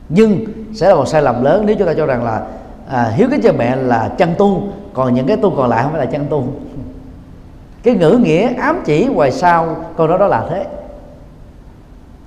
Nhưng 0.10 0.46
sẽ 0.74 0.90
là 0.90 0.96
một 0.96 1.08
sai 1.08 1.22
lầm 1.22 1.44
lớn 1.44 1.64
nếu 1.66 1.76
chúng 1.80 1.88
ta 1.88 1.94
cho 1.94 2.06
rằng 2.06 2.24
là 2.24 2.42
à, 2.90 3.12
hiếu 3.16 3.28
kính 3.32 3.42
cha 3.42 3.52
mẹ 3.52 3.76
là 3.76 4.10
chân 4.18 4.34
tu 4.38 4.64
còn 4.94 5.14
những 5.14 5.28
cái 5.28 5.38
tu 5.38 5.54
còn 5.58 5.70
lại 5.70 5.84
không 5.84 5.92
phải 5.92 6.06
là 6.06 6.12
chân 6.12 6.26
tu 6.30 6.44
cái 7.86 7.96
ngữ 7.96 8.20
nghĩa 8.24 8.54
ám 8.54 8.82
chỉ 8.86 9.06
ngoài 9.06 9.32
sau 9.32 9.76
câu 9.98 10.08
nói 10.08 10.20
đó 10.20 10.28
là 10.28 10.46
thế. 10.50 10.66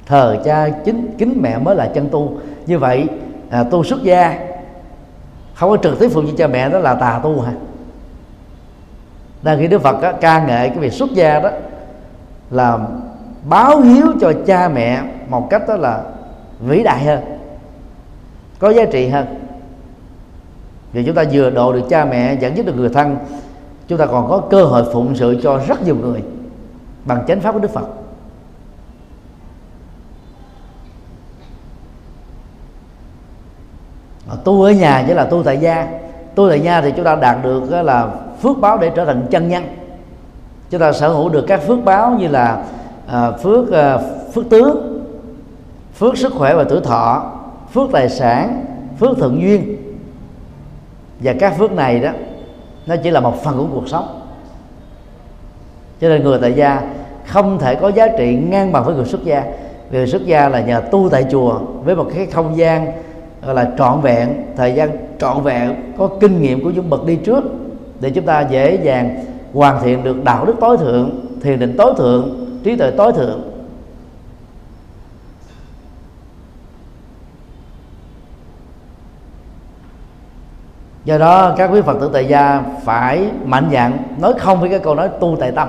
Thờ 0.07 0.37
cha 0.45 0.69
chính 0.85 1.15
kính 1.19 1.39
mẹ 1.43 1.59
mới 1.59 1.77
là 1.77 1.91
chân 1.95 2.09
tu. 2.11 2.39
Như 2.67 2.79
vậy 2.79 3.07
à, 3.51 3.65
tu 3.71 3.85
xuất 3.85 4.03
gia 4.03 4.39
không 5.55 5.71
có 5.71 5.77
trực 5.77 5.99
tiếp 5.99 6.09
phụng 6.09 6.27
như 6.27 6.33
cha 6.39 6.47
mẹ 6.47 6.69
đó 6.69 6.79
là 6.79 6.95
tà 6.95 7.21
tu 7.23 7.41
hả? 7.41 7.53
Đang 9.43 9.59
khi 9.59 9.67
đức 9.67 9.83
phật 9.83 10.03
á, 10.03 10.13
ca 10.21 10.47
nghệ 10.47 10.69
cái 10.69 10.79
việc 10.79 10.93
xuất 10.93 11.11
gia 11.11 11.41
đó 11.41 11.51
là 12.51 12.79
báo 13.49 13.81
hiếu 13.81 14.07
cho 14.21 14.33
cha 14.47 14.69
mẹ 14.69 15.03
một 15.29 15.51
cách 15.51 15.69
đó 15.69 15.77
là 15.77 16.03
vĩ 16.61 16.83
đại 16.83 17.05
hơn 17.05 17.21
có 18.59 18.71
giá 18.71 18.85
trị 18.85 19.09
hơn. 19.09 19.27
Vì 20.93 21.05
chúng 21.05 21.15
ta 21.15 21.25
vừa 21.33 21.51
độ 21.51 21.73
được 21.73 21.83
cha 21.89 22.05
mẹ 22.05 22.35
dẫn 22.35 22.57
dắt 22.57 22.67
được 22.67 22.77
người 22.77 22.89
thân 22.89 23.17
chúng 23.89 23.99
ta 23.99 24.07
còn 24.07 24.29
có 24.29 24.43
cơ 24.51 24.65
hội 24.65 24.85
phụng 24.93 25.17
sự 25.17 25.41
cho 25.43 25.61
rất 25.69 25.83
nhiều 25.83 25.97
người 25.97 26.23
bằng 27.05 27.25
chánh 27.29 27.41
pháp 27.41 27.53
của 27.53 27.59
đức 27.59 27.71
phật. 27.71 27.87
Tu 34.45 34.63
ở 34.63 34.71
nhà 34.71 35.05
chỉ 35.07 35.15
là 35.15 35.25
tu 35.25 35.43
tại 35.43 35.59
gia. 35.59 35.89
Tu 36.35 36.49
tại 36.49 36.61
gia 36.61 36.81
thì 36.81 36.93
chúng 36.97 37.05
ta 37.05 37.15
đạt 37.15 37.37
được 37.43 37.71
là 37.71 38.09
phước 38.43 38.59
báo 38.59 38.79
để 38.79 38.91
trở 38.95 39.05
thành 39.05 39.27
chân 39.31 39.49
nhân. 39.49 39.65
Chúng 40.71 40.81
ta 40.81 40.93
sở 40.93 41.09
hữu 41.09 41.29
được 41.29 41.45
các 41.49 41.61
phước 41.67 41.85
báo 41.85 42.11
như 42.11 42.29
là 42.29 42.65
à, 43.07 43.31
phước 43.31 43.73
à, 43.73 43.99
phước 44.35 44.51
tướng 44.51 45.05
phước 45.95 46.19
sức 46.19 46.33
khỏe 46.33 46.55
và 46.55 46.65
tuổi 46.65 46.81
thọ 46.81 47.33
phước 47.73 47.89
tài 47.93 48.09
sản 48.09 48.65
phước 49.01 49.19
thượng 49.19 49.43
duyên. 49.43 49.77
Và 51.21 51.35
các 51.41 51.55
phước 51.59 51.73
này 51.73 52.01
đó 52.01 52.11
nó 52.89 52.97
chỉ 52.97 53.11
là 53.11 53.21
một 53.21 53.43
phần 53.43 53.59
của 53.59 53.67
cuộc 53.75 53.89
sống. 53.89 54.21
Cho 56.01 56.09
nên 56.09 56.23
người 56.23 56.39
tại 56.43 56.53
gia 56.53 56.83
không 57.27 57.59
thể 57.59 57.75
có 57.75 57.89
giá 57.89 58.09
trị 58.19 58.39
ngang 58.51 58.73
bằng 58.73 58.85
với 58.85 58.95
người 58.95 59.05
xuất 59.05 59.25
gia. 59.25 59.45
Người 59.91 60.07
xuất 60.07 60.27
gia 60.27 60.49
là 60.49 60.61
nhờ 60.61 60.83
tu 60.91 61.09
tại 61.09 61.25
chùa 61.31 61.59
với 61.85 61.97
một 61.97 62.07
cái 62.15 62.27
không 62.27 62.57
gian, 62.57 62.93
gọi 63.47 63.55
là 63.55 63.71
trọn 63.79 64.01
vẹn, 64.01 64.29
thời 64.57 64.75
gian 64.75 64.91
trọn 65.19 65.43
vẹn, 65.43 65.75
có 65.99 66.09
kinh 66.21 66.43
nghiệm 66.43 66.65
của 66.65 66.71
những 66.71 66.91
bậc 66.91 67.07
đi 67.07 67.17
trước 67.17 67.45
để 68.01 68.11
chúng 68.11 68.25
ta 68.25 68.41
dễ 68.41 68.79
dàng 68.83 69.25
hoàn 69.53 69.83
thiện 69.83 70.05
được 70.05 70.25
đạo 70.25 70.45
đức 70.45 70.55
tối 70.61 70.77
thượng, 70.77 71.11
thiền 71.43 71.59
định 71.59 71.75
tối 71.79 71.95
thượng, 71.97 72.47
trí 72.65 72.77
tuệ 72.77 72.91
tối 72.91 73.13
thượng. 73.13 73.41
Do 81.05 81.19
đó 81.19 81.55
các 81.57 81.71
quý 81.73 81.81
phật 81.81 81.97
tử 82.01 82.11
tại 82.13 82.27
gia 82.27 82.63
phải 82.85 83.31
mạnh 83.45 83.69
dạn 83.73 83.99
nói 84.19 84.35
không 84.39 84.61
với 84.61 84.71
cái 84.71 84.79
câu 84.79 84.95
nói 84.95 85.09
tu 85.21 85.37
tại 85.41 85.53
tâm. 85.53 85.69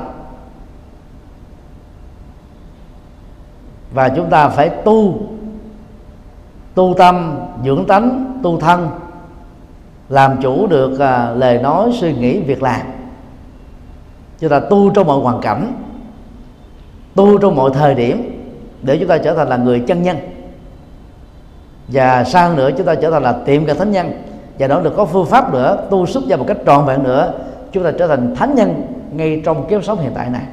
Và 3.94 4.10
chúng 4.10 4.30
ta 4.30 4.50
phải 4.50 4.70
tu 4.70 5.20
tu 6.76 6.96
tâm 6.98 7.40
dưỡng 7.66 7.86
tánh 7.86 8.40
tu 8.44 8.60
thân 8.60 8.90
làm 10.10 10.42
chủ 10.42 10.68
được 10.68 11.00
à, 11.00 11.32
lời 11.32 11.58
nói 11.58 11.92
suy 12.00 12.14
nghĩ 12.14 12.40
việc 12.40 12.64
làm. 12.64 12.82
Chúng 14.40 14.50
ta 14.50 14.60
tu 14.60 14.90
trong 14.90 15.08
mọi 15.08 15.20
hoàn 15.20 15.42
cảnh 15.42 15.74
tu 17.16 17.38
trong 17.38 17.56
mọi 17.56 17.72
thời 17.74 17.96
điểm 17.96 18.42
để 18.82 18.98
chúng 18.98 19.10
ta 19.10 19.18
trở 19.18 19.36
thành 19.36 19.48
là 19.50 19.58
người 19.58 19.80
chân 19.80 20.04
nhân. 20.04 20.18
Và 21.88 22.24
sau 22.24 22.54
nữa 22.54 22.70
chúng 22.78 22.86
ta 22.86 22.96
trở 22.96 23.12
thành 23.12 23.24
là 23.24 23.32
tiệm 23.46 23.66
cả 23.66 23.74
thánh 23.74 23.92
nhân 23.92 24.12
và 24.60 24.68
đó 24.68 24.80
được 24.80 24.94
có 24.98 25.06
phương 25.06 25.26
pháp 25.26 25.54
nữa, 25.54 25.88
tu 25.90 26.06
xuất 26.06 26.24
ra 26.28 26.36
một 26.36 26.46
cách 26.48 26.58
trọn 26.66 26.86
vẹn 26.86 27.04
nữa, 27.04 27.34
chúng 27.72 27.84
ta 27.84 27.92
trở 27.92 28.08
thành 28.08 28.36
thánh 28.36 28.56
nhân 28.56 28.82
ngay 29.12 29.42
trong 29.46 29.68
kiếp 29.68 29.84
sống 29.84 30.00
hiện 30.00 30.12
tại 30.16 30.30
này. 30.30 30.44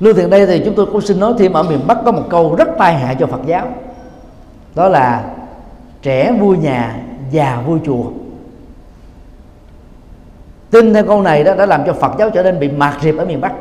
Lưu 0.00 0.14
thiện 0.14 0.30
đây 0.30 0.46
thì 0.46 0.62
chúng 0.64 0.74
tôi 0.74 0.86
cũng 0.86 1.00
xin 1.00 1.20
nói 1.20 1.34
thêm 1.38 1.52
ở 1.52 1.62
miền 1.62 1.80
bắc 1.86 1.98
có 2.04 2.12
một 2.12 2.22
câu 2.30 2.54
rất 2.54 2.68
tai 2.78 2.94
hại 2.94 3.16
cho 3.18 3.26
phật 3.26 3.40
giáo. 3.46 3.68
Đó 4.74 4.88
là, 4.88 5.34
trẻ 6.02 6.32
vui 6.40 6.58
nhà, 6.58 7.00
già 7.30 7.62
vui 7.66 7.78
chùa. 7.86 8.04
Tin 10.70 10.94
theo 10.94 11.04
câu 11.06 11.22
này 11.22 11.44
đó 11.44 11.54
đã 11.54 11.66
làm 11.66 11.86
cho 11.86 11.92
phật 11.92 12.12
giáo 12.18 12.30
trở 12.30 12.42
nên 12.42 12.58
bị 12.58 12.68
mạt 12.68 12.94
riệp 13.02 13.16
ở 13.16 13.24
miền 13.24 13.40
bắc. 13.40 13.52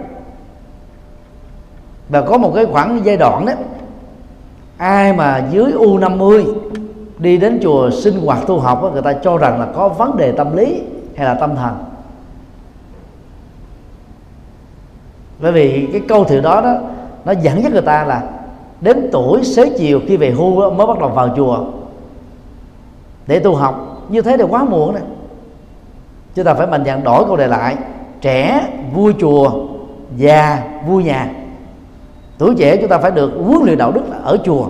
Và 2.09 2.21
có 2.21 2.37
một 2.37 2.51
cái 2.55 2.65
khoảng 2.65 3.01
giai 3.05 3.17
đoạn 3.17 3.45
đó 3.45 3.53
ai 4.77 5.13
mà 5.13 5.47
dưới 5.51 5.71
u 5.71 5.97
50 5.97 6.45
đi 7.17 7.37
đến 7.37 7.59
chùa 7.63 7.89
sinh 7.89 8.19
hoạt 8.19 8.47
tu 8.47 8.59
học 8.59 8.83
đó, 8.83 8.89
người 8.89 9.01
ta 9.01 9.13
cho 9.13 9.37
rằng 9.37 9.59
là 9.59 9.67
có 9.75 9.89
vấn 9.89 10.17
đề 10.17 10.31
tâm 10.31 10.55
lý 10.55 10.81
hay 11.15 11.25
là 11.25 11.33
tâm 11.33 11.55
thần. 11.55 11.73
Bởi 15.39 15.51
vì 15.51 15.89
cái 15.91 16.01
câu 16.07 16.23
thiệu 16.23 16.41
đó 16.41 16.61
đó 16.61 16.73
nó 17.25 17.31
dẫn 17.31 17.63
dắt 17.63 17.71
người 17.71 17.81
ta 17.81 18.03
là 18.03 18.23
đến 18.81 19.09
tuổi 19.11 19.43
xế 19.43 19.69
chiều 19.77 20.01
khi 20.07 20.17
về 20.17 20.31
hưu 20.31 20.71
mới 20.71 20.87
bắt 20.87 20.99
đầu 20.99 21.09
vào 21.09 21.29
chùa 21.35 21.65
để 23.27 23.39
tu 23.39 23.55
học. 23.55 24.05
Như 24.09 24.21
thế 24.21 24.37
thì 24.37 24.43
quá 24.43 24.63
muộn 24.63 24.93
này 24.93 25.03
chúng 26.35 26.45
ta 26.45 26.53
phải 26.53 26.67
mạnh 26.67 26.83
dạn 26.85 27.03
đổi 27.03 27.25
câu 27.25 27.35
đề 27.35 27.47
lại. 27.47 27.75
Trẻ 28.21 28.67
vui 28.93 29.13
chùa 29.19 29.51
già 30.17 30.63
vui 30.87 31.03
nhà 31.03 31.29
tuổi 32.37 32.55
trẻ 32.57 32.77
chúng 32.77 32.89
ta 32.89 32.97
phải 32.97 33.11
được 33.11 33.31
huấn 33.45 33.61
luyện 33.65 33.77
đạo 33.77 33.91
đức 33.91 34.01
ở 34.23 34.37
chùa. 34.43 34.67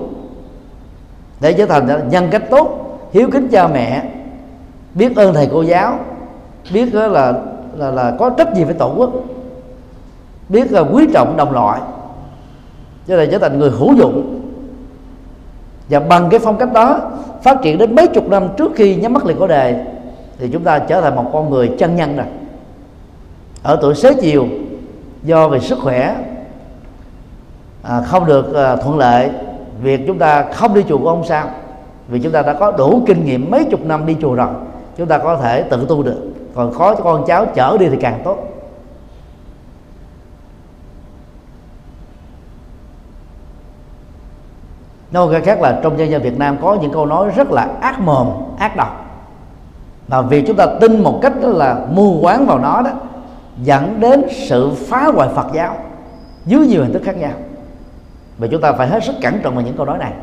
Để 1.42 1.54
trở 1.54 1.66
thành 1.66 2.10
nhân 2.10 2.28
cách 2.32 2.44
tốt, 2.50 3.00
hiếu 3.14 3.30
kính 3.32 3.48
cha 3.48 3.68
mẹ, 3.68 4.04
biết 4.94 5.16
ơn 5.16 5.34
thầy 5.34 5.50
cô 5.52 5.62
giáo, 5.62 6.00
biết 6.74 6.94
ờ, 6.94 7.08
là 7.08 7.34
là 7.78 7.92
là 7.92 8.16
có 8.20 8.30
trách 8.30 8.56
gì 8.56 8.64
với 8.64 8.74
tổ 8.74 8.94
quốc, 8.98 9.12
biết 10.50 10.72
là 10.72 10.82
quý 10.82 11.08
trọng 11.14 11.38
đồng 11.38 11.52
loại, 11.52 11.82
cho 13.08 13.18
nên 13.18 13.32
trở 13.32 13.38
thành 13.38 13.60
người 13.60 13.70
hữu 13.70 13.94
dụng. 13.94 14.42
Và 15.90 16.00
bằng 16.00 16.30
cái 16.30 16.40
phong 16.40 16.58
cách 16.58 16.74
đó, 16.74 17.12
phát 17.44 17.58
triển 17.64 17.78
đến 17.78 17.96
mấy 17.96 18.08
chục 18.08 18.30
năm 18.30 18.48
trước 18.58 18.72
khi 18.76 18.96
nhắm 18.96 19.14
mắt 19.14 19.26
liền 19.26 19.40
có 19.40 19.48
đề, 19.48 19.86
thì 20.40 20.50
chúng 20.54 20.64
ta 20.64 20.80
trở 20.80 21.02
thành 21.02 21.16
một 21.16 21.30
con 21.34 21.50
người 21.50 21.72
chân 21.78 21.96
nhân 21.96 22.18
rồi. 22.18 22.26
Ở 23.64 23.80
tuổi 23.82 23.96
xế 23.96 24.14
chiều, 24.14 24.48
do 25.24 25.48
về 25.48 25.60
sức 25.60 25.80
khỏe 25.80 26.16
à, 27.88 28.02
không 28.02 28.26
được 28.26 28.54
à, 28.54 28.76
thuận 28.76 28.98
lợi. 28.98 29.30
Việc 29.82 30.02
chúng 30.08 30.20
ta 30.20 30.46
không 30.54 30.74
đi 30.74 30.84
chùa 30.90 30.98
cũng 30.98 31.06
không 31.06 31.26
sao? 31.26 31.50
Vì 32.08 32.20
chúng 32.20 32.32
ta 32.32 32.42
đã 32.42 32.54
có 32.54 32.72
đủ 32.72 33.04
kinh 33.08 33.26
nghiệm 33.26 33.52
mấy 33.52 33.66
chục 33.72 33.86
năm 33.86 34.06
đi 34.06 34.18
chùa 34.22 34.36
rồi 34.36 34.48
chúng 34.98 35.08
ta 35.08 35.18
có 35.18 35.38
thể 35.38 35.62
tự 35.62 35.86
tu 35.90 36.04
được. 36.04 36.34
Còn 36.56 36.74
khó 36.74 36.96
cho 36.96 37.04
con 37.04 37.26
cháu 37.26 37.46
chở 37.46 37.78
đi 37.78 37.90
thì 37.90 37.98
càng 38.02 38.22
tốt. 38.24 38.38
Nói 45.12 45.28
cái 45.32 45.42
khác 45.42 45.62
là 45.62 45.80
trong 45.84 46.00
dân 46.00 46.10
gian 46.10 46.22
Việt 46.22 46.40
Nam 46.40 46.58
có 46.62 46.78
những 46.82 46.92
câu 46.92 47.06
nói 47.06 47.30
rất 47.36 47.52
là 47.52 47.68
ác 47.82 48.00
mồm 48.00 48.28
ác 48.58 48.76
độc. 48.76 49.06
Mà 50.08 50.22
vì 50.22 50.42
chúng 50.42 50.56
ta 50.56 50.66
tin 50.82 51.04
một 51.04 51.20
cách 51.22 51.34
đó 51.42 51.48
là 51.48 51.86
mù 51.92 52.20
quáng 52.22 52.46
vào 52.46 52.60
nó 52.60 52.82
đó 52.82 52.92
dẫn 53.64 54.00
đến 54.00 54.24
sự 54.48 54.72
phá 54.88 55.12
hoại 55.16 55.30
Phật 55.30 55.48
giáo 55.54 55.76
dưới 56.46 56.68
nhiều 56.68 56.82
hình 56.82 56.94
thức 56.94 57.02
khác 57.06 57.18
nhau 57.18 57.32
và 58.38 58.48
chúng 58.52 58.62
ta 58.62 58.74
phải 58.74 58.88
hết 58.88 59.04
sức 59.04 59.16
cẩn 59.22 59.40
trọng 59.44 59.56
vào 59.56 59.66
những 59.66 59.78
câu 59.78 59.86
nói 59.86 59.98
này. 59.98 60.14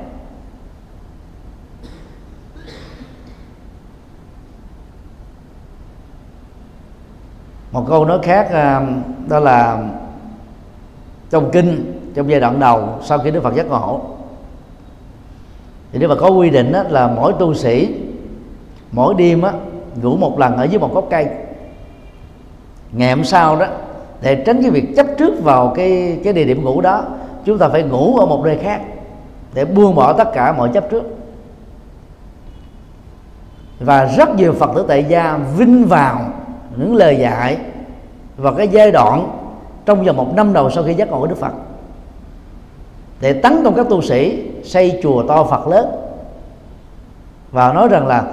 Một 7.73 7.85
câu 7.89 8.05
nói 8.05 8.19
khác 8.23 8.51
à, 8.51 8.87
đó 9.29 9.39
là 9.39 9.89
trong 11.31 11.51
kinh 11.51 11.99
trong 12.15 12.31
giai 12.31 12.41
đoạn 12.41 12.61
đầu 12.61 12.99
sau 13.03 13.19
khi 13.19 13.31
đức 13.31 13.43
phật 13.43 13.55
giác 13.55 13.67
ngộ 13.67 14.01
thì 15.93 15.99
Đức 15.99 16.09
Phật 16.09 16.19
có 16.21 16.29
quy 16.29 16.51
định 16.51 16.73
đó, 16.73 16.83
là 16.89 17.09
mỗi 17.09 17.33
tu 17.39 17.55
sĩ 17.55 17.95
mỗi 18.93 19.15
đêm 19.15 19.43
á, 19.43 19.53
ngủ 20.03 20.17
một 20.17 20.39
lần 20.39 20.57
ở 20.57 20.65
dưới 20.65 20.81
một 20.81 20.95
gốc 20.95 21.07
cây. 21.11 21.27
Ngày 22.93 23.15
hôm 23.15 23.25
sau 23.25 23.57
đó 23.57 23.67
để 24.21 24.43
tránh 24.47 24.63
cái 24.63 24.71
việc 24.71 24.97
chấp 24.97 25.07
trước 25.19 25.45
vào 25.45 25.73
cái 25.77 26.21
cái 26.25 26.33
địa 26.33 26.45
điểm 26.45 26.65
ngủ 26.65 26.81
đó 26.81 27.05
chúng 27.45 27.59
ta 27.59 27.69
phải 27.69 27.83
ngủ 27.83 28.17
ở 28.17 28.27
một 28.27 28.41
nơi 28.45 28.59
khác 28.59 28.81
để 29.55 29.65
buông 29.65 29.95
bỏ 29.95 30.13
tất 30.13 30.33
cả 30.33 30.53
mọi 30.53 30.71
chấp 30.75 30.91
trước. 30.91 31.03
Và 33.81 34.05
rất 34.05 34.35
nhiều 34.37 34.53
phật 34.53 34.71
tử 34.75 34.85
tại 34.89 35.05
gia 35.05 35.37
vinh 35.57 35.85
vào 35.85 36.21
những 36.77 36.95
lời 36.95 37.17
dạy 37.17 37.59
và 38.37 38.53
cái 38.53 38.69
giai 38.69 38.93
đoạn 38.93 39.39
trong 39.87 40.05
vòng 40.05 40.17
một 40.17 40.35
năm 40.35 40.53
đầu 40.53 40.71
sau 40.71 40.85
khi 40.85 40.95
giác 40.95 41.11
ngộ 41.11 41.21
của 41.21 41.27
đức 41.27 41.39
phật. 41.39 41.53
Để 43.21 43.33
tấn 43.33 43.65
công 43.65 43.75
các 43.75 43.87
tu 43.91 44.03
sĩ, 44.03 44.51
xây 44.65 45.01
chùa 45.03 45.23
to 45.29 45.45
phật 45.45 45.67
lớn. 45.67 45.87
Và 47.53 47.73
nói 47.73 47.89
rằng 47.89 48.07
là 48.07 48.25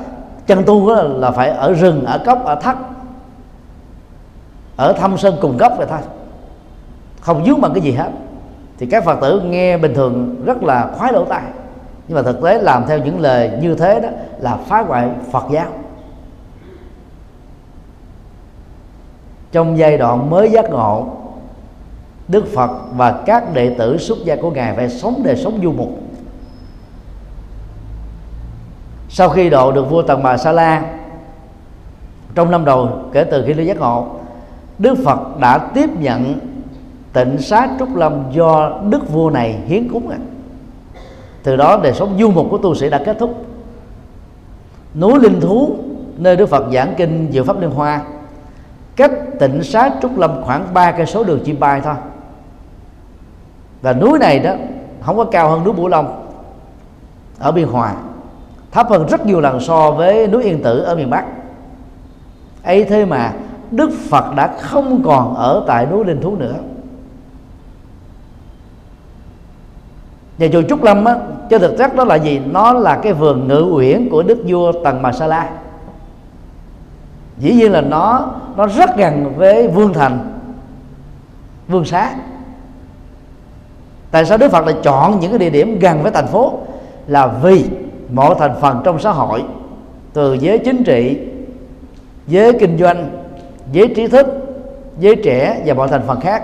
chân 0.47 0.63
tu 0.63 0.95
là 0.95 1.31
phải 1.31 1.49
ở 1.49 1.73
rừng, 1.73 2.05
ở 2.05 2.23
cốc, 2.25 2.45
ở 2.45 2.55
thắt 2.55 2.77
ở 4.75 4.93
thâm 4.93 5.17
sơn 5.17 5.35
cùng 5.41 5.57
gốc 5.57 5.73
vậy 5.77 5.87
thôi. 5.89 5.99
Không 7.21 7.45
dướng 7.45 7.61
bằng 7.61 7.73
cái 7.73 7.83
gì 7.83 7.91
hết 7.91 8.09
thì 8.79 8.85
các 8.85 9.03
phật 9.03 9.19
tử 9.21 9.41
nghe 9.41 9.77
bình 9.77 9.93
thường 9.93 10.43
rất 10.45 10.63
là 10.63 10.91
khoái 10.97 11.13
lỗ 11.13 11.25
tai. 11.25 11.43
Nhưng 12.07 12.15
mà 12.15 12.21
thực 12.21 12.41
tế 12.43 12.61
làm 12.61 12.83
theo 12.87 12.97
những 12.97 13.19
lời 13.19 13.51
như 13.61 13.75
thế 13.75 13.99
đó 13.99 14.09
là 14.39 14.57
phá 14.67 14.81
hoại 14.81 15.09
phật 15.31 15.43
giáo. 15.51 15.67
Trong 19.51 19.77
giai 19.77 19.97
đoạn 19.97 20.29
mới 20.29 20.51
giác 20.51 20.69
ngộ, 20.69 21.07
Đức 22.27 22.45
Phật 22.55 22.71
và 22.95 23.21
các 23.25 23.53
đệ 23.53 23.75
tử 23.77 23.97
xuất 23.97 24.17
gia 24.25 24.35
của 24.35 24.51
Ngài 24.51 24.75
phải 24.75 24.89
sống 24.89 25.21
đời 25.23 25.35
sống 25.35 25.59
du 25.63 25.71
mục. 25.71 25.89
Sau 29.09 29.29
khi 29.29 29.49
độ 29.49 29.71
được 29.71 29.89
vua 29.89 30.01
Tần 30.01 30.23
Bà 30.23 30.37
Sa 30.37 30.51
La, 30.51 30.83
trong 32.35 32.51
năm 32.51 32.65
đầu 32.65 32.89
kể 33.13 33.23
từ 33.23 33.43
khi 33.47 33.53
lên 33.53 33.67
giác 33.67 33.77
ngộ, 33.77 34.07
Đức 34.79 34.95
Phật 35.05 35.39
đã 35.39 35.57
tiếp 35.57 35.89
nhận 35.99 36.39
tịnh 37.13 37.37
xá 37.37 37.69
trúc 37.79 37.95
lâm 37.95 38.31
do 38.31 38.79
đức 38.89 39.09
vua 39.09 39.29
này 39.29 39.59
hiến 39.65 39.89
cúng 39.89 40.09
à. 40.09 40.17
từ 41.43 41.55
đó 41.55 41.79
đời 41.83 41.93
sống 41.93 42.17
du 42.19 42.31
mục 42.31 42.47
của 42.49 42.57
tu 42.57 42.75
sĩ 42.75 42.89
đã 42.89 43.01
kết 43.05 43.17
thúc. 43.19 43.45
Núi 44.95 45.19
linh 45.19 45.41
thú, 45.41 45.77
nơi 46.17 46.35
Đức 46.35 46.49
Phật 46.49 46.65
giảng 46.73 46.93
kinh 46.97 47.27
Diệu 47.31 47.43
pháp 47.43 47.61
liên 47.61 47.71
hoa, 47.71 48.01
cách 48.95 49.11
tịnh 49.39 49.63
xá 49.63 49.89
trúc 50.01 50.17
lâm 50.17 50.43
khoảng 50.43 50.73
ba 50.73 50.91
cây 50.91 51.05
số 51.05 51.23
đường 51.23 51.39
chim 51.45 51.59
bay 51.59 51.81
thôi. 51.81 51.95
Và 53.81 53.93
núi 53.93 54.19
này 54.19 54.39
đó 54.39 54.53
không 55.01 55.17
có 55.17 55.25
cao 55.25 55.49
hơn 55.49 55.63
núi 55.63 55.73
Bửu 55.73 55.87
Long 55.87 56.25
ở 57.39 57.51
biên 57.51 57.67
hòa, 57.67 57.95
thấp 58.71 58.89
hơn 58.89 59.07
rất 59.07 59.25
nhiều 59.25 59.41
lần 59.41 59.59
so 59.59 59.91
với 59.91 60.27
núi 60.27 60.43
Yên 60.43 60.63
Tử 60.63 60.79
ở 60.79 60.95
miền 60.95 61.09
Bắc. 61.09 61.25
Ấy 62.63 62.83
thế 62.83 63.05
mà 63.05 63.33
Đức 63.71 63.89
Phật 64.09 64.35
đã 64.35 64.55
không 64.61 65.01
còn 65.05 65.35
ở 65.35 65.63
tại 65.67 65.85
núi 65.85 66.05
Linh 66.05 66.21
Thú 66.21 66.35
nữa. 66.35 66.55
Và 70.39 70.47
chùa 70.47 70.61
Trúc 70.61 70.83
Lâm 70.83 71.05
á, 71.05 71.15
cho 71.49 71.59
thực 71.59 71.77
chất 71.77 71.95
đó 71.95 72.03
là 72.03 72.15
gì? 72.15 72.41
Nó 72.51 72.73
là 72.73 72.99
cái 73.03 73.13
vườn 73.13 73.47
ngự 73.47 73.61
uyển 73.71 74.09
của 74.09 74.23
đức 74.23 74.37
vua 74.47 74.71
Tần 74.83 75.01
Bà 75.01 75.11
Sa 75.11 75.27
La. 75.27 75.49
Dĩ 77.39 77.53
nhiên 77.53 77.71
là 77.71 77.81
nó 77.81 78.27
nó 78.57 78.67
rất 78.67 78.97
gần 78.97 79.33
với 79.37 79.67
vương 79.67 79.93
thành 79.93 80.19
vương 81.67 81.85
xá. 81.85 82.15
Tại 84.11 84.25
sao 84.25 84.37
đức 84.37 84.51
phật 84.51 84.65
lại 84.65 84.75
chọn 84.83 85.19
những 85.19 85.31
cái 85.31 85.39
địa 85.39 85.49
điểm 85.49 85.79
gần 85.79 86.03
với 86.03 86.11
thành 86.11 86.27
phố? 86.27 86.53
Là 87.07 87.27
vì 87.27 87.65
mọi 88.13 88.35
thành 88.39 88.55
phần 88.61 88.81
trong 88.83 88.99
xã 88.99 89.11
hội 89.11 89.43
từ 90.13 90.33
giới 90.33 90.59
chính 90.59 90.83
trị 90.83 91.19
giới 92.27 92.53
kinh 92.59 92.77
doanh 92.77 93.09
giới 93.71 93.93
trí 93.95 94.07
thức 94.07 94.27
giới 94.99 95.15
trẻ 95.15 95.63
và 95.65 95.73
mọi 95.73 95.87
thành 95.87 96.01
phần 96.07 96.19
khác 96.19 96.43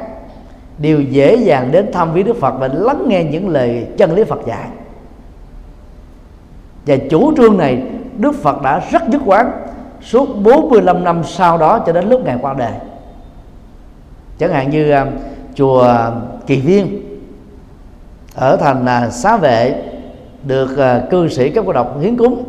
đều 0.77 1.01
dễ 1.01 1.35
dàng 1.35 1.71
đến 1.71 1.91
thăm 1.91 2.13
viếng 2.13 2.25
Đức 2.25 2.37
Phật 2.39 2.51
và 2.59 2.69
lắng 2.73 3.03
nghe 3.07 3.23
những 3.23 3.49
lời 3.49 3.87
chân 3.97 4.15
lý 4.15 4.23
Phật 4.23 4.39
dạy. 4.47 4.67
Và 6.85 6.95
chủ 7.09 7.33
trương 7.37 7.57
này 7.57 7.83
Đức 8.17 8.35
Phật 8.35 8.61
đã 8.61 8.81
rất 8.91 9.01
dứt 9.11 9.21
quán 9.25 9.51
suốt 10.01 10.25
45 10.43 11.03
năm 11.03 11.21
sau 11.23 11.57
đó 11.57 11.79
cho 11.79 11.93
đến 11.93 12.09
lúc 12.09 12.25
ngày 12.25 12.37
qua 12.41 12.53
đời. 12.53 12.71
Chẳng 14.39 14.51
hạn 14.51 14.69
như 14.69 14.93
uh, 15.01 15.07
chùa 15.55 15.93
Kỳ 16.47 16.61
Viên 16.61 17.01
ở 18.35 18.57
thành 18.57 18.85
uh, 19.07 19.13
Xá 19.13 19.37
Vệ 19.37 19.83
được 20.43 20.69
uh, 20.73 21.09
cư 21.09 21.29
sĩ 21.29 21.49
các 21.49 21.63
cô 21.67 21.73
độc 21.73 22.01
hiến 22.01 22.17
cúng. 22.17 22.43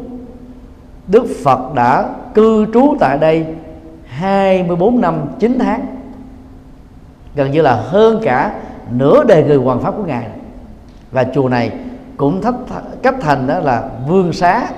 Đức 1.07 1.27
Phật 1.45 1.75
đã 1.75 2.09
cư 2.35 2.67
trú 2.73 2.97
tại 3.01 3.19
đây 3.19 3.47
24 4.07 5.01
năm 5.01 5.15
9 5.39 5.59
tháng 5.59 5.96
gần 7.37 7.51
như 7.51 7.63
là 7.63 7.75
hơn 7.75 8.21
cả 8.23 8.55
nửa 8.91 9.25
đời 9.25 9.43
người 9.43 9.57
hoàng 9.57 9.81
pháp 9.81 9.95
của 9.97 10.03
ngài. 10.03 10.27
Và 11.13 11.25
chùa 11.35 11.49
này 11.49 11.73
cũng 12.17 12.43
thách 12.43 12.55
cấp 13.03 13.15
thành 13.21 13.47
đó 13.47 13.59
là 13.59 13.89
vương 14.09 14.33
xá 14.33 14.69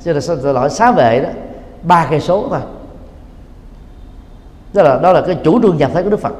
chứ 0.00 0.12
là 0.12 0.20
xin 0.20 0.38
lỗi, 0.38 0.70
xá 0.70 0.92
vệ 0.92 1.20
đó, 1.20 1.28
ba 1.82 2.06
cây 2.10 2.20
số 2.20 2.46
thôi. 2.50 2.60
Đó 4.72 4.82
là 4.82 4.98
đó 5.02 5.12
là 5.12 5.20
cái 5.20 5.38
chủ 5.44 5.62
trương 5.62 5.76
nhập 5.76 5.90
thế 5.94 6.02
của 6.02 6.10
đức 6.10 6.20
phật. 6.20 6.32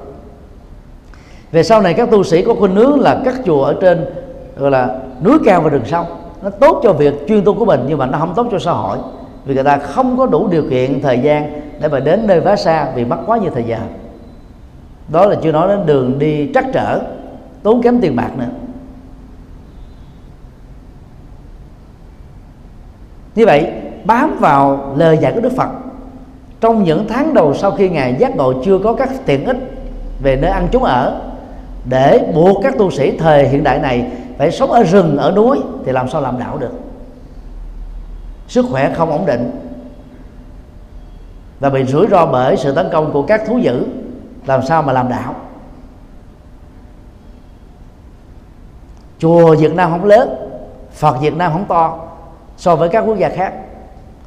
Về 1.53 1.63
sau 1.63 1.83
này 1.83 1.95
các 1.95 2.11
tu 2.11 2.25
sĩ 2.25 2.43
có 2.43 2.55
khuynh 2.55 2.75
hướng 2.75 3.01
là 3.01 3.21
các 3.25 3.35
chùa 3.45 3.65
ở 3.65 3.77
trên, 3.81 4.07
gọi 4.59 4.71
là, 4.71 4.99
núi 5.25 5.39
cao 5.45 5.61
và 5.61 5.71
rừng 5.71 5.85
sâu 5.87 6.07
nó 6.43 6.51
tốt 6.51 6.81
cho 6.83 6.93
việc 6.93 7.15
chuyên 7.29 7.45
tu 7.45 7.55
của 7.55 7.65
mình 7.65 7.85
nhưng 7.89 7.99
mà 7.99 8.07
nó 8.07 8.19
không 8.19 8.35
tốt 8.35 8.47
cho 8.51 8.59
xã 8.59 8.73
hội, 8.73 8.99
vì 9.45 9.55
người 9.55 9.65
ta 9.65 9.79
không 9.79 10.19
có 10.19 10.27
đủ 10.27 10.49
điều 10.49 10.63
kiện, 10.71 11.03
thời 11.03 11.19
gian 11.19 11.61
để 11.81 11.89
mà 11.89 12.01
đến 12.01 12.27
nơi 12.27 12.41
vá 12.41 12.57
xa 12.57 12.91
vì 12.95 13.05
mất 13.05 13.17
quá 13.27 13.39
nhiều 13.39 13.51
thời 13.55 13.65
gian 13.65 13.81
đó 15.09 15.27
là 15.27 15.37
chưa 15.43 15.53
nói 15.53 15.69
đến 15.69 15.87
đường 15.87 16.19
đi 16.19 16.51
trắc 16.55 16.67
trở, 16.73 17.01
tốn 17.63 17.83
kém 17.83 18.01
tiền 18.01 18.17
bạc 18.17 18.31
nữa. 18.39 18.49
Như 23.35 23.47
vậy, 23.47 23.73
bám 24.05 24.37
vào 24.41 24.95
lời 24.97 25.19
dạy 25.21 25.33
của 25.33 25.41
đức 25.41 25.53
phật, 25.57 25.69
trong 26.61 26.85
những 26.85 27.07
tháng 27.09 27.35
đầu 27.35 27.55
sau 27.55 27.71
khi 27.71 27.89
ngài 27.89 28.17
giác 28.19 28.37
ngộ 28.37 28.63
chưa 28.65 28.79
có 28.79 28.93
các 28.93 29.11
tiện 29.27 29.45
ích 29.45 29.57
về 30.23 30.37
nơi 30.37 30.51
ăn 30.51 30.69
trốn 30.71 30.85
ở, 30.85 31.21
để 31.89 32.33
buộc 32.35 32.63
các 32.63 32.79
tu 32.79 32.91
sĩ 32.91 33.19
thời 33.19 33.49
hiện 33.49 33.65
đại 33.65 33.79
này 33.79 34.11
phải 34.39 34.51
sống 34.51 34.71
ở 34.71 34.83
rừng, 34.83 35.17
ở 35.17 35.33
núi, 35.37 35.59
thì 35.85 35.93
làm 35.93 36.09
sao 36.09 36.21
làm 36.21 36.39
đạo 36.39 36.59
được? 36.59 36.73
Sức 38.49 38.67
khỏe 38.71 38.95
không 38.95 39.11
ổn 39.11 39.27
định. 39.27 39.51
Và 41.61 41.71
bị 41.71 41.85
rủi 41.85 42.07
ro 42.11 42.27
bởi 42.27 42.57
sự 42.57 42.75
tấn 42.75 42.89
công 42.93 43.13
của 43.13 43.23
các 43.23 43.43
thú 43.47 43.59
dữ 43.59 43.85
làm 44.49 44.63
sao 44.63 44.83
mà 44.83 44.93
làm 44.93 45.09
đạo? 45.09 45.35
Chùa 49.19 49.57
Việt 49.57 49.75
Nam 49.75 49.91
không 49.91 50.05
lớn, 50.05 50.29
Phật 50.93 51.21
Việt 51.21 51.37
Nam 51.37 51.53
không 51.53 51.65
to, 51.65 51.99
so 52.57 52.77
với 52.77 52.89
các 52.89 53.01
quốc 53.01 53.19
gia 53.19 53.29
khác. 53.29 53.53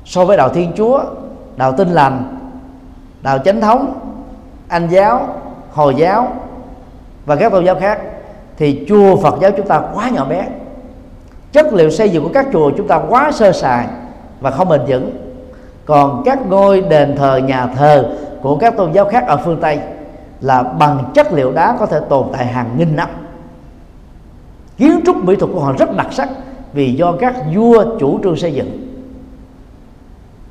So 0.05 0.26
với 0.26 0.38
đạo 0.38 0.49
Thiên 0.49 0.72
Chúa, 0.78 1.03
đạo 1.55 1.74
Tin 1.78 1.89
lành, 1.89 2.38
đạo 3.22 3.38
Chánh 3.38 3.61
thống, 3.61 3.93
Anh 4.67 4.88
giáo, 4.88 5.28
Hồi 5.74 5.95
giáo 5.95 6.28
và 7.26 7.36
các 7.36 7.51
tôn 7.51 7.65
giáo 7.65 7.76
khác, 7.80 8.01
thì 8.57 8.86
chùa 8.89 9.15
Phật 9.15 9.36
giáo 9.41 9.51
chúng 9.57 9.67
ta 9.67 9.82
quá 9.93 10.09
nhỏ 10.09 10.26
bé. 10.26 10.47
Chất 11.51 11.74
liệu 11.74 11.89
xây 11.89 12.09
dựng 12.09 12.24
của 12.24 12.32
các 12.34 12.47
chùa 12.53 12.72
chúng 12.78 12.88
ta 12.88 13.01
quá 13.09 13.32
sơ 13.32 13.51
sài 13.51 13.88
và 14.41 14.51
không 14.51 14.69
bền 14.69 14.82
vững. 14.88 15.11
Còn 15.86 16.22
các 16.26 16.39
ngôi 16.47 16.82
đền 16.82 17.15
thờ, 17.17 17.38
nhà 17.38 17.67
thờ 17.67 18.15
của 18.41 18.57
các 18.57 18.78
tôn 18.78 18.91
giáo 18.91 19.05
khác 19.05 19.28
ở 19.28 19.38
phương 19.38 19.61
Tây 19.61 19.80
là 20.42 20.64
bằng 20.64 21.12
chất 21.14 21.34
liệu 21.34 21.52
đá 21.52 21.78
có 21.80 21.86
thể 21.86 22.00
tồn 22.10 22.28
tại 22.34 22.46
hàng 22.46 22.78
nghìn 22.78 22.96
năm. 22.96 23.10
Kiến 24.78 25.00
trúc 25.06 25.24
mỹ 25.24 25.36
thuật 25.36 25.52
của 25.54 25.60
họ 25.60 25.74
rất 25.80 25.96
đặc 25.98 26.08
sắc 26.12 26.30
vì 26.74 26.94
do 26.94 27.14
các 27.20 27.36
vua 27.56 28.00
chủ 28.00 28.20
trương 28.24 28.36
xây 28.36 28.54
dựng. 28.54 28.88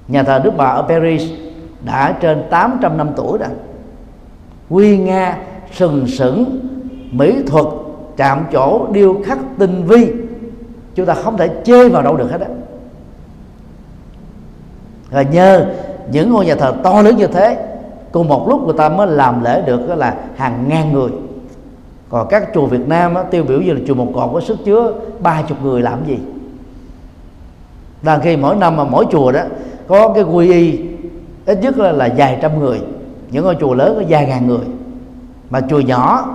Nhà 0.09 0.23
thờ 0.23 0.41
Đức 0.45 0.51
Bà 0.57 0.65
ở 0.65 0.83
Paris 0.83 1.23
đã 1.85 2.17
trên 2.21 2.43
800 2.51 2.97
năm 2.97 3.11
tuổi 3.17 3.39
rồi. 3.39 3.49
Quy 4.71 4.99
nga 4.99 5.39
sừng 5.73 6.07
sững, 6.07 6.61
mỹ 7.11 7.43
thuật 7.47 7.67
chạm 8.17 8.45
chỗ 8.53 8.87
điêu 8.93 9.23
khắc 9.25 9.39
tinh 9.59 9.85
vi. 9.87 10.13
Chúng 10.95 11.07
ta 11.07 11.15
không 11.15 11.37
thể 11.37 11.49
chê 11.65 11.89
vào 11.89 12.03
đâu 12.03 12.17
được 12.17 12.31
hết 12.31 12.41
á. 12.41 12.49
Và 15.11 15.23
nhờ 15.23 15.67
những 16.13 16.33
ngôi 16.33 16.47
nhà 16.47 16.55
thờ 16.55 16.75
to 16.83 17.03
lớn 17.03 17.17
như 17.17 17.27
thế 17.27 17.70
cùng 18.13 18.29
một 18.29 18.49
lúc 18.49 18.65
người 18.65 18.75
ta 18.79 18.89
mới 18.89 19.07
làm 19.07 19.45
lễ 19.45 19.63
được 19.67 19.81
là 19.97 20.17
hàng 20.37 20.65
ngàn 20.69 20.93
người. 20.93 21.11
Còn 22.09 22.29
các 22.29 22.49
chùa 22.55 22.67
Việt 22.67 22.89
Nam 22.89 23.15
á, 23.15 23.23
tiêu 23.23 23.45
biểu 23.45 23.61
như 23.61 23.73
là 23.73 23.81
chùa 23.87 23.95
một 23.95 24.07
cột 24.15 24.31
có 24.33 24.41
sức 24.41 24.59
chứa 24.65 24.93
ba 25.21 25.43
chục 25.43 25.63
người 25.63 25.83
làm 25.83 25.99
gì? 26.07 26.19
Đang 28.03 28.21
khi 28.21 28.37
mỗi 28.37 28.57
năm 28.57 28.77
mà 28.77 28.85
mỗi 28.85 29.07
chùa 29.11 29.33
đó 29.33 29.41
có 29.89 30.13
cái 30.15 30.25
quy 30.25 30.53
y 30.53 30.81
ít 31.47 31.59
nhất 31.63 31.79
là, 31.79 31.93
là 31.93 32.09
vài 32.17 32.39
trăm 32.43 32.59
người. 32.59 32.81
Những 33.31 33.45
ngôi 33.45 33.57
chùa 33.61 33.75
lớn 33.75 33.95
có 33.97 34.05
vài 34.09 34.27
ngàn 34.27 34.47
người. 34.47 34.65
Mà 35.51 35.61
chùa 35.61 35.81
nhỏ 35.81 36.29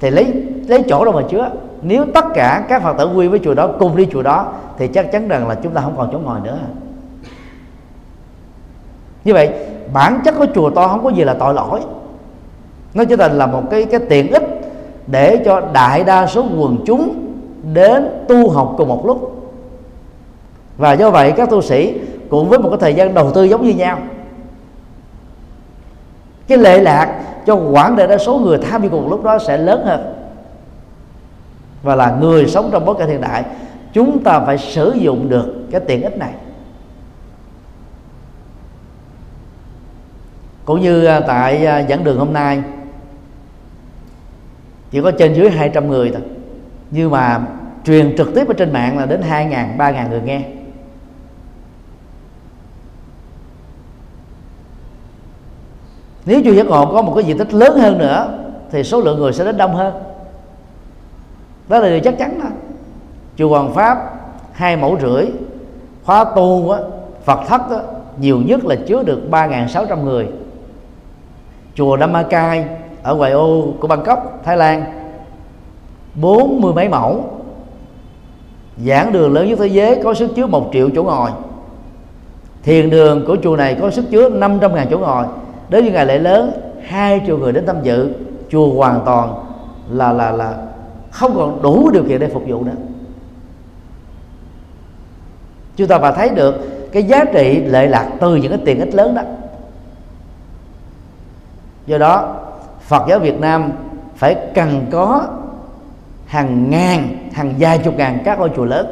thì 0.00 0.10
lấy 0.10 0.32
lấy 0.68 0.84
chỗ 0.88 1.04
đâu 1.04 1.14
mà 1.14 1.22
chứa. 1.30 1.50
Nếu 1.82 2.04
tất 2.14 2.24
cả 2.34 2.66
các 2.68 2.82
phật 2.82 2.98
tử 2.98 3.10
quy 3.14 3.28
với 3.28 3.40
chùa 3.44 3.54
đó 3.54 3.68
cùng 3.78 3.96
đi 3.96 4.06
chùa 4.12 4.22
đó 4.22 4.52
thì 4.78 4.88
chắc 4.88 5.12
chắn 5.12 5.28
rằng 5.28 5.48
là 5.48 5.54
chúng 5.54 5.72
ta 5.72 5.80
không 5.80 5.96
còn 5.96 6.08
chỗ 6.12 6.18
ngồi 6.18 6.40
nữa 6.44 6.58
như 9.28 9.34
vậy, 9.34 9.50
bản 9.92 10.20
chất 10.24 10.34
của 10.38 10.46
chùa 10.54 10.70
to 10.70 10.88
không 10.88 11.04
có 11.04 11.10
gì 11.10 11.24
là 11.24 11.34
tội 11.34 11.54
lỗi. 11.54 11.80
Nó 12.94 13.04
chỉ 13.04 13.16
là 13.16 13.46
một 13.46 13.62
cái 13.70 13.84
cái 13.84 14.00
tiện 14.08 14.32
ích 14.32 14.42
để 15.06 15.42
cho 15.44 15.62
đại 15.72 16.04
đa 16.04 16.26
số 16.26 16.44
quần 16.58 16.76
chúng 16.86 17.14
đến 17.74 18.08
tu 18.28 18.50
học 18.50 18.74
cùng 18.78 18.88
một 18.88 19.06
lúc. 19.06 19.50
Và 20.76 20.92
do 20.92 21.10
vậy, 21.10 21.32
các 21.36 21.50
tu 21.50 21.62
sĩ 21.62 22.00
cũng 22.30 22.48
với 22.48 22.58
một 22.58 22.68
cái 22.68 22.78
thời 22.80 22.94
gian 22.94 23.14
đầu 23.14 23.30
tư 23.30 23.44
giống 23.44 23.62
như 23.62 23.74
nhau. 23.74 23.98
Cái 26.48 26.58
lệ 26.58 26.80
lạc 26.80 27.20
cho 27.46 27.54
quản 27.54 27.96
đại 27.96 28.06
đa 28.06 28.18
số 28.18 28.38
người 28.38 28.58
tham 28.58 28.82
dự 28.82 28.88
cùng 28.88 29.02
một 29.02 29.10
lúc 29.10 29.24
đó 29.24 29.38
sẽ 29.38 29.58
lớn 29.58 29.82
hơn. 29.84 30.14
Và 31.82 31.94
là 31.94 32.16
người 32.20 32.46
sống 32.46 32.68
trong 32.72 32.84
bối 32.84 32.94
cảnh 32.98 33.08
hiện 33.08 33.20
đại, 33.20 33.44
chúng 33.92 34.22
ta 34.24 34.40
phải 34.40 34.58
sử 34.58 34.92
dụng 34.96 35.28
được 35.28 35.54
cái 35.70 35.80
tiện 35.80 36.02
ích 36.02 36.18
này. 36.18 36.32
Cũng 40.68 40.80
như 40.80 41.04
à, 41.04 41.20
tại 41.20 41.66
à, 41.66 41.86
giảng 41.88 42.04
đường 42.04 42.18
hôm 42.18 42.32
nay 42.32 42.62
chỉ 44.90 45.00
có 45.00 45.10
trên 45.10 45.34
dưới 45.34 45.50
200 45.50 45.88
người 45.88 46.10
thôi. 46.10 46.22
Nhưng 46.90 47.10
mà 47.10 47.40
truyền 47.84 48.16
trực 48.16 48.34
tiếp 48.34 48.48
ở 48.48 48.54
trên 48.54 48.72
mạng 48.72 48.98
là 48.98 49.06
đến 49.06 49.20
2.000, 49.30 49.76
3.000 49.76 50.08
người 50.08 50.20
nghe. 50.24 50.42
Nếu 56.26 56.40
chùa 56.44 56.52
giác 56.52 56.66
ngộ 56.66 56.86
có 56.92 57.02
một 57.02 57.12
cái 57.14 57.24
diện 57.24 57.38
tích 57.38 57.54
lớn 57.54 57.78
hơn 57.78 57.98
nữa 57.98 58.38
thì 58.70 58.84
số 58.84 59.00
lượng 59.00 59.18
người 59.18 59.32
sẽ 59.32 59.44
đến 59.44 59.56
đông 59.56 59.74
hơn. 59.74 59.94
Đó 61.68 61.78
là 61.78 61.88
điều 61.88 62.00
chắc 62.00 62.18
chắn 62.18 62.40
đó. 62.40 62.48
Chùa 63.36 63.48
Hoàng 63.48 63.74
Pháp 63.74 63.98
hai 64.52 64.76
mẫu 64.76 64.98
rưỡi 65.00 65.26
khóa 66.04 66.24
tu 66.36 66.70
á, 66.70 66.78
Phật 67.24 67.40
thất 67.48 67.60
á, 67.70 67.78
nhiều 68.20 68.40
nhất 68.46 68.64
là 68.64 68.76
chứa 68.86 69.02
được 69.02 69.20
3.600 69.30 70.04
người 70.04 70.28
chùa 71.78 71.98
Damakai 71.98 72.64
ở 73.02 73.14
ngoại 73.14 73.32
ô 73.32 73.74
của 73.80 73.88
Bangkok, 73.88 74.40
Thái 74.44 74.56
Lan. 74.56 74.84
Bốn 76.14 76.60
mươi 76.60 76.72
mấy 76.72 76.88
mẫu. 76.88 77.24
Giảng 78.86 79.12
đường 79.12 79.32
lớn 79.32 79.48
nhất 79.48 79.58
thế 79.58 79.66
giới 79.66 80.00
có 80.04 80.14
sức 80.14 80.30
chứa 80.36 80.46
một 80.46 80.70
triệu 80.72 80.90
chỗ 80.94 81.02
ngồi. 81.02 81.30
Thiền 82.62 82.90
đường 82.90 83.24
của 83.26 83.36
chùa 83.42 83.56
này 83.56 83.76
có 83.80 83.90
sức 83.90 84.04
chứa 84.10 84.28
500 84.28 84.74
ngàn 84.74 84.86
chỗ 84.90 84.98
ngồi. 84.98 85.24
Đến 85.68 85.84
những 85.84 85.94
ngày 85.94 86.06
lễ 86.06 86.18
lớn, 86.18 86.52
hai 86.82 87.20
triệu 87.26 87.38
người 87.38 87.52
đến 87.52 87.66
tham 87.66 87.76
dự. 87.82 88.10
Chùa 88.50 88.74
hoàn 88.74 89.00
toàn 89.04 89.34
là 89.90 90.12
là 90.12 90.30
là 90.30 90.54
không 91.10 91.34
còn 91.36 91.62
đủ 91.62 91.90
điều 91.90 92.04
kiện 92.04 92.20
để 92.20 92.28
phục 92.28 92.42
vụ 92.48 92.64
nữa. 92.64 92.72
Chúng 95.76 95.88
ta 95.88 95.98
phải 95.98 96.12
thấy 96.16 96.28
được 96.28 96.54
cái 96.92 97.02
giá 97.02 97.24
trị 97.24 97.60
lệ 97.60 97.86
lạc 97.86 98.10
từ 98.20 98.36
những 98.36 98.52
cái 98.52 98.60
tiện 98.64 98.80
ích 98.80 98.94
lớn 98.94 99.14
đó 99.14 99.22
do 101.88 101.98
đó 101.98 102.36
Phật 102.80 103.02
giáo 103.08 103.18
Việt 103.18 103.40
Nam 103.40 103.72
phải 104.16 104.36
cần 104.54 104.86
có 104.90 105.26
hàng 106.26 106.70
ngàn 106.70 107.28
hàng 107.32 107.54
vài 107.58 107.78
chục 107.78 107.94
ngàn 107.96 108.18
các 108.24 108.38
ngôi 108.38 108.50
chùa 108.56 108.64
lớn. 108.64 108.86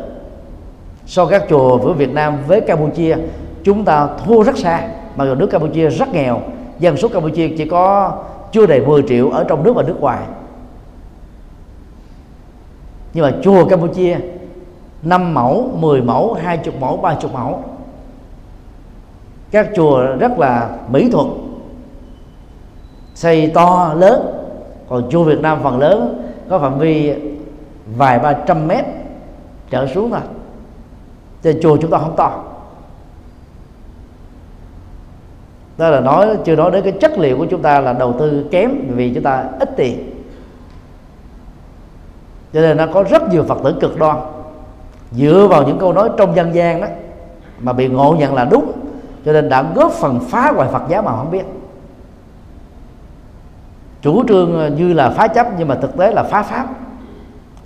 So 1.06 1.26
các 1.26 1.44
chùa 1.48 1.78
của 1.78 1.92
Việt 1.92 2.12
Nam 2.12 2.38
với 2.46 2.60
Campuchia 2.60 3.16
chúng 3.64 3.84
ta 3.84 4.08
thua 4.24 4.42
rất 4.42 4.58
xa. 4.58 4.88
Mặc 5.16 5.24
dù 5.24 5.34
nước 5.34 5.46
Campuchia 5.46 5.90
rất 5.90 6.08
nghèo 6.08 6.40
dân 6.78 6.96
số 6.96 7.08
Campuchia 7.08 7.48
chỉ 7.58 7.68
có 7.68 8.12
chưa 8.52 8.66
đầy 8.66 8.86
10 8.86 9.02
triệu 9.08 9.30
ở 9.30 9.44
trong 9.44 9.62
nước 9.62 9.72
và 9.76 9.82
nước 9.82 10.00
ngoài. 10.00 10.22
Nhưng 13.14 13.24
mà 13.24 13.32
chùa 13.42 13.68
Campuchia 13.68 14.18
5 15.02 15.34
mẫu, 15.34 15.70
10 15.78 16.02
mẫu, 16.02 16.34
20 16.34 16.74
mẫu, 16.80 16.96
30 16.96 17.30
mẫu. 17.34 17.64
Các 19.50 19.68
chùa 19.76 20.06
rất 20.18 20.38
là 20.38 20.70
mỹ 20.90 21.10
thuật 21.10 21.26
xây 23.16 23.50
to, 23.54 23.94
lớn. 23.96 24.26
Còn 24.88 25.10
chùa 25.10 25.24
Việt 25.24 25.40
Nam 25.40 25.58
phần 25.62 25.78
lớn 25.78 26.22
có 26.48 26.58
phạm 26.58 26.78
vi 26.78 27.14
vài 27.96 28.18
ba 28.18 28.32
trăm 28.32 28.68
mét 28.68 28.84
trở 29.70 29.86
xuống 29.86 30.10
thôi 30.10 30.20
cho 31.42 31.52
chùa 31.62 31.76
chúng 31.76 31.90
ta 31.90 31.98
không 31.98 32.16
to. 32.16 32.42
Đó 35.78 35.88
là 35.90 36.00
nói, 36.00 36.36
chưa 36.44 36.56
nói 36.56 36.70
đến 36.70 36.84
cái 36.84 36.92
chất 36.92 37.18
liệu 37.18 37.38
của 37.38 37.46
chúng 37.50 37.62
ta 37.62 37.80
là 37.80 37.92
đầu 37.92 38.14
tư 38.18 38.46
kém 38.50 38.70
vì 38.88 39.14
chúng 39.14 39.22
ta 39.22 39.44
ít 39.60 39.76
tiền. 39.76 40.10
Cho 42.52 42.60
nên 42.60 42.76
nó 42.76 42.86
có 42.94 43.02
rất 43.02 43.30
nhiều 43.30 43.44
phật 43.44 43.58
tử 43.64 43.74
cực 43.80 43.98
đoan. 43.98 44.16
Dựa 45.12 45.46
vào 45.50 45.62
những 45.66 45.78
câu 45.78 45.92
nói 45.92 46.10
trong 46.16 46.36
dân 46.36 46.54
gian 46.54 46.80
đó 46.80 46.86
mà 47.60 47.72
bị 47.72 47.88
ngộ 47.88 48.16
nhận 48.18 48.34
là 48.34 48.44
đúng, 48.44 48.72
cho 49.24 49.32
nên 49.32 49.48
đã 49.48 49.64
góp 49.74 49.92
phần 49.92 50.20
phá 50.20 50.52
hoại 50.56 50.68
Phật 50.72 50.82
giáo 50.88 51.02
mà 51.02 51.12
không 51.16 51.30
biết 51.30 51.44
chủ 54.06 54.24
trương 54.28 54.58
ờ, 54.58 54.68
như 54.68 54.92
là 54.92 55.10
phá 55.10 55.28
chấp, 55.28 55.46
nhưng 55.58 55.68
mà 55.68 55.74
thực 55.74 55.96
tế 55.96 56.12
là 56.12 56.22
phá 56.22 56.42
pháp, 56.42 56.66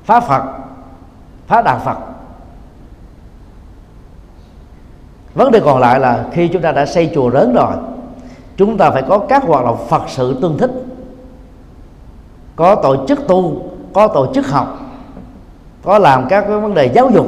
phá 0.05 0.21
Phật, 0.21 0.43
phá 1.47 1.63
đạo 1.63 1.81
Phật. 1.85 1.97
Vấn 5.35 5.51
đề 5.53 5.61
còn 5.61 5.81
lại 5.81 6.01
là 6.01 6.25
khi 6.33 6.49
chúng 6.49 6.63
ta 6.63 6.73
đã 6.73 6.87
xây 6.87 7.11
chùa 7.15 7.29
lớn 7.29 7.55
rồi, 7.55 7.73
chúng 8.57 8.79
ta 8.79 8.91
phải 8.91 9.03
có 9.09 9.19
các 9.19 9.45
hoạt 9.45 9.65
động 9.65 9.87
Phật 9.89 10.03
sự 10.09 10.39
tương 10.43 10.59
thích. 10.59 10.71
Có 12.57 12.75
tổ 12.75 13.07
chức 13.07 13.29
tu, 13.29 13.63
có 13.93 14.09
tổ 14.09 14.35
chức 14.35 14.47
học, 14.47 14.79
có 15.83 15.99
làm 15.99 16.29
các 16.29 16.41
cái 16.41 16.61
vấn 16.61 16.75
đề 16.75 16.87
giáo 16.87 17.11
dục, 17.11 17.27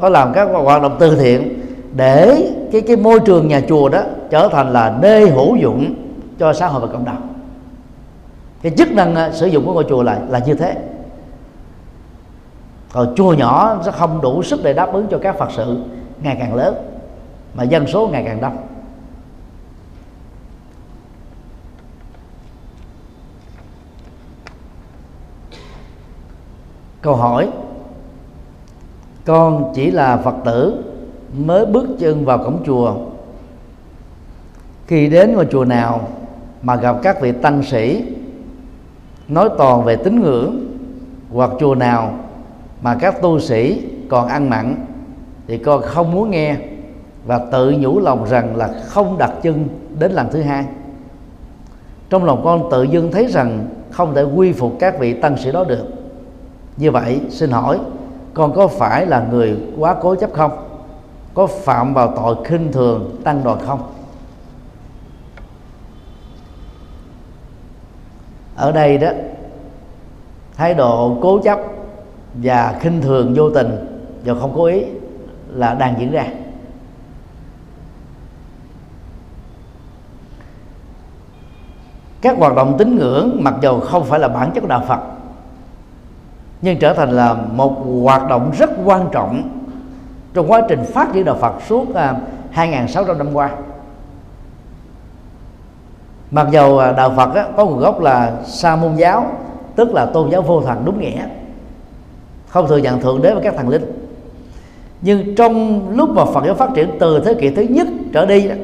có 0.00 0.08
làm 0.08 0.32
các 0.32 0.48
hoạt 0.52 0.82
động 0.82 0.96
từ 0.98 1.16
thiện 1.16 1.60
để 1.94 2.50
cái 2.72 2.80
cái 2.80 2.96
môi 2.96 3.20
trường 3.20 3.48
nhà 3.48 3.60
chùa 3.68 3.88
đó 3.88 4.00
trở 4.30 4.48
thành 4.48 4.72
là 4.72 4.94
nơi 5.00 5.30
hữu 5.30 5.56
dụng 5.56 5.94
cho 6.38 6.52
xã 6.52 6.66
hội 6.66 6.80
và 6.80 6.92
cộng 6.92 7.04
đồng 7.04 7.33
cái 8.64 8.72
chức 8.76 8.92
năng 8.92 9.14
à, 9.14 9.32
sử 9.32 9.46
dụng 9.46 9.66
của 9.66 9.72
ngôi 9.72 9.84
chùa 9.88 10.02
là 10.02 10.20
là 10.28 10.38
như 10.38 10.54
thế. 10.54 10.76
Còn 12.92 13.14
chùa 13.16 13.32
nhỏ 13.32 13.82
sẽ 13.84 13.90
không 13.90 14.20
đủ 14.20 14.42
sức 14.42 14.60
để 14.62 14.72
đáp 14.72 14.92
ứng 14.92 15.06
cho 15.10 15.18
các 15.18 15.38
phật 15.38 15.48
sự 15.56 15.82
ngày 16.22 16.36
càng 16.40 16.54
lớn, 16.54 16.74
mà 17.54 17.62
dân 17.62 17.86
số 17.86 18.08
ngày 18.12 18.24
càng 18.26 18.40
đông. 18.40 18.56
Câu 27.02 27.16
hỏi, 27.16 27.48
con 29.24 29.72
chỉ 29.74 29.90
là 29.90 30.16
phật 30.16 30.34
tử 30.44 30.84
mới 31.38 31.66
bước 31.66 31.86
chân 31.98 32.24
vào 32.24 32.38
cổng 32.38 32.62
chùa. 32.66 32.94
Khi 34.86 35.08
đến 35.08 35.34
ngôi 35.34 35.46
chùa 35.50 35.64
nào 35.64 36.08
mà 36.62 36.76
gặp 36.76 36.96
các 37.02 37.20
vị 37.20 37.32
tăng 37.32 37.62
sĩ 37.62 38.04
nói 39.28 39.48
toàn 39.58 39.84
về 39.84 39.96
tín 39.96 40.22
ngưỡng, 40.22 40.76
hoặc 41.32 41.50
chùa 41.60 41.74
nào 41.74 42.14
mà 42.82 42.94
các 43.00 43.22
tu 43.22 43.40
sĩ 43.40 43.82
còn 44.08 44.28
ăn 44.28 44.50
mặn 44.50 44.86
thì 45.46 45.58
con 45.58 45.82
không 45.82 46.12
muốn 46.12 46.30
nghe 46.30 46.56
và 47.26 47.38
tự 47.38 47.74
nhủ 47.78 48.00
lòng 48.00 48.26
rằng 48.28 48.56
là 48.56 48.70
không 48.86 49.18
đặt 49.18 49.32
chân 49.42 49.68
đến 49.98 50.12
lần 50.12 50.28
thứ 50.32 50.42
hai. 50.42 50.64
Trong 52.10 52.24
lòng 52.24 52.40
con 52.44 52.70
tự 52.70 52.82
dưng 52.82 53.12
thấy 53.12 53.26
rằng 53.26 53.66
không 53.90 54.14
thể 54.14 54.22
quy 54.22 54.52
phục 54.52 54.72
các 54.80 54.98
vị 54.98 55.12
tăng 55.12 55.36
sĩ 55.36 55.52
đó 55.52 55.64
được. 55.64 55.84
Như 56.76 56.90
vậy, 56.90 57.20
xin 57.30 57.50
hỏi, 57.50 57.78
con 58.34 58.52
có 58.54 58.68
phải 58.68 59.06
là 59.06 59.26
người 59.30 59.56
quá 59.78 59.96
cố 60.02 60.14
chấp 60.14 60.32
không? 60.32 60.50
Có 61.34 61.46
phạm 61.46 61.94
vào 61.94 62.12
tội 62.16 62.36
khinh 62.44 62.72
thường, 62.72 63.16
tăng 63.24 63.44
đoàn 63.44 63.58
không? 63.66 63.80
Ở 68.56 68.72
đây 68.72 68.98
đó 68.98 69.08
thái 70.56 70.74
độ 70.74 71.18
cố 71.22 71.38
chấp 71.38 71.58
và 72.34 72.74
khinh 72.80 73.00
thường 73.00 73.32
vô 73.36 73.50
tình 73.50 74.00
và 74.24 74.34
không 74.40 74.52
cố 74.56 74.64
ý 74.64 74.84
là 75.48 75.74
đang 75.74 75.94
diễn 76.00 76.10
ra. 76.10 76.26
Các 82.20 82.38
hoạt 82.38 82.54
động 82.56 82.74
tín 82.78 82.96
ngưỡng 82.96 83.36
mặc 83.40 83.54
dù 83.62 83.80
không 83.80 84.04
phải 84.04 84.20
là 84.20 84.28
bản 84.28 84.50
chất 84.54 84.60
của 84.60 84.66
đạo 84.66 84.82
Phật 84.88 85.00
nhưng 86.62 86.78
trở 86.78 86.94
thành 86.94 87.10
là 87.10 87.34
một 87.34 87.84
hoạt 88.02 88.28
động 88.28 88.50
rất 88.58 88.70
quan 88.84 89.08
trọng 89.12 89.42
trong 90.34 90.50
quá 90.50 90.62
trình 90.68 90.84
phát 90.94 91.08
triển 91.12 91.24
đạo 91.24 91.36
Phật 91.40 91.54
suốt 91.66 91.94
à, 91.94 92.10
uh, 92.10 92.54
2.600 92.54 93.18
năm 93.18 93.34
qua 93.34 93.50
mặc 96.34 96.46
dầu 96.50 96.78
à, 96.78 96.92
đạo 96.92 97.12
Phật 97.16 97.34
á, 97.34 97.46
có 97.56 97.64
nguồn 97.64 97.78
gốc 97.78 98.00
là 98.00 98.32
sa 98.44 98.76
môn 98.76 98.96
giáo 98.96 99.26
tức 99.76 99.94
là 99.94 100.06
tôn 100.06 100.30
giáo 100.30 100.42
vô 100.42 100.60
thần 100.60 100.82
đúng 100.84 101.00
nghĩa. 101.00 101.22
Không 102.48 102.68
thừa 102.68 102.76
nhận 102.76 103.00
thượng 103.00 103.22
đế 103.22 103.34
và 103.34 103.40
các 103.44 103.54
thần 103.56 103.68
linh. 103.68 103.84
Nhưng 105.00 105.34
trong 105.34 105.82
lúc 105.96 106.10
mà 106.10 106.24
Phật 106.24 106.46
giáo 106.46 106.54
phát 106.54 106.70
triển 106.74 106.90
từ 107.00 107.22
thế 107.24 107.34
kỷ 107.34 107.50
thứ 107.50 107.62
nhất 107.62 107.86
trở 108.12 108.26
đi 108.26 108.48
đó, 108.48 108.54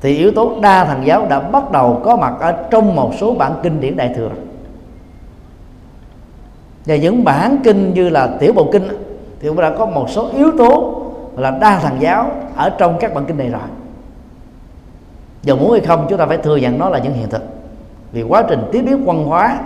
thì 0.00 0.18
yếu 0.18 0.32
tố 0.32 0.52
đa 0.62 0.84
thần 0.84 1.06
giáo 1.06 1.26
đã 1.30 1.40
bắt 1.40 1.72
đầu 1.72 2.00
có 2.04 2.16
mặt 2.16 2.34
ở 2.40 2.52
trong 2.70 2.96
một 2.96 3.12
số 3.18 3.34
bản 3.34 3.52
kinh 3.62 3.80
điển 3.80 3.96
đại 3.96 4.12
thừa. 4.16 4.30
Và 6.86 6.96
những 6.96 7.24
bản 7.24 7.56
kinh 7.64 7.94
như 7.94 8.08
là 8.08 8.36
tiểu 8.40 8.52
bộ 8.52 8.68
kinh 8.72 8.88
thì 9.40 9.48
cũng 9.48 9.60
đã 9.60 9.74
có 9.78 9.86
một 9.86 10.10
số 10.10 10.28
yếu 10.36 10.50
tố 10.58 11.02
là 11.36 11.50
đa 11.50 11.78
thần 11.78 11.96
giáo 12.00 12.30
ở 12.56 12.70
trong 12.70 12.96
các 13.00 13.14
bản 13.14 13.24
kinh 13.24 13.38
này 13.38 13.48
rồi 13.48 13.60
dù 15.46 15.56
muốn 15.56 15.72
hay 15.72 15.80
không, 15.80 16.06
chúng 16.08 16.18
ta 16.18 16.26
phải 16.26 16.38
thừa 16.38 16.56
nhận 16.56 16.78
nó 16.78 16.88
là 16.88 16.98
những 16.98 17.12
hiện 17.12 17.28
thực. 17.28 17.42
Vì 18.12 18.22
quá 18.22 18.42
trình 18.48 18.68
tiếp 18.72 18.82
biến 18.82 19.04
văn 19.04 19.24
hóa 19.24 19.58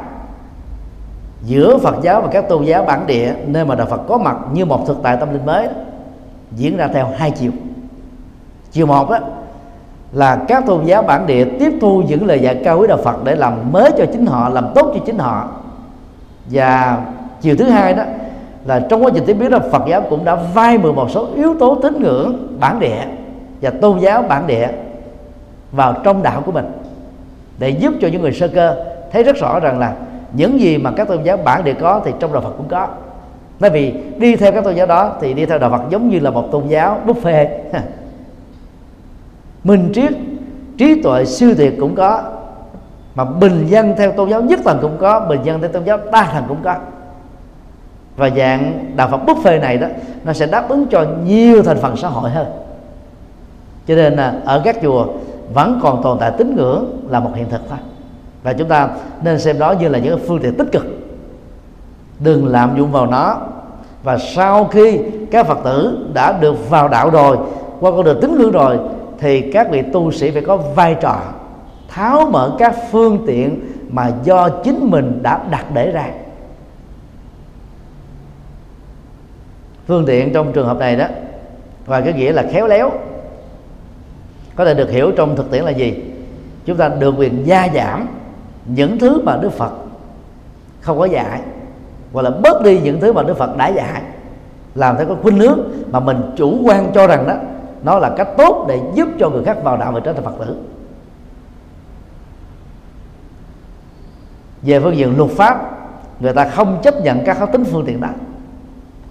giữa 1.43 1.79
Phật 1.79 1.95
giáo 2.03 2.23
và 2.23 2.29
các 2.33 2.49
tôn 2.49 2.65
giáo 2.65 2.85
bản 2.85 3.07
địa, 3.07 3.35
nơi 3.47 3.65
mà 3.65 3.75
đạo 3.75 3.87
Phật 3.91 4.01
có 4.09 4.19
mặt 4.19 4.37
như 4.53 4.65
một 4.65 4.87
thực 4.87 4.97
tại 5.03 5.17
tâm 5.17 5.33
linh 5.33 5.47
mới, 5.47 5.69
diễn 6.57 6.77
ra 6.77 6.89
theo 6.95 7.09
hai 7.17 7.31
chiều. 7.31 7.51
Chiều 8.73 8.87
một 8.87 9.11
đó 9.11 9.19
là 10.13 10.37
các 10.49 10.67
tôn 10.67 10.85
giáo 10.85 11.03
bản 11.03 11.27
địa 11.27 11.45
tiếp 11.45 11.73
thu 11.81 12.03
những 12.09 12.27
lời 12.27 12.39
dạy 12.41 12.61
cao 12.65 12.79
quý 12.79 12.87
đạo 12.87 12.99
Phật 13.05 13.25
để 13.25 13.37
làm 13.37 13.73
mới 13.73 13.91
cho 13.99 14.05
chính 14.13 14.27
họ, 14.27 14.49
làm 14.49 14.67
tốt 14.75 14.93
cho 14.95 15.01
chính 15.07 15.19
họ. 15.19 15.49
Và 16.51 16.99
chiều 17.41 17.57
thứ 17.57 17.65
hai 17.65 17.95
đó, 17.95 18.03
là 18.65 18.81
trong 18.81 19.05
quá 19.05 19.11
trình 19.15 19.25
tiếp 19.27 19.35
biến 19.35 19.51
đó, 19.51 19.59
Phật 19.73 19.83
giáo 19.89 20.03
cũng 20.11 20.25
đã 20.25 20.37
vay 20.55 20.79
mượn 20.79 20.97
một 20.97 21.11
số 21.11 21.29
yếu 21.37 21.55
tố 21.61 21.75
tín 21.75 22.03
ngưỡng 22.03 22.57
bản 22.61 22.81
địa 22.81 23.05
và 23.61 23.71
tôn 23.71 23.99
giáo 23.99 24.23
bản 24.23 24.47
địa 24.47 24.69
vào 25.73 25.95
trong 26.05 26.23
đạo 26.23 26.43
của 26.47 26.53
mình, 26.53 26.73
để 27.59 27.71
giúp 27.71 27.95
cho 28.01 28.09
những 28.09 28.23
người 28.23 28.33
sơ 28.33 28.49
cơ 28.49 28.85
thấy 29.13 29.23
rất 29.23 29.37
rõ 29.37 29.61
rằng 29.61 29.79
là 29.79 29.95
những 30.33 30.61
gì 30.61 30.79
mà 30.79 30.91
các 30.97 31.09
tôn 31.09 31.23
giáo 31.23 31.37
bản 31.37 31.65
địa 31.65 31.75
có 31.81 32.01
thì 32.05 32.13
trong 32.21 32.33
đạo 32.33 32.43
Phật 32.43 32.53
cũng 32.57 32.69
có. 32.69 32.89
Bởi 33.61 33.71
vì 33.71 33.95
đi 34.19 34.37
theo 34.37 34.53
các 34.53 34.65
tôn 34.65 34.75
giáo 34.75 34.87
đó 34.87 35.17
thì 35.21 35.35
đi 35.35 35.47
theo 35.47 35.59
đạo 35.59 35.71
Phật 35.71 35.83
giống 35.91 36.09
như 36.09 36.21
là 36.21 36.31
một 36.31 36.49
tôn 36.53 36.69
giáo 36.69 37.01
buffet. 37.07 37.49
Minh 39.65 39.93
triết, 39.95 40.13
trí 40.79 41.03
tuệ 41.03 41.25
siêu 41.25 41.55
tuyệt 41.59 41.75
cũng 41.81 41.95
có, 41.95 42.23
mà 43.15 43.25
bình 43.25 43.67
dân 43.67 43.95
theo 43.97 44.13
tôn 44.13 44.31
giáo 44.31 44.43
nhất 44.43 44.61
thần 44.65 44.79
cũng 44.83 44.97
có, 45.01 45.21
bình 45.21 45.41
dân 45.45 45.61
theo 45.61 45.71
tôn 45.71 45.85
giáo 45.85 45.99
đa 46.13 46.29
thần 46.33 46.45
cũng 46.49 46.63
có. 46.65 46.75
Và 48.17 48.31
dạng 48.31 48.93
đạo 48.97 49.09
Phật 49.09 49.21
buffet 49.27 49.61
này 49.61 49.79
đó, 49.79 49.87
nó 50.25 50.33
sẽ 50.33 50.47
đáp 50.47 50.69
ứng 50.69 50.87
cho 50.87 51.07
nhiều 51.25 51.63
thành 51.63 51.77
phần 51.77 51.97
xã 51.97 52.09
hội 52.09 52.31
hơn. 52.31 52.47
Cho 53.87 53.95
nên 53.95 54.13
là 54.13 54.35
ở 54.45 54.63
các 54.65 54.77
chùa 54.83 55.07
vẫn 55.55 55.81
còn 55.83 56.03
tồn 56.03 56.19
tại 56.19 56.33
tín 56.39 56.57
ngưỡng 56.57 57.07
là 57.09 57.21
một 57.21 57.31
hiện 57.35 57.51
thực 57.51 57.61
thôi. 57.69 57.79
Và 58.43 58.53
chúng 58.53 58.69
ta 58.69 58.89
nên 59.23 59.39
xem 59.39 59.59
đó 59.59 59.73
như 59.73 59.89
là 59.89 59.99
những 59.99 60.21
phương 60.29 60.39
tiện 60.43 60.57
tích 60.57 60.73
cực. 60.73 60.87
Đừng 62.19 62.47
lạm 62.47 62.77
dụng 62.77 62.93
vào 62.93 63.07
nó. 63.07 63.37
Và 64.03 64.19
sau 64.19 64.65
khi 64.65 65.01
các 65.31 65.47
phật 65.47 65.59
tử 65.65 66.09
đã 66.15 66.39
được 66.41 66.71
vào 66.71 66.89
đạo 66.89 67.11
rồi, 67.11 67.39
qua 67.81 67.91
con 67.91 68.05
đường 68.05 68.19
tín 68.21 68.39
ngưỡng 68.39 68.53
rồi, 68.53 68.79
thì 69.19 69.51
các 69.53 69.71
vị 69.71 69.83
tu 69.93 70.13
sĩ 70.13 70.31
phải 70.31 70.43
có 70.43 70.57
vai 70.57 70.97
trò 71.01 71.21
tháo 71.89 72.27
mở 72.31 72.53
các 72.59 72.75
phương 72.91 73.19
tiện 73.27 73.61
mà 73.89 74.13
do 74.25 74.49
chính 74.49 74.91
mình 74.91 75.19
đã 75.23 75.41
đặt 75.51 75.67
để 75.75 75.91
ra. 75.91 76.07
Phương 79.87 80.07
tiện 80.07 80.33
trong 80.33 80.53
trường 80.53 80.67
hợp 80.67 80.79
này 80.79 80.97
đó, 80.97 81.07
và 81.87 82.01
cái 82.01 82.13
nghĩa 82.13 82.33
là 82.33 82.45
khéo 82.53 82.67
léo 82.67 82.91
có 84.61 84.67
thể 84.67 84.75
được 84.75 84.91
hiểu 84.91 85.11
trong 85.17 85.37
thực 85.37 85.51
tiễn 85.51 85.65
là 85.65 85.71
gì? 85.71 85.95
Chúng 86.65 86.77
ta 86.77 86.89
được 86.89 87.15
quyền 87.19 87.47
gia 87.47 87.69
giảm 87.75 88.09
những 88.67 88.99
thứ 88.99 89.23
mà 89.23 89.37
đức 89.37 89.53
phật 89.53 89.73
không 90.81 90.99
có 90.99 91.05
dạy, 91.05 91.41
hoặc 92.13 92.23
là 92.23 92.31
bớt 92.31 92.63
đi 92.63 92.81
những 92.81 93.01
thứ 93.01 93.13
mà 93.13 93.23
đức 93.23 93.37
phật 93.37 93.57
đã 93.57 93.69
dạy. 93.69 94.03
Làm 94.75 94.97
theo 94.97 95.07
cái 95.07 95.17
khuynh 95.23 95.39
hướng 95.39 95.59
mà 95.91 96.01
mình 96.01 96.17
chủ 96.37 96.59
quan 96.65 96.91
cho 96.95 97.07
rằng 97.07 97.27
đó, 97.27 97.35
nó 97.83 97.99
là 97.99 98.11
cách 98.17 98.29
tốt 98.37 98.67
để 98.69 98.81
giúp 98.95 99.09
cho 99.19 99.31
người 99.31 99.45
khác 99.45 99.57
vào 99.65 99.77
đạo 99.77 99.93
và 99.93 100.01
trở 100.01 100.13
thành 100.13 100.25
phật 100.25 100.35
tử. 100.39 100.57
Về 104.63 104.81
phương 104.81 104.97
diện 104.97 105.17
luật 105.17 105.31
pháp, 105.31 105.71
người 106.21 106.33
ta 106.33 106.49
không 106.49 106.79
chấp 106.83 106.95
nhận 107.05 107.25
các 107.25 107.39
khó 107.39 107.47
tính 107.47 107.65
phương 107.65 107.85
tiện 107.87 108.01
đó. 108.01 108.09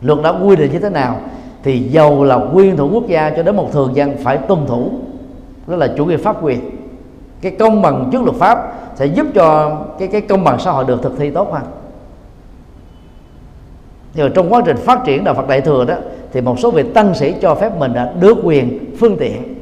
Luật 0.01 0.19
đã 0.23 0.29
quy 0.29 0.55
định 0.55 0.71
như 0.71 0.79
thế 0.79 0.89
nào 0.89 1.19
thì 1.63 1.79
dầu 1.79 2.23
là 2.23 2.35
nguyên 2.35 2.77
thủ 2.77 2.89
quốc 2.93 3.07
gia 3.07 3.29
cho 3.29 3.43
đến 3.43 3.55
một 3.55 3.71
thường 3.71 3.95
dân 3.95 4.17
phải 4.23 4.37
tuân 4.37 4.65
thủ 4.67 4.91
đó 5.69 5.75
là 5.75 5.87
chủ 5.97 6.05
nghĩa 6.05 6.17
pháp 6.17 6.43
quyền. 6.43 6.59
Cái 7.41 7.51
công 7.59 7.81
bằng 7.81 8.09
trước 8.11 8.23
luật 8.23 8.35
pháp 8.35 8.73
sẽ 8.95 9.05
giúp 9.05 9.27
cho 9.35 9.77
cái 9.99 10.07
cái 10.07 10.21
công 10.21 10.43
bằng 10.43 10.59
xã 10.59 10.71
hội 10.71 10.85
được 10.85 11.03
thực 11.03 11.17
thi 11.17 11.29
tốt 11.29 11.53
hơn. 11.53 11.63
Thì 14.13 14.23
trong 14.35 14.53
quá 14.53 14.61
trình 14.65 14.77
phát 14.77 14.99
triển 15.05 15.23
đạo 15.23 15.33
Phật 15.33 15.47
Đại 15.47 15.61
thừa 15.61 15.85
đó 15.85 15.95
thì 16.33 16.41
một 16.41 16.59
số 16.59 16.71
vị 16.71 16.83
tăng 16.93 17.15
sĩ 17.15 17.35
cho 17.41 17.55
phép 17.55 17.77
mình 17.77 17.93
đã 17.93 18.13
được 18.19 18.37
quyền 18.43 18.95
phương 18.99 19.17
tiện. 19.19 19.55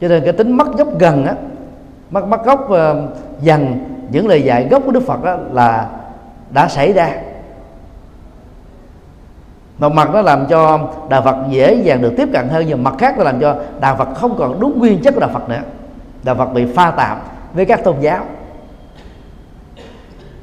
Cho 0.00 0.08
nên 0.08 0.24
cái 0.24 0.32
tính 0.32 0.56
mất 0.56 0.78
gốc 0.78 0.88
gần 0.98 1.26
á 1.26 1.34
mất 2.10 2.28
mất 2.28 2.44
gốc 2.44 2.70
ờ, 2.70 2.90
uh, 2.90 3.42
dần 3.42 3.78
những 4.10 4.28
lời 4.28 4.42
dạy 4.42 4.68
gốc 4.70 4.82
của 4.86 4.92
Đức 4.92 5.02
Phật 5.02 5.24
đó 5.24 5.36
là 5.52 5.90
đã 6.50 6.68
xảy 6.68 6.92
ra 6.92 7.22
một 9.88 9.94
mặt 9.94 10.10
nó 10.12 10.22
làm 10.22 10.46
cho 10.46 10.80
đạo 11.08 11.22
Phật 11.22 11.36
dễ 11.50 11.74
dàng 11.74 12.02
được 12.02 12.12
tiếp 12.16 12.28
cận 12.32 12.48
hơn, 12.48 12.64
nhưng 12.68 12.84
mặt 12.84 12.94
khác 12.98 13.18
nó 13.18 13.24
làm 13.24 13.40
cho 13.40 13.56
đạo 13.80 13.96
Phật 13.96 14.08
không 14.14 14.34
còn 14.38 14.60
đúng 14.60 14.78
nguyên 14.78 15.02
chất 15.02 15.14
của 15.14 15.20
đạo 15.20 15.30
Phật 15.32 15.48
nữa. 15.48 15.60
Đạo 16.22 16.34
Phật 16.34 16.52
bị 16.52 16.66
pha 16.74 16.90
tạp 16.90 17.18
với 17.54 17.64
các 17.64 17.84
tôn 17.84 17.96
giáo. 18.00 18.24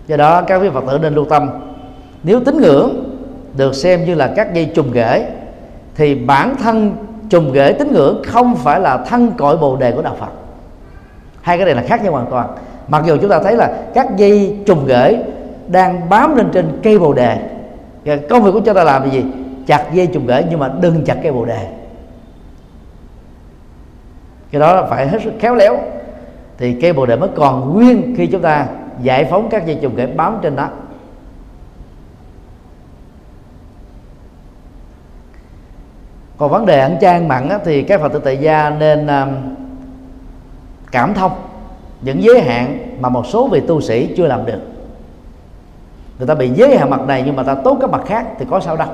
Do 0.08 0.18
đó, 0.18 0.42
các 0.42 0.62
vị 0.62 0.70
Phật 0.74 0.84
tử 0.88 1.00
nên 1.02 1.16
lưu 1.16 1.26
tâm. 1.26 1.50
Nếu 2.24 2.40
tín 2.40 2.62
ngưỡng 2.62 3.04
được 3.58 3.76
xem 3.76 4.06
như 4.06 4.16
là 4.16 4.34
các 4.36 4.54
dây 4.54 4.72
trùng 4.76 4.94
rễ, 4.94 5.28
thì 5.96 6.16
bản 6.16 6.56
thân 6.64 6.96
trùng 7.30 7.52
rễ 7.54 7.74
tín 7.74 7.94
ngưỡng 7.94 8.22
không 8.28 8.56
phải 8.56 8.80
là 8.80 8.98
thân 8.98 9.32
cội 9.38 9.58
bồ 9.58 9.76
đề 9.76 9.92
của 9.92 10.02
đạo 10.02 10.16
Phật. 10.20 10.32
Hai 11.42 11.58
cái 11.58 11.66
này 11.66 11.76
là 11.76 11.82
khác 11.82 12.04
nhau 12.04 12.12
hoàn 12.12 12.26
toàn. 12.30 12.48
Mặc 12.88 13.04
dù 13.06 13.18
chúng 13.22 13.30
ta 13.30 13.40
thấy 13.40 13.56
là 13.56 13.72
các 13.94 14.18
dây 14.18 14.58
trùng 14.66 14.86
rễ 14.88 15.24
đang 15.68 16.10
bám 16.10 16.36
lên 16.36 16.50
trên 16.54 16.80
cây 16.84 17.00
bồ 17.00 17.14
đề 17.14 17.38
công 18.06 18.43
việc 18.43 18.52
của 18.54 18.62
chúng 18.66 18.76
ta 18.76 18.84
làm 18.84 19.04
là 19.04 19.10
gì? 19.10 19.26
Chặt 19.68 19.93
dây 19.93 20.08
trùng 20.08 20.28
rễ 20.28 20.45
nhưng 20.50 20.60
mà 20.60 20.72
đừng 20.82 21.06
chặt 21.06 21.18
cây 21.24 21.32
bồ 21.32 21.45
đề. 21.45 21.68
Cái 24.52 24.62
đó 24.62 24.88
phải 24.89 25.08
hết 25.08 25.22
sức 25.24 25.34
khéo 25.39 25.56
léo. 25.56 25.80
Thì 26.58 26.74
cây 26.82 26.93
bồ 26.93 27.06
đề 27.06 27.16
mới 27.16 27.30
còn 27.36 27.74
nguyên 27.74 28.16
khi 28.18 28.28
chúng 28.28 28.41
ta 28.41 28.68
giải 29.02 29.26
phóng 29.26 29.50
các 29.50 29.66
dây 29.66 29.80
trùng 29.82 29.95
rễ 29.97 30.06
bám 30.06 30.39
trên 30.41 30.56
đó. 30.56 30.70
Còn 36.38 36.50
vấn 36.50 36.66
đề 36.66 36.80
ăn 36.80 36.97
chay 37.02 37.22
mặn 37.22 37.50
á, 37.50 37.60
thì 37.66 37.84
các 37.84 38.02
phật 38.02 38.14
tử 38.14 38.20
tại 38.20 38.38
gia 38.38 38.70
nên 38.70 39.08
um, 39.08 39.30
cảm 40.91 41.14
thông 41.14 41.32
những 42.02 42.24
giới 42.24 42.41
hạn 42.41 42.95
mà 43.00 43.10
một 43.10 43.26
số 43.26 43.47
vị 43.47 43.62
tu 43.68 43.82
sĩ 43.82 44.14
chưa 44.18 44.28
làm 44.28 44.45
được 44.45 44.60
người 46.20 46.28
ta 46.28 46.36
bị 46.36 46.49
giới 46.49 46.78
hạn 46.78 46.89
mặt 46.89 47.01
này 47.07 47.24
nhưng 47.26 47.36
mà 47.36 47.43
ta 47.43 47.55
tốt 47.55 47.78
các 47.82 47.89
mặt 47.89 48.01
khác 48.05 48.26
thì 48.39 48.45
có 48.49 48.59
sao 48.59 48.78
đâu. 48.78 48.88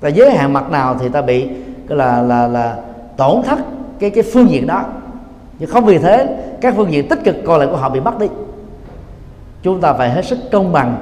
Ta 0.00 0.08
giới 0.08 0.30
hạn 0.30 0.52
mặt 0.52 0.70
nào 0.70 0.96
thì 1.00 1.08
ta 1.08 1.22
bị, 1.22 1.48
cái 1.88 1.98
là 1.98 2.22
là 2.22 2.48
là 2.48 2.76
tổn 3.16 3.42
thất 3.42 3.58
cái 3.98 4.10
cái 4.10 4.24
phương 4.32 4.50
diện 4.50 4.66
đó. 4.66 4.84
Nhưng 5.58 5.70
không 5.70 5.84
vì 5.84 5.98
thế, 5.98 6.36
các 6.60 6.74
phương 6.76 6.92
diện 6.92 7.08
tích 7.08 7.24
cực 7.24 7.36
còn 7.46 7.58
lại 7.58 7.68
của 7.70 7.76
họ 7.76 7.88
bị 7.88 8.00
mất 8.00 8.18
đi. 8.18 8.26
Chúng 9.62 9.80
ta 9.80 9.92
phải 9.92 10.10
hết 10.10 10.24
sức 10.24 10.38
công 10.52 10.72
bằng 10.72 10.96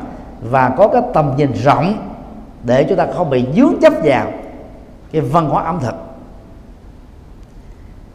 và 0.51 0.69
có 0.77 0.89
cái 0.89 1.03
tầm 1.15 1.33
nhìn 1.37 1.53
rộng 1.53 1.95
để 2.65 2.85
chúng 2.85 2.99
ta 2.99 3.07
không 3.15 3.31
bị 3.31 3.45
dướng 3.57 3.81
chấp 3.81 3.93
vào 4.05 4.27
cái 5.13 5.23
văn 5.23 5.49
hóa 5.49 5.63
ẩm 5.63 5.79
thực. 5.83 5.95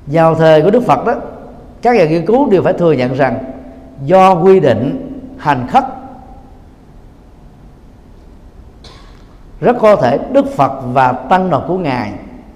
Vào 0.08 0.36
thời 0.36 0.62
của 0.62 0.72
đức 0.72 0.84
phật 0.84 1.06
đó, 1.06 1.14
các 1.82 1.96
nhà 1.96 2.06
nghiên 2.06 2.26
cứu 2.26 2.50
đều 2.50 2.62
phải 2.62 2.74
thừa 2.74 2.92
nhận 2.92 3.14
rằng 3.14 3.38
do 4.06 4.34
quy 4.34 4.60
định 4.60 5.10
hành 5.38 5.68
khất 5.68 5.84
rất 9.64 9.76
có 9.80 9.96
thể 9.96 10.20
đức 10.32 10.46
phật 10.56 10.72
và 10.94 11.12
tăng 11.12 11.50
đoàn 11.50 11.64
của 11.68 11.78
ngài 11.78 12.12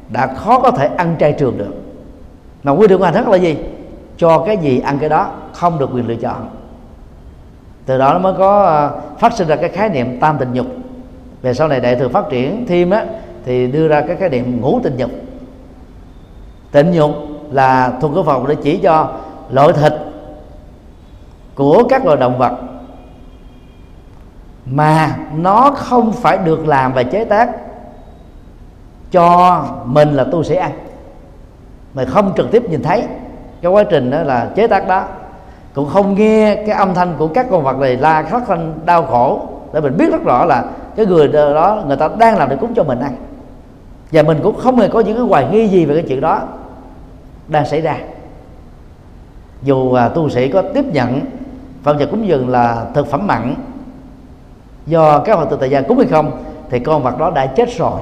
đã 0.09 0.27
khó 0.27 0.59
có 0.59 0.71
thể 0.71 0.89
ăn 0.97 1.15
chay 1.19 1.33
trường 1.33 1.57
được. 1.57 1.73
Mà 2.63 2.71
quy 2.71 2.87
định 2.87 2.97
của 2.97 3.05
hành 3.05 3.13
rất 3.13 3.27
là 3.27 3.37
gì? 3.37 3.57
Cho 4.17 4.39
cái 4.39 4.57
gì 4.57 4.79
ăn 4.79 4.97
cái 4.99 5.09
đó, 5.09 5.31
không 5.53 5.79
được 5.79 5.89
quyền 5.93 6.07
lựa 6.07 6.15
chọn. 6.15 6.49
Từ 7.85 7.97
đó 7.97 8.13
nó 8.13 8.19
mới 8.19 8.33
có 8.37 8.63
ờ, 8.63 9.01
phát 9.19 9.33
sinh 9.33 9.47
ra 9.47 9.55
cái 9.55 9.69
khái 9.69 9.89
niệm 9.89 10.19
tam 10.19 10.37
tình 10.37 10.53
nhục. 10.53 10.65
Về 11.41 11.53
sau 11.53 11.67
này 11.67 11.79
đại 11.79 11.95
thừa 11.95 12.07
phát 12.07 12.25
triển 12.29 12.65
thêm 12.67 12.89
á, 12.89 13.05
thì 13.45 13.67
đưa 13.67 13.87
ra 13.87 14.01
cái 14.01 14.15
khái 14.15 14.29
niệm 14.29 14.61
ngũ 14.61 14.79
tình 14.83 14.97
nhục. 14.97 15.11
Tình 16.71 16.91
nhục 16.91 17.11
là 17.51 17.91
thuộc 18.01 18.11
cái 18.15 18.23
phòng 18.25 18.47
để 18.47 18.55
chỉ 18.63 18.77
cho 18.77 19.09
loại 19.51 19.73
thịt 19.73 19.93
của 21.55 21.83
các 21.89 22.05
loài 22.05 22.17
động 22.17 22.37
vật 22.37 22.53
mà 24.71 25.15
nó 25.35 25.71
không 25.75 26.11
phải 26.11 26.37
được 26.37 26.67
làm 26.67 26.93
và 26.93 27.03
chế 27.03 27.25
tác. 27.25 27.49
Cho 29.11 29.63
mình 29.85 30.13
là 30.13 30.23
tu 30.23 30.43
sĩ 30.43 30.55
ăn. 30.55 30.71
Mà 31.93 32.05
không 32.05 32.33
trực 32.37 32.51
tiếp 32.51 32.69
nhìn 32.69 32.83
thấy. 32.83 33.03
Cái 33.61 33.71
quá 33.71 33.83
trình 33.83 34.11
đó 34.11 34.23
là 34.23 34.49
chế 34.55 34.67
tác 34.67 34.87
đó. 34.87 35.03
Cũng 35.73 35.89
không 35.89 36.15
nghe 36.15 36.55
cái 36.55 36.75
âm 36.75 36.93
thanh 36.93 37.13
của 37.17 37.27
các 37.27 37.47
con 37.51 37.63
vật 37.63 37.77
này 37.77 37.97
la 37.97 38.23
khóc 38.23 38.41
thanh 38.47 38.73
đau 38.85 39.05
khổ. 39.05 39.41
Để 39.73 39.81
mình 39.81 39.97
biết 39.97 40.11
rất 40.11 40.23
rõ 40.23 40.45
là 40.45 40.65
cái 40.95 41.05
người 41.05 41.27
đó 41.27 41.83
người 41.87 41.97
ta 41.97 42.09
đang 42.19 42.37
làm 42.37 42.49
để 42.49 42.55
cúng 42.55 42.73
cho 42.75 42.83
mình 42.83 42.99
ăn. 42.99 43.15
Và 44.11 44.23
mình 44.23 44.39
cũng 44.43 44.55
không 44.59 44.77
hề 44.77 44.87
có 44.87 44.99
những 44.99 45.17
cái 45.17 45.25
hoài 45.25 45.47
nghi 45.51 45.67
gì 45.67 45.85
về 45.85 45.95
cái 45.95 46.03
chuyện 46.07 46.21
đó 46.21 46.41
đang 47.47 47.65
xảy 47.65 47.81
ra. 47.81 47.97
Dù 49.63 49.93
à, 49.93 50.09
tu 50.09 50.29
sĩ 50.29 50.47
có 50.47 50.63
tiếp 50.73 50.85
nhận 50.85 51.21
phần 51.83 51.97
vật 51.97 52.07
cúng 52.11 52.27
dường 52.27 52.49
là 52.49 52.85
thực 52.93 53.07
phẩm 53.07 53.27
mặn 53.27 53.55
do 54.87 55.19
các 55.19 55.35
hoàng 55.35 55.49
tử 55.49 55.57
tại 55.59 55.69
gia 55.69 55.81
cúng 55.81 55.97
hay 55.97 56.07
không, 56.07 56.43
thì 56.69 56.79
con 56.79 57.03
vật 57.03 57.17
đó 57.19 57.31
đã 57.31 57.45
chết 57.45 57.77
rồi. 57.77 58.01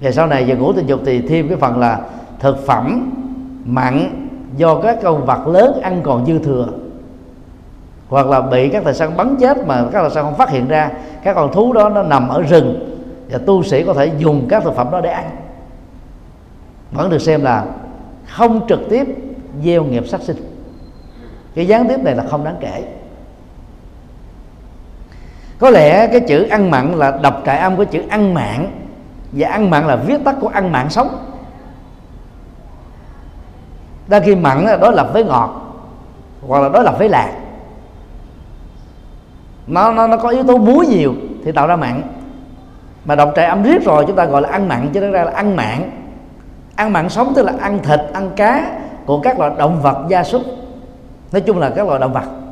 Ngày 0.00 0.12
sau 0.12 0.26
này 0.26 0.44
về 0.44 0.56
ngủ 0.56 0.72
tình 0.72 0.86
dục 0.86 1.00
thì 1.04 1.28
thêm 1.28 1.48
cái 1.48 1.56
phần 1.56 1.78
là 1.78 2.00
thực 2.40 2.66
phẩm, 2.66 3.12
mặn, 3.64 4.26
do 4.56 4.80
các 4.80 4.98
con 5.02 5.26
vật 5.26 5.46
lớn 5.46 5.80
ăn 5.82 6.00
còn 6.02 6.26
dư 6.26 6.38
thừa. 6.38 6.68
Hoặc 8.08 8.26
là 8.26 8.40
bị 8.40 8.68
các 8.68 8.84
tài 8.84 8.94
sản 8.94 9.16
bắn 9.16 9.36
chết 9.40 9.66
mà 9.66 9.84
các 9.92 10.00
tài 10.02 10.10
sản 10.10 10.24
không 10.24 10.34
phát 10.34 10.50
hiện 10.50 10.68
ra, 10.68 10.90
các 11.24 11.34
con 11.34 11.52
thú 11.52 11.72
đó 11.72 11.88
nó 11.88 12.02
nằm 12.02 12.28
ở 12.28 12.42
rừng 12.42 12.98
và 13.30 13.38
tu 13.46 13.62
sĩ 13.62 13.84
có 13.84 13.94
thể 13.94 14.10
dùng 14.18 14.46
các 14.48 14.64
thực 14.64 14.74
phẩm 14.74 14.90
đó 14.90 15.00
để 15.00 15.10
ăn. 15.10 15.30
Vẫn 16.92 17.10
được 17.10 17.18
xem 17.18 17.42
là 17.42 17.64
không 18.26 18.66
trực 18.68 18.80
tiếp 18.90 19.06
gieo 19.64 19.84
nghiệp 19.84 20.08
sát 20.08 20.20
sinh. 20.20 20.36
Cái 21.54 21.66
gián 21.66 21.88
tiếp 21.88 22.00
này 22.02 22.14
là 22.14 22.24
không 22.30 22.44
đáng 22.44 22.56
kể 22.60 22.84
có 25.64 25.70
lẽ 25.70 26.06
cái 26.06 26.20
chữ 26.20 26.42
ăn 26.42 26.70
mặn 26.70 26.92
là 26.92 27.18
đọc 27.22 27.42
trại 27.46 27.58
âm 27.58 27.76
của 27.76 27.84
chữ 27.84 28.02
ăn 28.08 28.34
mặn 28.34 28.70
và 29.32 29.48
ăn 29.48 29.70
mặn 29.70 29.86
là 29.86 29.96
viết 29.96 30.24
tắt 30.24 30.34
của 30.40 30.48
ăn 30.48 30.72
mặn 30.72 30.90
sống. 30.90 31.08
Đa 34.08 34.20
khi 34.20 34.34
mặn 34.34 34.64
là 34.64 34.76
đối 34.76 34.92
lập 34.92 35.10
với 35.12 35.24
ngọt 35.24 35.76
hoặc 36.46 36.60
là 36.60 36.68
đối 36.68 36.84
lập 36.84 36.94
với 36.98 37.08
lạc. 37.08 37.32
Nó 39.66 39.92
nó 39.92 40.06
nó 40.06 40.16
có 40.16 40.28
yếu 40.28 40.44
tố 40.44 40.58
muối 40.58 40.86
nhiều 40.86 41.14
thì 41.44 41.52
tạo 41.52 41.66
ra 41.66 41.76
mặn. 41.76 42.02
Mà 43.04 43.14
đọc 43.14 43.32
trại 43.36 43.46
âm 43.46 43.62
riết 43.62 43.84
rồi 43.84 44.04
chúng 44.06 44.16
ta 44.16 44.24
gọi 44.24 44.42
là 44.42 44.48
ăn 44.48 44.68
mặn 44.68 44.90
chứ 44.92 45.00
nó 45.00 45.10
ra 45.10 45.24
là 45.24 45.32
ăn 45.32 45.56
mặn, 45.56 45.90
ăn 46.76 46.92
mặn 46.92 47.08
sống 47.08 47.32
tức 47.36 47.42
là 47.42 47.52
ăn 47.60 47.78
thịt 47.82 48.00
ăn 48.12 48.30
cá 48.36 48.78
của 49.06 49.20
các 49.20 49.38
loại 49.38 49.50
động 49.58 49.80
vật 49.82 50.06
gia 50.08 50.24
súc. 50.24 50.42
Nói 51.32 51.40
chung 51.40 51.58
là 51.58 51.70
các 51.70 51.86
loại 51.86 52.00
động 52.00 52.12
vật. 52.12 52.43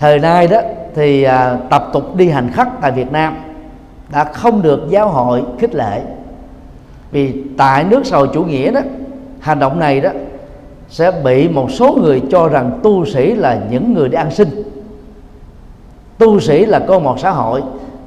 Thời 0.00 0.18
nay 0.18 0.46
đó 0.46 0.60
thì 0.94 1.22
à, 1.22 1.58
tập 1.70 1.90
tục 1.92 2.16
đi 2.16 2.28
hành 2.28 2.52
khất 2.52 2.68
tại 2.80 2.92
Việt 2.92 3.12
Nam 3.12 3.36
đã 4.12 4.24
không 4.24 4.62
được 4.62 4.80
giáo 4.88 5.08
hội 5.08 5.42
khích 5.58 5.74
lệ. 5.74 6.02
Vì 7.10 7.42
tại 7.56 7.84
nước 7.84 8.06
sầu 8.06 8.26
chủ 8.26 8.44
nghĩa 8.44 8.70
đó 8.70 8.80
hành 9.40 9.58
động 9.58 9.78
này 9.78 10.00
đó 10.00 10.10
sẽ 10.88 11.10
bị 11.24 11.48
một 11.48 11.70
số 11.70 11.98
người 12.02 12.22
cho 12.30 12.48
rằng 12.48 12.80
tu 12.82 13.04
sĩ 13.04 13.34
là 13.34 13.60
những 13.70 13.94
người 13.94 14.08
đi 14.08 14.16
ăn 14.16 14.30
sinh 14.30 14.62
tu 16.18 16.40
sĩ 16.40 16.66
là 16.66 16.78
con 16.88 17.04
một 17.04 17.20
xã 17.20 17.30
hội 17.30 17.62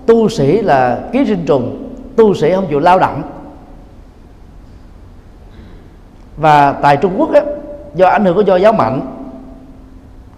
tu 0.05 0.29
sĩ 0.29 0.61
là 0.61 0.99
ký 1.11 1.25
sinh 1.25 1.45
trùng 1.45 1.89
tu 2.15 2.33
sĩ 2.33 2.53
không 2.53 2.67
chịu 2.69 2.79
lao 2.79 2.99
động. 2.99 3.21
Và 6.37 6.71
tại 6.71 6.97
Trung 6.97 7.13
Quốc 7.17 7.33
á, 7.33 7.41
do 7.95 8.07
ảnh 8.07 8.25
hưởng 8.25 8.35
của 8.35 8.41
do 8.41 8.55
giáo 8.55 8.73
mạnh 8.73 9.12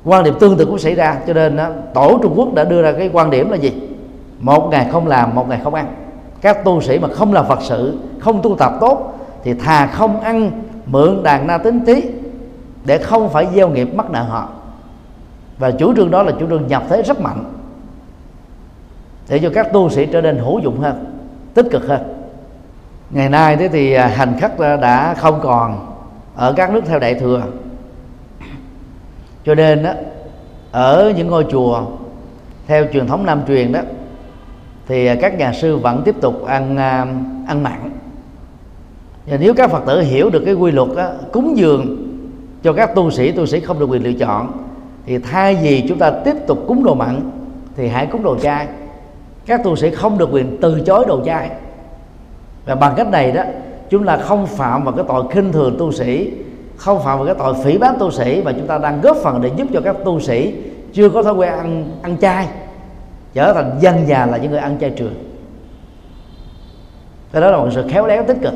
quan 0.05 0.23
điểm 0.23 0.33
tương 0.39 0.57
tự 0.57 0.65
cũng 0.65 0.79
xảy 0.79 0.95
ra 0.95 1.17
cho 1.27 1.33
nên 1.33 1.55
đó, 1.55 1.69
tổ 1.93 2.19
Trung 2.21 2.33
Quốc 2.35 2.53
đã 2.53 2.63
đưa 2.63 2.81
ra 2.81 2.91
cái 2.91 3.09
quan 3.13 3.29
điểm 3.29 3.49
là 3.49 3.57
gì? 3.57 3.73
Một 4.39 4.67
ngày 4.71 4.87
không 4.91 5.07
làm 5.07 5.35
một 5.35 5.49
ngày 5.49 5.59
không 5.63 5.73
ăn. 5.73 5.95
Các 6.41 6.63
tu 6.63 6.81
sĩ 6.81 6.99
mà 6.99 7.07
không 7.07 7.33
làm 7.33 7.45
Phật 7.47 7.59
sự 7.61 7.97
không 8.19 8.41
tu 8.41 8.55
tập 8.55 8.73
tốt 8.81 9.19
thì 9.43 9.53
thà 9.53 9.87
không 9.87 10.21
ăn 10.21 10.51
mượn 10.85 11.23
đàn 11.23 11.47
na 11.47 11.57
tính 11.57 11.79
tí 11.85 12.03
để 12.85 12.97
không 12.97 13.29
phải 13.29 13.47
gieo 13.55 13.69
nghiệp 13.69 13.95
mắc 13.95 14.11
nợ 14.11 14.23
họ. 14.23 14.49
Và 15.57 15.71
chủ 15.71 15.95
trương 15.95 16.11
đó 16.11 16.23
là 16.23 16.31
chủ 16.39 16.47
trương 16.49 16.67
nhập 16.67 16.83
thế 16.89 17.01
rất 17.01 17.21
mạnh 17.21 17.43
để 19.29 19.39
cho 19.39 19.49
các 19.53 19.73
tu 19.73 19.89
sĩ 19.89 20.05
trở 20.05 20.21
nên 20.21 20.37
hữu 20.37 20.59
dụng 20.59 20.79
hơn 20.79 21.05
tích 21.53 21.65
cực 21.71 21.87
hơn. 21.87 22.01
Ngày 23.09 23.29
nay 23.29 23.57
thế 23.57 23.67
thì 23.67 23.93
à, 23.93 24.07
hành 24.07 24.39
khất 24.41 24.59
à, 24.59 24.75
đã 24.75 25.13
không 25.13 25.39
còn 25.43 25.95
ở 26.35 26.53
các 26.53 26.71
nước 26.73 26.81
theo 26.85 26.99
đại 26.99 27.15
thừa 27.15 27.41
cho 29.45 29.55
nên 29.55 29.83
đó, 29.83 29.91
ở 30.71 31.13
những 31.17 31.27
ngôi 31.27 31.45
chùa 31.51 31.85
theo 32.67 32.85
truyền 32.93 33.07
thống 33.07 33.25
nam 33.25 33.41
truyền 33.47 33.71
đó 33.71 33.79
thì 34.87 35.15
các 35.15 35.37
nhà 35.37 35.53
sư 35.53 35.77
vẫn 35.77 36.01
tiếp 36.05 36.15
tục 36.21 36.45
ăn 36.45 36.77
à, 36.77 37.05
ăn 37.47 37.63
mặn. 37.63 37.91
Và 39.27 39.37
nếu 39.37 39.53
các 39.53 39.71
phật 39.71 39.83
tử 39.85 40.01
hiểu 40.01 40.29
được 40.29 40.43
cái 40.45 40.53
quy 40.53 40.71
luật 40.71 40.89
đó, 40.95 41.09
cúng 41.31 41.57
dường 41.57 41.97
cho 42.63 42.73
các 42.73 42.95
tu 42.95 43.11
sĩ 43.11 43.31
tu 43.31 43.45
sĩ 43.45 43.59
không 43.59 43.79
được 43.79 43.89
quyền 43.89 44.03
lựa 44.03 44.13
chọn 44.13 44.51
thì 45.05 45.17
thay 45.17 45.55
vì 45.55 45.85
chúng 45.89 45.97
ta 45.97 46.11
tiếp 46.11 46.35
tục 46.47 46.59
cúng 46.67 46.83
đồ 46.83 46.95
mặn 46.95 47.31
thì 47.75 47.87
hãy 47.87 48.05
cúng 48.05 48.23
đồ 48.23 48.37
chay. 48.39 48.67
Các 49.45 49.63
tu 49.63 49.75
sĩ 49.75 49.91
không 49.91 50.17
được 50.17 50.29
quyền 50.31 50.57
từ 50.61 50.81
chối 50.85 51.05
đồ 51.07 51.25
chay. 51.25 51.49
Và 52.65 52.75
bằng 52.75 52.93
cách 52.97 53.07
này 53.07 53.31
đó 53.31 53.43
chúng 53.89 54.05
ta 54.05 54.17
không 54.17 54.47
phạm 54.47 54.83
vào 54.83 54.93
cái 54.93 55.05
tội 55.07 55.23
khinh 55.31 55.51
thường 55.51 55.75
tu 55.79 55.91
sĩ 55.91 56.31
không 56.77 57.03
phạm 57.03 57.17
vào 57.17 57.25
cái 57.25 57.35
tội 57.39 57.53
phỉ 57.63 57.77
báng 57.77 57.95
tu 57.99 58.11
sĩ 58.11 58.41
và 58.41 58.51
chúng 58.51 58.67
ta 58.67 58.77
đang 58.77 59.01
góp 59.01 59.17
phần 59.23 59.41
để 59.41 59.51
giúp 59.55 59.67
cho 59.73 59.81
các 59.81 59.95
tu 60.05 60.19
sĩ 60.19 60.55
chưa 60.93 61.09
có 61.09 61.23
thói 61.23 61.33
quen 61.33 61.53
ăn 61.53 61.91
ăn 62.01 62.17
chay 62.17 62.47
trở 63.33 63.53
thành 63.53 63.77
dân 63.79 64.07
già 64.07 64.25
là 64.25 64.37
những 64.37 64.51
người 64.51 64.59
ăn 64.59 64.77
chay 64.79 64.89
trường. 64.89 65.13
Cái 67.31 67.41
đó 67.41 67.51
là 67.51 67.57
một 67.57 67.69
sự 67.71 67.87
khéo 67.89 68.07
léo 68.07 68.23
tích 68.23 68.37
cực 68.41 68.53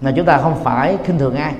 mà 0.00 0.12
chúng 0.16 0.26
ta 0.26 0.38
không 0.38 0.54
phải 0.64 0.96
khinh 1.04 1.18
thường 1.18 1.34
ai. 1.34 1.54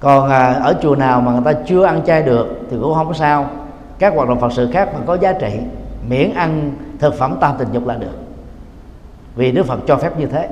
Còn 0.00 0.30
à, 0.30 0.52
ở 0.52 0.74
chùa 0.82 0.96
nào 0.96 1.20
mà 1.20 1.32
người 1.32 1.54
ta 1.54 1.60
chưa 1.66 1.84
ăn 1.84 2.02
chay 2.06 2.22
được 2.22 2.46
thì 2.70 2.76
cũng 2.80 2.94
không 2.94 3.08
có 3.08 3.14
sao. 3.14 3.50
Các 3.98 4.14
hoạt 4.14 4.28
động 4.28 4.40
phật 4.40 4.52
sự 4.52 4.70
khác 4.72 4.88
mà 4.94 5.00
có 5.06 5.14
giá 5.14 5.32
trị 5.32 5.58
miễn 6.08 6.34
ăn 6.34 6.72
thực 6.98 7.14
phẩm 7.14 7.36
tam 7.40 7.54
tình 7.58 7.68
dục 7.72 7.86
là 7.86 7.94
được. 7.94 8.18
Vì 9.36 9.52
đức 9.52 9.66
phật 9.66 9.78
cho 9.86 9.96
phép 9.96 10.18
như 10.18 10.26
thế 10.26 10.48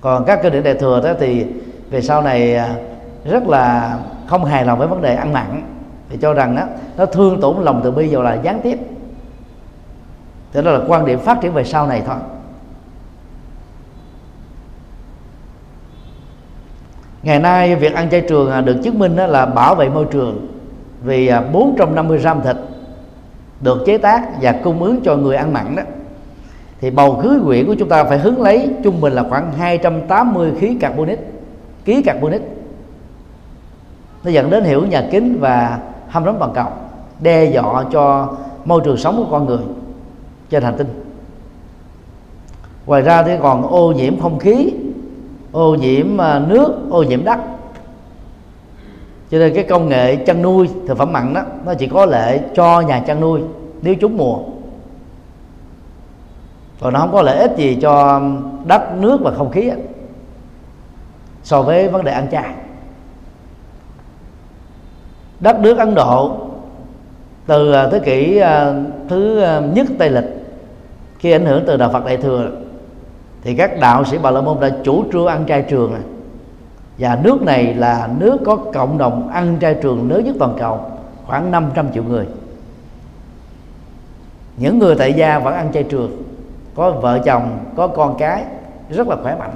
còn 0.00 0.24
các 0.24 0.40
kinh 0.42 0.52
điển 0.52 0.62
đại 0.62 0.74
thừa 0.74 1.00
đó 1.04 1.12
thì 1.20 1.46
về 1.90 2.00
sau 2.02 2.22
này 2.22 2.54
à, 2.56 2.74
rất 3.24 3.48
là 3.48 3.98
không 4.26 4.44
hài 4.44 4.64
lòng 4.64 4.78
với 4.78 4.88
vấn 4.88 5.02
đề 5.02 5.14
ăn 5.14 5.32
mặn. 5.32 5.62
Thì 6.08 6.16
cho 6.20 6.32
rằng 6.32 6.56
đó, 6.56 6.62
nó 6.96 7.06
thương 7.06 7.40
tổn 7.40 7.56
lòng 7.62 7.80
từ 7.84 7.90
bi 7.90 8.08
dù 8.08 8.22
là 8.22 8.34
gián 8.34 8.60
tiếp. 8.62 8.78
Thế 10.52 10.62
đó 10.62 10.70
là 10.70 10.80
quan 10.88 11.06
điểm 11.06 11.18
phát 11.18 11.40
triển 11.40 11.52
về 11.52 11.64
sau 11.64 11.86
này 11.86 12.02
thôi. 12.06 12.16
Ngày 17.22 17.38
nay 17.38 17.76
việc 17.76 17.94
ăn 17.94 18.10
chay 18.10 18.20
trường 18.20 18.50
à, 18.50 18.60
được 18.60 18.76
chứng 18.84 18.98
minh 18.98 19.16
là 19.16 19.46
bảo 19.46 19.74
vệ 19.74 19.88
môi 19.88 20.06
trường 20.10 20.48
vì 21.02 21.26
à, 21.26 21.40
450 21.52 22.18
gram 22.18 22.42
thịt 22.42 22.56
được 23.60 23.82
chế 23.86 23.98
tác 23.98 24.28
và 24.40 24.52
cung 24.52 24.82
ứng 24.82 25.00
cho 25.04 25.16
người 25.16 25.36
ăn 25.36 25.52
mặn 25.52 25.76
đó 25.76 25.82
thì 26.80 26.90
bầu 26.90 27.20
khí 27.22 27.28
quyển 27.44 27.66
của 27.66 27.74
chúng 27.74 27.88
ta 27.88 28.04
phải 28.04 28.18
hứng 28.18 28.42
lấy 28.42 28.70
trung 28.82 29.00
bình 29.00 29.12
là 29.12 29.24
khoảng 29.28 29.52
280 29.52 30.52
khí 30.58 30.76
carbonic, 30.80 31.18
ký 31.84 32.02
carbonic. 32.02 32.42
Nó 34.24 34.30
dẫn 34.30 34.50
đến 34.50 34.64
hiệu 34.64 34.86
nhà 34.86 35.08
kính 35.10 35.38
và 35.40 35.78
hâm 36.08 36.24
nóng 36.24 36.36
toàn 36.38 36.52
cầu, 36.54 36.66
đe 37.20 37.44
dọa 37.44 37.84
cho 37.92 38.28
môi 38.64 38.80
trường 38.84 38.96
sống 38.96 39.16
của 39.16 39.30
con 39.30 39.46
người 39.46 39.58
trên 40.50 40.62
hành 40.62 40.74
tinh. 40.78 40.88
Ngoài 42.86 43.02
ra 43.02 43.22
thì 43.22 43.32
còn 43.42 43.62
ô 43.62 43.92
nhiễm 43.92 44.20
không 44.20 44.38
khí, 44.38 44.72
ô 45.52 45.74
nhiễm 45.74 46.20
à, 46.20 46.38
nước, 46.38 46.74
ô 46.90 47.02
nhiễm 47.02 47.24
đất. 47.24 47.38
Cho 49.30 49.38
nên 49.38 49.54
cái 49.54 49.64
công 49.64 49.88
nghệ 49.88 50.16
chăn 50.16 50.42
nuôi 50.42 50.68
thực 50.86 50.98
phẩm 50.98 51.12
mặn 51.12 51.34
đó, 51.34 51.42
nó 51.66 51.74
chỉ 51.74 51.86
có 51.86 52.06
lệ 52.06 52.40
cho 52.54 52.80
nhà 52.80 53.00
chăn 53.06 53.20
nuôi 53.20 53.40
nếu 53.82 53.94
trúng 53.94 54.16
mùa 54.16 54.38
còn 56.80 56.92
nó 56.92 57.00
không 57.00 57.12
có 57.12 57.22
lợi 57.22 57.38
ích 57.38 57.56
gì 57.56 57.78
cho 57.82 58.14
um, 58.16 58.42
đất 58.66 58.82
nước 58.96 59.20
và 59.22 59.30
không 59.30 59.50
khí 59.50 59.68
ấy, 59.68 59.80
so 61.42 61.62
với 61.62 61.88
vấn 61.88 62.04
đề 62.04 62.12
ăn 62.12 62.26
chay. 62.30 62.54
Đất 65.40 65.60
nước 65.60 65.78
ấn 65.78 65.94
độ 65.94 66.36
từ 67.46 67.70
uh, 67.70 67.92
thế 67.92 67.98
kỷ 67.98 68.40
uh, 68.40 68.76
thứ 69.08 69.42
um, 69.42 69.74
nhất 69.74 69.86
tây 69.98 70.10
lịch 70.10 70.24
khi 71.18 71.30
ảnh 71.30 71.46
hưởng 71.46 71.64
từ 71.66 71.76
đạo 71.76 71.90
phật 71.92 72.04
đại 72.04 72.16
thừa 72.16 72.50
thì 73.42 73.54
các 73.54 73.80
đạo 73.80 74.04
sĩ 74.04 74.18
bà 74.22 74.30
la 74.30 74.40
môn 74.40 74.60
đã 74.60 74.70
chủ 74.84 75.04
trương 75.12 75.26
ăn 75.26 75.44
chay 75.48 75.62
trường 75.62 75.92
này 75.92 76.02
và 76.98 77.18
nước 77.22 77.42
này 77.42 77.74
là 77.74 78.08
nước 78.18 78.36
có 78.44 78.56
cộng 78.56 78.98
đồng 78.98 79.28
ăn 79.28 79.58
chay 79.60 79.74
trường 79.82 80.10
lớn 80.10 80.24
nhất 80.24 80.34
toàn 80.38 80.56
cầu 80.58 80.80
khoảng 81.26 81.50
500 81.50 81.92
triệu 81.94 82.04
người. 82.04 82.26
Những 84.56 84.78
người 84.78 84.94
tại 84.94 85.12
gia 85.12 85.38
vẫn 85.38 85.54
ăn 85.54 85.72
chay 85.72 85.82
trường 85.82 86.22
có 86.74 86.90
vợ 86.90 87.18
chồng 87.24 87.58
có 87.76 87.86
con 87.86 88.16
cái 88.18 88.44
rất 88.90 89.08
là 89.08 89.16
khỏe 89.22 89.36
mạnh. 89.38 89.54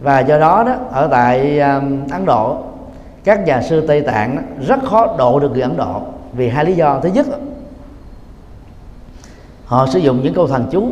Và 0.00 0.20
do 0.20 0.38
đó 0.38 0.64
đó 0.66 0.74
ở 0.90 1.08
tại 1.08 1.60
um, 1.60 2.08
Ấn 2.10 2.24
Độ 2.24 2.56
các 3.24 3.46
nhà 3.46 3.62
sư 3.62 3.86
Tây 3.86 4.00
Tạng 4.00 4.36
đó, 4.36 4.42
rất 4.66 4.78
khó 4.84 5.14
độ 5.18 5.40
được 5.40 5.52
người 5.52 5.62
Ấn 5.62 5.76
Độ 5.76 6.02
vì 6.32 6.48
hai 6.48 6.64
lý 6.64 6.72
do. 6.72 7.00
Thứ 7.00 7.08
nhất 7.08 7.26
họ 9.66 9.86
sử 9.86 9.98
dụng 9.98 10.20
những 10.22 10.34
câu 10.34 10.46
thần 10.46 10.66
chú 10.70 10.88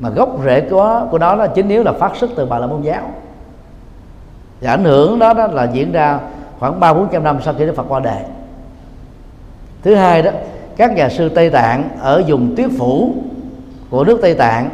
mà 0.00 0.08
gốc 0.10 0.28
rễ 0.44 0.60
của 0.60 1.06
của 1.10 1.18
đó 1.18 1.34
là 1.34 1.46
chính 1.46 1.68
yếu 1.68 1.82
là 1.82 1.92
phát 1.92 2.16
xuất 2.16 2.30
từ 2.36 2.46
bà 2.46 2.58
la 2.58 2.66
môn 2.66 2.82
giáo. 2.82 3.10
Và 4.60 4.70
ảnh 4.70 4.84
hưởng 4.84 5.18
đó, 5.18 5.34
đó 5.34 5.46
là 5.46 5.64
diễn 5.64 5.92
ra 5.92 6.20
khoảng 6.58 6.80
ba 6.80 6.94
bốn 6.94 7.08
trăm 7.08 7.24
năm 7.24 7.38
sau 7.42 7.54
khi 7.58 7.66
Đức 7.66 7.76
Phật 7.76 7.84
qua 7.88 8.00
đời. 8.00 8.22
Thứ 9.82 9.94
hai 9.94 10.22
đó 10.22 10.30
các 10.80 10.92
nhà 10.92 11.08
sư 11.08 11.28
Tây 11.28 11.50
Tạng 11.50 11.88
ở 12.00 12.22
vùng 12.26 12.56
tuyết 12.56 12.70
phủ 12.78 13.14
của 13.90 14.04
nước 14.04 14.18
Tây 14.22 14.34
Tạng 14.34 14.70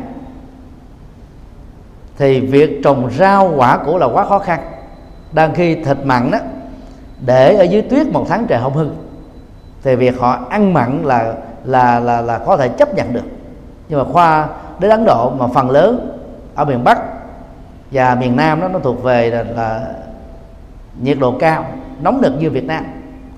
thì 2.17 2.41
việc 2.41 2.81
trồng 2.85 3.11
rau 3.11 3.53
quả 3.57 3.77
củ 3.77 3.99
là 3.99 4.07
quá 4.07 4.25
khó 4.25 4.39
khăn. 4.39 4.61
Đang 5.33 5.55
khi 5.55 5.75
thịt 5.75 5.97
mặn 6.05 6.31
đó 6.31 6.39
để 7.27 7.57
ở 7.57 7.63
dưới 7.63 7.83
tuyết 7.83 8.07
một 8.07 8.27
tháng 8.29 8.47
trời 8.47 8.61
không 8.63 8.75
hư 8.75 8.89
thì 9.83 9.97
việc 9.97 10.19
họ 10.19 10.39
ăn 10.51 10.75
mặn 10.75 11.03
là 11.05 11.35
là 11.65 12.01
là 12.01 12.21
là 12.21 12.39
có 12.39 12.57
thể 12.57 12.69
chấp 12.69 12.95
nhận 12.95 13.13
được. 13.13 13.25
Nhưng 13.89 13.99
mà 13.99 14.05
khoa 14.05 14.49
đến 14.79 14.91
Ấn 14.91 15.05
Độ 15.05 15.31
mà 15.31 15.47
phần 15.47 15.71
lớn 15.71 16.19
ở 16.55 16.65
miền 16.65 16.85
Bắc 16.85 16.99
và 17.91 18.15
miền 18.15 18.37
Nam 18.37 18.61
đó 18.61 18.69
nó 18.69 18.79
thuộc 18.79 19.03
về 19.03 19.31
là, 19.31 19.45
là 19.57 19.87
nhiệt 21.01 21.19
độ 21.21 21.35
cao 21.39 21.65
nóng 22.03 22.21
nực 22.21 22.33
như 22.41 22.51
Việt 22.51 22.65
Nam 22.65 22.85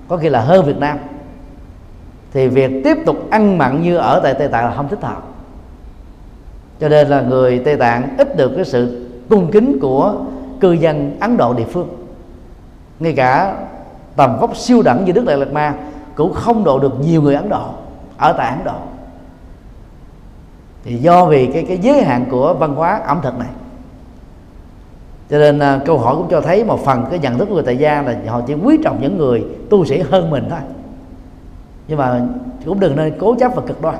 có 0.07 0.17
khi 0.17 0.29
là 0.29 0.41
hơn 0.41 0.65
Việt 0.65 0.77
Nam 0.77 0.97
thì 2.33 2.47
việc 2.47 2.71
tiếp 2.83 2.97
tục 3.05 3.27
ăn 3.29 3.57
mặn 3.57 3.81
như 3.81 3.97
ở 3.97 4.19
tại 4.23 4.33
Tây 4.33 4.47
Tạng 4.47 4.65
là 4.65 4.75
không 4.75 4.87
thích 4.87 5.01
hợp. 5.01 5.23
Cho 6.79 6.89
nên 6.89 7.07
là 7.07 7.21
người 7.21 7.59
Tây 7.59 7.75
Tạng 7.75 8.17
ít 8.17 8.37
được 8.37 8.51
cái 8.55 8.65
sự 8.65 9.09
cung 9.29 9.51
kính 9.51 9.79
của 9.81 10.13
cư 10.59 10.71
dân 10.71 11.17
Ấn 11.19 11.37
Độ 11.37 11.53
địa 11.53 11.65
phương. 11.71 11.87
Ngay 12.99 13.13
cả 13.13 13.55
tầm 14.15 14.37
vóc 14.39 14.57
siêu 14.57 14.81
đẳng 14.81 15.05
như 15.05 15.11
Đức 15.11 15.25
Đại 15.25 15.37
Lạt 15.37 15.51
Ma 15.51 15.73
cũng 16.15 16.33
không 16.33 16.63
độ 16.63 16.79
được 16.79 16.99
nhiều 17.01 17.21
người 17.21 17.35
Ấn 17.35 17.49
Độ 17.49 17.65
ở 18.17 18.33
tại 18.33 18.49
Ấn 18.49 18.65
Độ. 18.65 18.79
Thì 20.83 20.95
do 20.95 21.25
vì 21.25 21.45
cái 21.53 21.65
cái 21.67 21.77
giới 21.77 22.03
hạn 22.03 22.25
của 22.31 22.53
văn 22.53 22.75
hóa 22.75 23.01
ẩm 23.05 23.19
thực 23.23 23.39
này. 23.39 23.49
Cho 25.29 25.37
nên 25.37 25.59
à, 25.59 25.79
câu 25.85 25.97
hỏi 25.97 26.15
cũng 26.15 26.27
cho 26.29 26.41
thấy 26.41 26.63
một 26.63 26.85
phần 26.85 27.05
cái 27.09 27.19
nhận 27.19 27.37
thức 27.37 27.45
của 27.45 27.53
người 27.53 27.63
tại 27.63 27.77
gia 27.77 28.01
là 28.01 28.15
họ 28.27 28.41
chỉ 28.47 28.53
quý 28.53 28.77
trọng 28.83 29.01
những 29.01 29.17
người 29.17 29.45
tu 29.69 29.85
sĩ 29.85 29.99
hơn 29.99 30.29
mình 30.29 30.47
thôi 30.49 30.59
nhưng 31.89 31.97
mà 31.97 32.21
cũng 32.65 32.79
đừng 32.79 32.95
nên 32.95 33.13
cố 33.19 33.35
chấp 33.39 33.51
và 33.55 33.61
cực 33.67 33.81
đoan. 33.81 33.95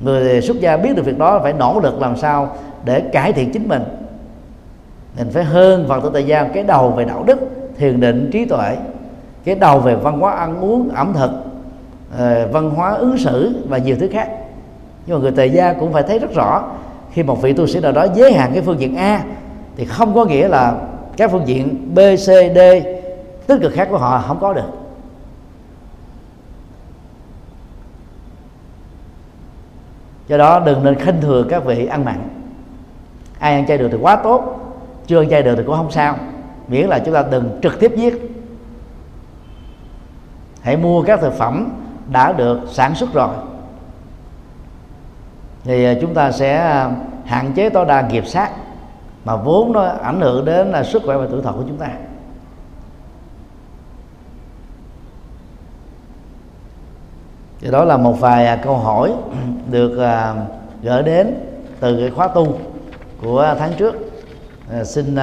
Người 0.00 0.40
xuất 0.40 0.60
gia 0.60 0.76
biết 0.76 0.96
được 0.96 1.04
việc 1.04 1.18
đó 1.18 1.40
phải 1.42 1.52
nỗ 1.52 1.80
lực 1.82 2.00
làm 2.00 2.16
sao 2.16 2.56
để 2.84 3.00
cải 3.00 3.32
thiện 3.32 3.52
chính 3.52 3.68
mình. 3.68 3.82
Mình 5.18 5.30
phải 5.30 5.44
hơn 5.44 5.88
phật 5.88 6.02
tử 6.02 6.10
tại 6.12 6.26
gia 6.26 6.44
cái 6.44 6.62
đầu 6.62 6.90
về 6.90 7.04
đạo 7.04 7.24
đức, 7.26 7.38
thiền 7.78 8.00
định, 8.00 8.30
trí 8.32 8.44
tuệ, 8.44 8.76
cái 9.44 9.54
đầu 9.54 9.78
về 9.78 9.94
văn 9.94 10.20
hóa 10.20 10.32
ăn 10.32 10.60
uống, 10.60 10.88
ẩm 10.88 11.12
thực 11.12 11.30
ờ, 12.18 12.48
văn 12.52 12.70
hóa 12.70 12.94
ứng 12.94 13.18
xử 13.18 13.64
và 13.68 13.78
nhiều 13.78 13.96
thứ 14.00 14.08
khác. 14.12 14.28
Nhưng 15.06 15.16
mà 15.16 15.22
người 15.22 15.32
tại 15.36 15.50
gia 15.50 15.72
cũng 15.72 15.92
phải 15.92 16.02
thấy 16.02 16.18
rất 16.18 16.34
rõ, 16.34 16.64
khi 17.12 17.22
một 17.22 17.42
vị 17.42 17.52
tu 17.52 17.66
sĩ 17.66 17.80
nào 17.80 17.92
đó 17.92 18.06
giới 18.14 18.32
hạn 18.32 18.50
cái 18.54 18.62
phương 18.62 18.80
diện 18.80 18.96
a, 18.96 19.24
thì 19.76 19.84
không 19.84 20.14
có 20.14 20.24
nghĩa 20.24 20.48
là 20.48 20.74
các 21.16 21.30
phương 21.30 21.46
diện 21.46 21.94
b, 21.94 21.98
c, 21.98 22.26
d 22.26 22.58
tích 23.46 23.58
cực 23.62 23.72
khác 23.72 23.88
của 23.90 23.98
họ 23.98 24.24
không 24.26 24.38
có 24.40 24.52
được. 24.52 24.85
Do 30.28 30.36
đó 30.36 30.60
đừng 30.60 30.84
nên 30.84 30.94
khinh 30.94 31.20
thường 31.20 31.46
các 31.50 31.64
vị 31.64 31.86
ăn 31.86 32.04
mặn. 32.04 32.28
Ai 33.38 33.54
ăn 33.54 33.66
chay 33.66 33.78
được 33.78 33.88
thì 33.92 33.98
quá 34.00 34.16
tốt, 34.16 34.60
chưa 35.06 35.22
ăn 35.22 35.30
chay 35.30 35.42
được 35.42 35.54
thì 35.56 35.62
cũng 35.66 35.76
không 35.76 35.90
sao. 35.90 36.16
Miễn 36.68 36.86
là 36.86 36.98
chúng 36.98 37.14
ta 37.14 37.24
đừng 37.30 37.58
trực 37.62 37.80
tiếp 37.80 37.92
giết. 37.96 38.36
Hãy 40.62 40.76
mua 40.76 41.02
các 41.02 41.20
thực 41.20 41.32
phẩm 41.32 41.72
đã 42.12 42.32
được 42.32 42.60
sản 42.68 42.94
xuất 42.94 43.12
rồi. 43.12 43.34
Thì 45.64 45.84
à, 45.84 45.94
chúng 46.00 46.14
ta 46.14 46.32
sẽ 46.32 46.56
à, 46.56 46.90
hạn 47.24 47.52
chế 47.52 47.70
tối 47.70 47.84
đa 47.84 48.08
nghiệp 48.08 48.26
sát 48.26 48.50
mà 49.24 49.36
vốn 49.36 49.72
nó 49.72 49.82
ảnh 49.82 50.20
hưởng 50.20 50.44
đến 50.44 50.68
là 50.68 50.82
sức 50.82 51.02
khỏe 51.06 51.16
và 51.16 51.26
tuổi 51.30 51.42
thọ 51.42 51.52
của 51.52 51.64
chúng 51.68 51.78
ta. 51.78 51.88
Thì 57.66 57.72
đó 57.72 57.84
là 57.84 57.96
một 57.96 58.20
vài 58.20 58.46
à, 58.46 58.56
câu 58.56 58.76
hỏi 58.76 59.12
được 59.70 59.98
à, 59.98 60.34
gửi 60.82 61.02
đến 61.02 61.34
từ 61.80 61.96
cái 62.00 62.10
khóa 62.10 62.28
tu 62.28 62.58
của 63.22 63.54
tháng 63.58 63.72
trước. 63.76 63.94
À, 64.72 64.84
xin 64.84 65.16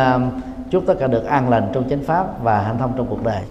chúc 0.70 0.84
tất 0.88 0.94
cả 1.00 1.08
được 1.08 1.26
an 1.26 1.50
lành 1.50 1.70
trong 1.74 1.90
chánh 1.90 2.04
pháp 2.04 2.44
và 2.44 2.60
hạnh 2.60 2.78
thông 2.80 2.94
trong 2.98 3.08
cuộc 3.10 3.24
đời. 3.24 3.42